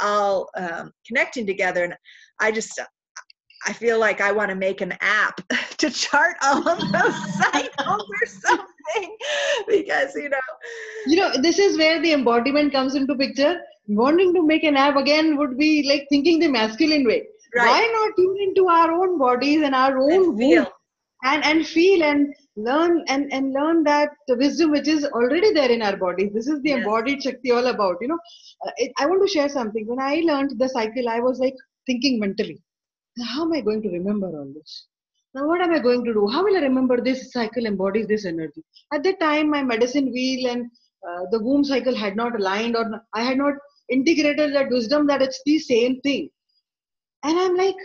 all 0.00 0.48
um, 0.56 0.92
connecting 1.06 1.46
together. 1.46 1.84
And 1.84 1.94
i 2.40 2.50
just 2.52 2.78
i 3.66 3.72
feel 3.72 3.98
like 3.98 4.20
i 4.20 4.30
want 4.32 4.48
to 4.50 4.54
make 4.54 4.80
an 4.80 4.92
app 5.00 5.40
to 5.78 5.90
chart 5.90 6.36
all 6.42 6.68
of 6.68 6.78
those 6.92 7.16
cycles 7.42 8.06
or 8.20 8.26
something. 8.26 9.16
Because 9.68 10.14
you 10.14 10.28
know 10.28 10.46
you 11.06 11.16
know 11.16 11.30
this 11.42 11.58
is 11.58 11.76
where 11.78 12.00
the 12.00 12.12
embodiment 12.12 12.72
comes 12.72 12.94
into 12.94 13.14
picture. 13.14 13.56
Wanting 13.88 14.34
to 14.34 14.42
make 14.46 14.64
an 14.64 14.76
app 14.76 14.96
again 14.96 15.36
would 15.38 15.56
be 15.58 15.86
like 15.88 16.06
thinking 16.10 16.38
the 16.40 16.48
masculine 16.48 17.04
way. 17.06 17.22
Right. 17.56 17.64
why 17.66 17.80
not 17.92 18.16
tune 18.16 18.36
into 18.44 18.68
our 18.68 18.92
own 18.92 19.18
bodies 19.18 19.62
and 19.62 19.74
our 19.74 19.98
own 19.98 20.36
womb 20.36 20.66
and 21.24 21.44
and 21.44 21.66
feel 21.66 22.02
and 22.02 22.34
learn 22.56 23.04
and 23.08 23.32
and 23.32 23.52
learn 23.52 23.82
that 23.84 24.10
the 24.28 24.36
wisdom 24.36 24.70
which 24.72 24.88
is 24.88 25.04
already 25.06 25.52
there 25.52 25.70
in 25.70 25.82
our 25.82 25.96
bodies. 25.96 26.32
This 26.34 26.48
is 26.48 26.60
the 26.62 26.70
Yes. 26.70 26.78
embodied 26.78 27.22
shakti 27.22 27.50
all 27.50 27.66
about 27.74 27.96
you 28.00 28.08
know. 28.08 28.18
Uh, 28.66 28.70
it, 28.76 28.92
i 28.98 29.06
want 29.06 29.22
to 29.26 29.32
share 29.36 29.48
something. 29.48 29.86
When 29.86 30.00
i 30.00 30.14
learned 30.30 30.58
the 30.58 30.68
cycle 30.68 31.08
i 31.08 31.20
was 31.20 31.38
like 31.46 31.54
thinking 31.86 32.18
mentally 32.26 32.60
how 33.24 33.44
am 33.44 33.52
i 33.52 33.60
going 33.60 33.82
to 33.82 33.88
remember 33.88 34.26
all 34.26 34.52
this? 34.54 34.86
Now 35.34 35.46
what 35.46 35.60
am 35.60 35.72
i 35.72 35.78
going 35.78 36.04
to 36.04 36.12
do? 36.12 36.28
How 36.28 36.44
will 36.44 36.56
i 36.56 36.60
remember 36.60 37.00
this 37.00 37.32
cycle 37.32 37.66
embodies 37.66 38.06
this 38.06 38.26
energy? 38.26 38.62
At 38.92 39.02
that 39.04 39.20
time 39.20 39.50
my 39.50 39.62
medicine 39.62 40.12
wheel 40.12 40.50
and 40.50 40.70
uh, 41.08 41.22
the 41.30 41.40
womb 41.42 41.64
cycle 41.64 41.94
had 41.94 42.16
not 42.16 42.38
aligned 42.38 42.76
or 42.76 43.02
i 43.14 43.22
had 43.22 43.38
not 43.38 43.54
integrated 43.90 44.54
that 44.54 44.70
wisdom 44.70 45.06
that 45.06 45.22
it's 45.22 45.40
the 45.46 45.58
same 45.58 46.00
thing. 46.00 46.28
And 47.22 47.38
i'm 47.38 47.56
like 47.56 47.76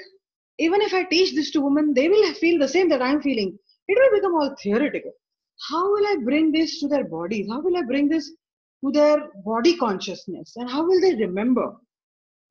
even 0.60 0.82
if 0.82 0.94
i 0.94 1.04
teach 1.04 1.34
this 1.36 1.52
to 1.52 1.62
women 1.62 1.94
they 1.94 2.10
will 2.10 2.34
feel 2.34 2.60
the 2.60 2.68
same 2.68 2.90
that 2.90 3.02
i'm 3.02 3.22
feeling. 3.22 3.58
It 3.88 3.98
will 4.00 4.20
become 4.20 4.36
all 4.36 4.56
theoretical. 4.62 5.12
How 5.70 5.92
will 5.92 6.08
i 6.08 6.16
bring 6.24 6.52
this 6.52 6.80
to 6.80 6.88
their 6.88 7.06
bodies? 7.06 7.48
How 7.50 7.62
will 7.62 7.78
i 7.78 7.84
bring 7.84 8.10
this 8.10 8.32
to 8.84 8.92
their 8.92 9.30
body 9.46 9.78
consciousness? 9.78 10.54
And 10.56 10.70
how 10.70 10.86
will 10.86 11.00
they 11.00 11.16
remember? 11.16 11.76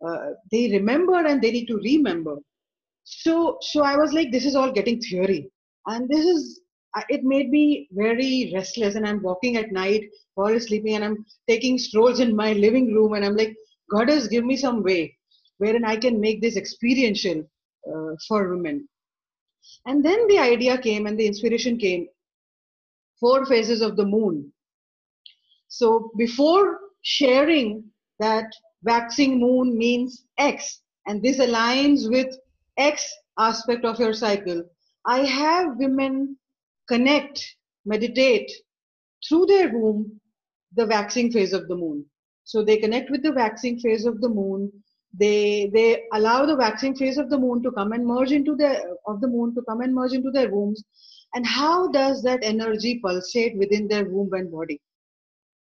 Uh, 0.07 0.31
they 0.51 0.71
remember 0.71 1.27
and 1.27 1.43
they 1.43 1.51
need 1.51 1.67
to 1.67 1.77
remember 1.77 2.37
so 3.05 3.59
so 3.61 3.83
i 3.83 3.97
was 3.97 4.13
like 4.13 4.31
this 4.31 4.45
is 4.45 4.55
all 4.55 4.73
getting 4.73 5.01
theory. 5.01 5.51
And 5.87 6.09
this 6.09 6.25
is 6.25 6.61
it 7.09 7.23
made 7.23 7.51
me 7.51 7.89
very 7.93 8.53
restless. 8.55 8.95
And 8.95 9.07
i'm 9.07 9.23
walking 9.23 9.57
at 9.57 9.73
night 9.73 10.05
while 10.35 10.59
sleeping 10.61 10.95
and 10.95 11.05
i'm 11.05 11.25
taking 11.49 11.79
strolls 11.79 12.21
in 12.21 12.35
my 12.35 12.53
living 12.53 12.95
room. 12.95 13.15
And 13.15 13.25
i'm 13.25 13.37
like 13.37 13.55
god 13.91 14.09
has 14.09 14.29
given 14.29 14.47
me 14.47 14.57
some 14.57 14.83
way 14.83 15.17
wherein 15.59 15.85
i 15.85 15.97
can 15.97 16.21
make 16.21 16.41
this 16.41 16.57
experiential 16.57 17.45
uh, 17.89 18.15
for 18.29 18.49
women. 18.49 18.89
And 19.87 20.05
then 20.05 20.27
the 20.29 20.39
idea 20.39 20.79
came 20.79 21.07
and 21.07 21.19
the 21.19 21.27
inspiration 21.27 21.79
came. 21.79 22.09
Four 23.19 23.47
phases 23.47 23.83
of 23.83 23.97
the 23.97 24.05
moon. 24.05 24.53
So 25.69 26.11
before 26.17 26.79
sharing 27.03 27.85
that 28.19 28.47
waxing 28.83 29.39
moon 29.39 29.77
means 29.77 30.25
x 30.39 30.81
and 31.07 31.23
this 31.23 31.39
aligns 31.39 32.11
with 32.11 32.35
x 32.81 33.09
aspect 33.39 33.85
of 33.85 33.99
your 33.99 34.13
cycle 34.13 34.63
i 35.07 35.21
have 35.21 35.77
women 35.85 36.37
connect 36.89 37.45
meditate 37.85 38.51
through 39.27 39.47
their 39.47 39.69
womb 39.77 40.21
the 40.77 40.87
waxing 40.87 41.31
phase 41.33 41.53
of 41.53 41.69
the 41.69 41.77
moon. 41.77 42.05
So 42.45 42.65
they 42.65 42.77
connect 42.79 43.11
with 43.11 43.23
the 43.23 43.33
waxing 43.33 43.79
phase 43.79 44.05
of 44.07 44.21
the 44.21 44.29
moon. 44.29 44.73
They 45.13 45.71
they 45.75 46.05
allow 46.13 46.47
the 46.47 46.57
waxing 46.57 46.95
phase 46.97 47.19
of 47.19 47.31
the 47.31 47.39
moon 47.39 47.63
to 47.65 47.73
come 47.73 47.93
and 47.93 48.07
merge 48.07 48.33
into 48.33 48.55
their 48.55 48.81
of 49.07 49.21
the 49.21 49.29
moon 49.29 49.55
to 49.55 49.63
come 49.69 49.81
and 49.81 49.95
merge 49.95 50.13
into 50.13 50.31
their 50.31 50.51
wombs. 50.51 50.85
And 51.35 51.47
how 51.47 51.89
does 51.89 52.23
that 52.23 52.41
energy 52.43 53.01
pulsate 53.01 53.57
within 53.57 53.89
their 53.89 54.05
womb 54.05 54.33
and 54.33 54.51
body? 54.51 54.81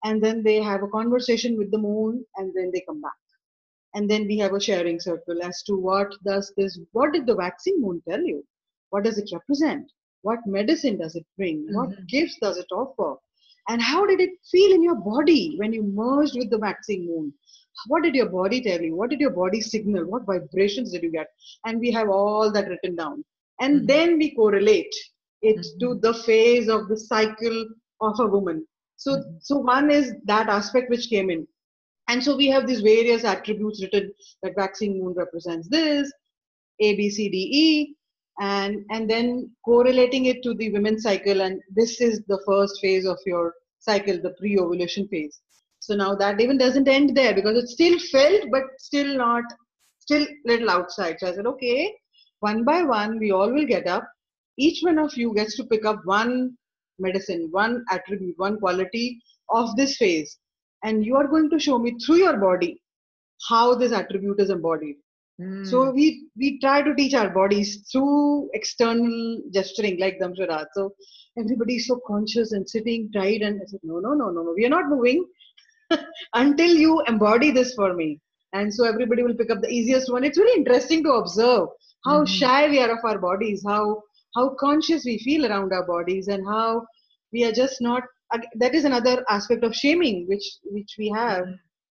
And 0.03 0.23
then 0.23 0.43
they 0.43 0.61
have 0.61 0.83
a 0.83 0.87
conversation 0.87 1.57
with 1.57 1.71
the 1.71 1.79
moon, 1.79 2.25
and 2.35 2.53
then 2.55 2.71
they 2.71 2.83
come 2.87 3.01
back. 3.01 3.19
And 3.95 4.09
then 4.09 4.27
we 4.27 4.37
have 4.39 4.53
a 4.53 4.59
sharing 4.59 4.99
circle 4.99 5.41
as 5.41 5.63
to 5.63 5.75
what 5.75 6.11
does 6.25 6.53
this, 6.57 6.77
what 6.91 7.13
did 7.13 7.25
the 7.25 7.35
waxing 7.35 7.81
moon 7.81 8.03
tell 8.07 8.21
you? 8.21 8.45
What 8.89 9.05
does 9.05 9.17
it 9.17 9.29
represent? 9.33 9.89
What 10.21 10.39
medicine 10.45 10.97
does 10.97 11.15
it 11.15 11.25
bring? 11.37 11.63
Mm-hmm. 11.63 11.75
What 11.75 12.07
gifts 12.07 12.37
does 12.41 12.57
it 12.57 12.67
offer? 12.71 13.15
And 13.69 13.81
how 13.81 14.05
did 14.05 14.19
it 14.19 14.31
feel 14.51 14.73
in 14.73 14.83
your 14.83 14.95
body 14.95 15.55
when 15.57 15.73
you 15.73 15.81
merged 15.81 16.37
with 16.37 16.49
the 16.49 16.59
waxing 16.59 17.05
moon? 17.07 17.33
What 17.87 18.03
did 18.03 18.15
your 18.15 18.29
body 18.29 18.61
tell 18.61 18.81
you? 18.81 18.95
What 18.95 19.09
did 19.09 19.19
your 19.19 19.31
body 19.31 19.61
signal? 19.61 20.05
What 20.05 20.25
vibrations 20.25 20.91
did 20.91 21.03
you 21.03 21.11
get? 21.11 21.27
And 21.65 21.79
we 21.79 21.91
have 21.91 22.09
all 22.09 22.51
that 22.51 22.67
written 22.67 22.95
down. 22.95 23.23
And 23.61 23.77
mm-hmm. 23.77 23.85
then 23.87 24.17
we 24.17 24.35
correlate 24.35 24.93
it 25.41 25.57
mm-hmm. 25.57 25.79
to 25.79 25.99
the 26.01 26.13
phase 26.25 26.67
of 26.67 26.89
the 26.89 26.97
cycle 26.97 27.67
of 28.01 28.19
a 28.19 28.27
woman. 28.27 28.67
So, 28.97 29.11
mm-hmm. 29.11 29.37
so 29.39 29.57
one 29.57 29.89
is 29.89 30.13
that 30.25 30.49
aspect 30.49 30.89
which 30.89 31.09
came 31.09 31.29
in. 31.29 31.47
And 32.07 32.23
so 32.23 32.35
we 32.35 32.47
have 32.47 32.67
these 32.67 32.81
various 32.81 33.23
attributes 33.23 33.81
written 33.81 34.11
that 34.43 34.55
waxing 34.55 34.99
moon 34.99 35.13
represents 35.15 35.67
this, 35.69 36.11
A, 36.79 36.95
B, 36.95 37.09
C, 37.09 37.29
D, 37.29 37.37
E, 37.37 37.95
and 38.39 38.85
and 38.91 39.09
then 39.09 39.51
correlating 39.63 40.25
it 40.25 40.43
to 40.43 40.53
the 40.53 40.71
women's 40.71 41.03
cycle. 41.03 41.41
And 41.41 41.61
this 41.73 42.01
is 42.01 42.21
the 42.27 42.41
first 42.45 42.79
phase 42.81 43.05
of 43.05 43.17
your 43.25 43.53
cycle 43.79 44.19
the 44.21 44.31
pre-ovulation 44.31 45.07
phase. 45.07 45.39
So 45.79 45.95
now 45.95 46.15
that 46.15 46.41
even 46.41 46.57
doesn't 46.57 46.87
end 46.87 47.15
there 47.15 47.33
because 47.33 47.57
it's 47.57 47.73
still 47.73 47.97
felt 48.11 48.49
but 48.51 48.63
still 48.77 49.17
not 49.17 49.43
still 49.99 50.25
little 50.45 50.69
outside. 50.69 51.17
So 51.19 51.27
i 51.27 51.33
said 51.33 51.47
okay 51.47 51.93
one 52.39 52.63
by 52.63 52.83
one 52.83 53.19
we 53.19 53.31
all 53.31 53.51
will 53.51 53.65
get 53.65 53.87
up. 53.87 54.07
Each 54.57 54.81
one 54.83 54.99
of 54.99 55.15
you 55.17 55.33
gets 55.33 55.57
to 55.57 55.65
pick 55.65 55.85
up 55.85 56.01
one 56.05 56.57
medicine 56.99 57.49
one 57.51 57.83
attribute 57.91 58.37
one 58.37 58.57
quality 58.59 59.21
of 59.49 59.75
this 59.75 59.97
phase 59.97 60.37
and 60.85 61.05
you 61.05 61.15
are 61.21 61.27
going 61.27 61.49
to 61.49 61.59
show 61.67 61.77
me 61.85 61.93
through 62.05 62.19
your 62.25 62.37
body 62.37 62.71
how 63.49 63.65
this 63.75 63.97
attribute 64.01 64.39
is 64.45 64.51
embodied 64.57 64.97
Mm. 65.41 65.67
So 65.67 65.91
we 65.91 66.27
we 66.37 66.59
try 66.59 66.81
to 66.81 66.95
teach 66.95 67.13
our 67.13 67.29
bodies 67.29 67.87
through 67.91 68.49
external 68.53 69.41
gesturing 69.53 69.99
like 69.99 70.19
dumb 70.19 70.35
charades. 70.35 70.69
So 70.73 70.93
everybody 71.37 71.75
is 71.75 71.87
so 71.87 71.99
conscious 72.07 72.53
and 72.53 72.69
sitting 72.69 73.11
tight 73.11 73.41
and 73.41 73.61
I 73.61 73.65
said, 73.65 73.81
no, 73.83 73.99
no, 73.99 74.13
no, 74.13 74.29
no, 74.29 74.43
no, 74.43 74.53
we 74.55 74.65
are 74.65 74.69
not 74.69 74.87
moving 74.87 75.25
until 76.33 76.73
you 76.73 77.01
embody 77.07 77.51
this 77.51 77.73
for 77.73 77.93
me. 77.93 78.21
And 78.53 78.73
so 78.73 78.85
everybody 78.85 79.23
will 79.23 79.35
pick 79.35 79.51
up 79.51 79.61
the 79.61 79.69
easiest 79.69 80.09
one. 80.11 80.23
It's 80.23 80.37
really 80.37 80.57
interesting 80.57 81.03
to 81.03 81.13
observe 81.13 81.67
how 82.05 82.21
mm. 82.21 82.27
shy 82.27 82.69
we 82.69 82.79
are 82.79 82.91
of 82.91 83.03
our 83.03 83.19
bodies, 83.19 83.63
how 83.65 84.01
how 84.35 84.55
conscious 84.59 85.03
we 85.05 85.17
feel 85.19 85.45
around 85.45 85.73
our 85.73 85.85
bodies, 85.85 86.29
and 86.29 86.45
how 86.47 86.85
we 87.33 87.43
are 87.43 87.51
just 87.51 87.81
not. 87.81 88.03
That 88.55 88.75
is 88.75 88.85
another 88.85 89.23
aspect 89.29 89.63
of 89.63 89.75
shaming 89.75 90.27
which 90.27 90.45
which 90.63 90.95
we 90.97 91.09
have. 91.09 91.47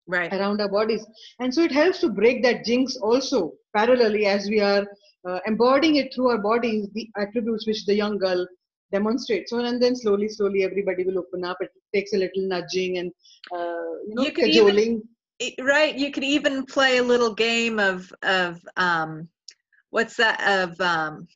Right. 0.06 0.30
around 0.34 0.60
our 0.60 0.68
bodies. 0.68 1.02
And 1.40 1.54
so 1.54 1.62
it 1.62 1.72
helps 1.72 2.00
to 2.00 2.10
break 2.10 2.42
that 2.42 2.62
jinx 2.66 2.94
also 2.98 3.54
parallelly 3.74 4.26
as 4.26 4.50
we 4.50 4.60
are 4.60 4.84
uh, 5.26 5.40
embodying 5.46 5.96
it 5.96 6.12
through 6.14 6.28
our 6.28 6.42
bodies, 6.42 6.88
the 6.92 7.08
attributes 7.16 7.66
which 7.66 7.86
the 7.86 7.94
young 7.94 8.18
girl 8.18 8.46
demonstrates. 8.92 9.50
So 9.50 9.58
and 9.58 9.82
then 9.82 9.96
slowly, 9.96 10.28
slowly 10.28 10.62
everybody 10.62 11.04
will 11.04 11.18
open 11.18 11.44
up. 11.44 11.56
It 11.60 11.70
takes 11.94 12.12
a 12.12 12.18
little 12.18 12.46
nudging 12.46 12.98
and 12.98 13.10
uh, 13.52 13.92
you 14.06 14.14
know, 14.14 14.24
you 14.24 14.32
cajoling. 14.32 15.02
Even, 15.40 15.66
right. 15.66 15.96
You 15.96 16.12
could 16.12 16.24
even 16.24 16.66
play 16.66 16.98
a 16.98 17.02
little 17.02 17.34
game 17.34 17.78
of 17.78 18.12
of 18.22 18.60
um, 18.76 19.28
what's 19.90 20.16
that 20.16 20.38
of 20.58 20.80
um, 20.80 21.26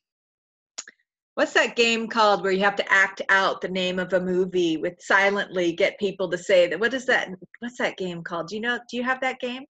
what's 1.39 1.53
that 1.53 1.77
game 1.77 2.09
called 2.09 2.43
where 2.43 2.51
you 2.51 2.65
have 2.65 2.75
to 2.75 2.93
act 2.93 3.23
out 3.29 3.61
the 3.61 3.69
name 3.69 4.01
of 4.01 4.13
a 4.13 4.21
movie 4.21 4.77
with 4.77 4.95
silently 4.99 5.71
get 5.71 5.97
people 5.97 6.29
to 6.29 6.37
say 6.37 6.67
that 6.67 6.81
what 6.81 6.93
is 6.93 7.07
that 7.07 7.29
what's 7.61 7.79
that 7.79 7.97
game 7.97 8.25
called 8.25 8.49
do 8.49 8.57
you 8.57 8.61
know 8.61 8.77
do 8.91 8.97
you 8.97 9.05
have 9.05 9.21
that 9.21 9.39
game 9.39 9.63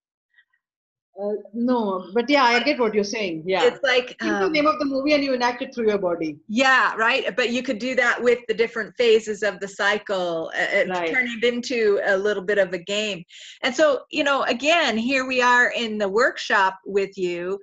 uh, 1.21 1.33
no, 1.53 2.07
but 2.14 2.31
yeah, 2.31 2.45
I 2.45 2.62
get 2.62 2.79
what 2.79 2.95
you're 2.95 3.03
saying. 3.03 3.43
Yeah, 3.45 3.64
it's 3.64 3.83
like 3.83 4.14
um, 4.21 4.41
the 4.41 4.51
name 4.51 4.66
of 4.66 4.79
the 4.79 4.85
movie 4.85 5.14
and 5.14 5.25
you 5.25 5.35
enact 5.35 5.62
it 5.62 5.75
through 5.75 5.89
your 5.89 5.99
body. 5.99 6.39
Yeah, 6.47 6.95
right. 6.95 7.35
But 7.35 7.51
you 7.51 7.61
could 7.64 7.81
do 7.81 7.97
that 7.97 8.23
with 8.23 8.39
the 8.47 8.55
different 8.55 8.95
phases 8.97 9.43
of 9.43 9.59
the 9.59 9.66
cycle, 9.66 10.53
and 10.55 10.91
right. 10.91 11.12
turn 11.12 11.27
it 11.27 11.43
into 11.43 12.01
a 12.07 12.16
little 12.16 12.45
bit 12.45 12.59
of 12.59 12.73
a 12.73 12.79
game. 12.79 13.25
And 13.62 13.75
so, 13.75 14.03
you 14.12 14.23
know, 14.23 14.45
again, 14.45 14.97
here 14.97 15.27
we 15.27 15.43
are 15.43 15.73
in 15.73 15.99
the 15.99 16.09
workshop 16.09 16.79
with 16.87 17.19
you, 17.19 17.59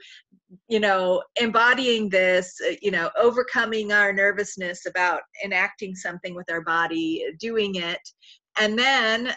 you 0.67 0.79
know 0.79 1.23
embodying 1.41 2.09
this 2.09 2.55
uh, 2.67 2.73
you 2.81 2.91
know 2.91 3.09
overcoming 3.19 3.91
our 3.91 4.13
nervousness 4.13 4.85
about 4.85 5.21
enacting 5.43 5.95
something 5.95 6.35
with 6.35 6.49
our 6.51 6.61
body 6.61 7.25
doing 7.39 7.75
it 7.75 7.99
and 8.59 8.77
then 8.77 9.33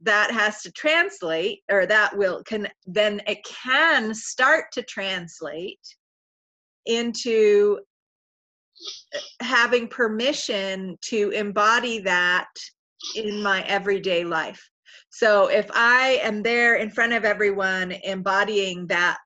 that 0.00 0.30
has 0.30 0.62
to 0.62 0.72
translate 0.72 1.60
or 1.70 1.86
that 1.86 2.16
will 2.16 2.42
can 2.44 2.68
then 2.86 3.20
it 3.26 3.44
can 3.44 4.14
start 4.14 4.66
to 4.72 4.82
translate 4.82 5.80
into 6.86 7.78
uh, 9.14 9.18
having 9.40 9.88
permission 9.88 10.98
to 11.00 11.30
embody 11.30 12.00
that 12.00 12.48
in 13.14 13.42
my 13.42 13.62
everyday 13.62 14.24
life. 14.24 14.62
So 15.10 15.48
if 15.48 15.70
i 15.72 16.18
am 16.22 16.42
there 16.42 16.76
in 16.76 16.90
front 16.90 17.12
of 17.12 17.24
everyone 17.24 17.92
embodying 18.04 18.86
that 18.88 19.18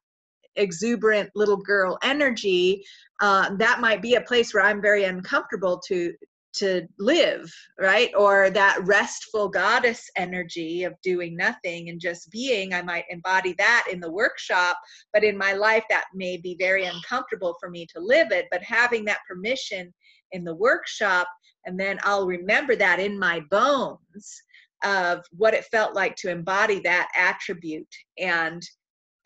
exuberant 0.56 1.30
little 1.34 1.56
girl 1.56 1.98
energy, 2.02 2.84
uh, 3.20 3.54
that 3.56 3.80
might 3.80 4.02
be 4.02 4.14
a 4.14 4.20
place 4.20 4.52
where 4.52 4.64
I'm 4.64 4.82
very 4.82 5.04
uncomfortable 5.04 5.80
to 5.88 6.12
to 6.54 6.86
live 6.98 7.52
right? 7.78 8.10
Or 8.16 8.50
that 8.50 8.78
restful 8.84 9.48
goddess 9.48 10.08
energy 10.16 10.84
of 10.84 10.94
doing 11.02 11.36
nothing 11.36 11.88
and 11.88 12.00
just 12.00 12.30
being 12.30 12.72
i 12.72 12.82
might 12.82 13.04
embody 13.10 13.54
that 13.58 13.86
in 13.90 14.00
the 14.00 14.10
workshop 14.10 14.76
but 15.12 15.22
in 15.22 15.36
my 15.36 15.52
life 15.52 15.84
that 15.90 16.06
may 16.14 16.36
be 16.36 16.56
very 16.58 16.84
uncomfortable 16.84 17.54
for 17.60 17.70
me 17.70 17.86
to 17.94 18.00
live 18.00 18.32
it. 18.32 18.46
But 18.50 18.62
having 18.62 19.04
that 19.04 19.20
permission 19.28 19.92
in 20.32 20.42
the 20.44 20.54
workshop 20.54 21.28
and 21.66 21.78
then 21.78 21.98
i'll 22.02 22.26
remember 22.26 22.74
that 22.76 22.98
in 22.98 23.18
my 23.18 23.40
bones 23.50 24.42
of 24.84 25.24
what 25.32 25.54
it 25.54 25.64
felt 25.66 25.94
like 25.94 26.16
to 26.16 26.30
embody 26.30 26.80
that 26.80 27.08
attribute 27.16 27.94
and 28.18 28.62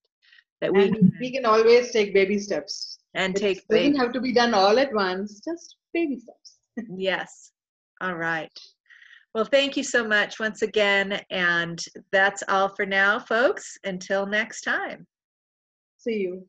that 0.61 0.73
we 0.73 0.83
and 0.83 1.13
we 1.19 1.31
can 1.31 1.45
always 1.45 1.91
take 1.91 2.13
baby 2.13 2.37
steps 2.37 2.98
and 3.15 3.35
it 3.35 3.39
take 3.39 3.67
doesn't 3.67 3.95
have 3.95 4.13
to 4.13 4.21
be 4.21 4.33
done 4.33 4.53
all 4.53 4.77
at 4.79 4.93
once 4.93 5.41
just 5.43 5.75
baby 5.93 6.19
steps. 6.19 6.59
Yes. 6.95 7.51
All 8.01 8.15
right. 8.15 8.51
Well 9.33 9.45
thank 9.45 9.75
you 9.77 9.83
so 9.83 10.07
much 10.07 10.39
once 10.39 10.61
again 10.61 11.21
and 11.29 11.83
that's 12.11 12.43
all 12.47 12.69
for 12.69 12.85
now 12.85 13.19
folks. 13.19 13.77
Until 13.83 14.25
next 14.25 14.61
time. 14.61 15.05
See 15.97 16.19
you 16.19 16.47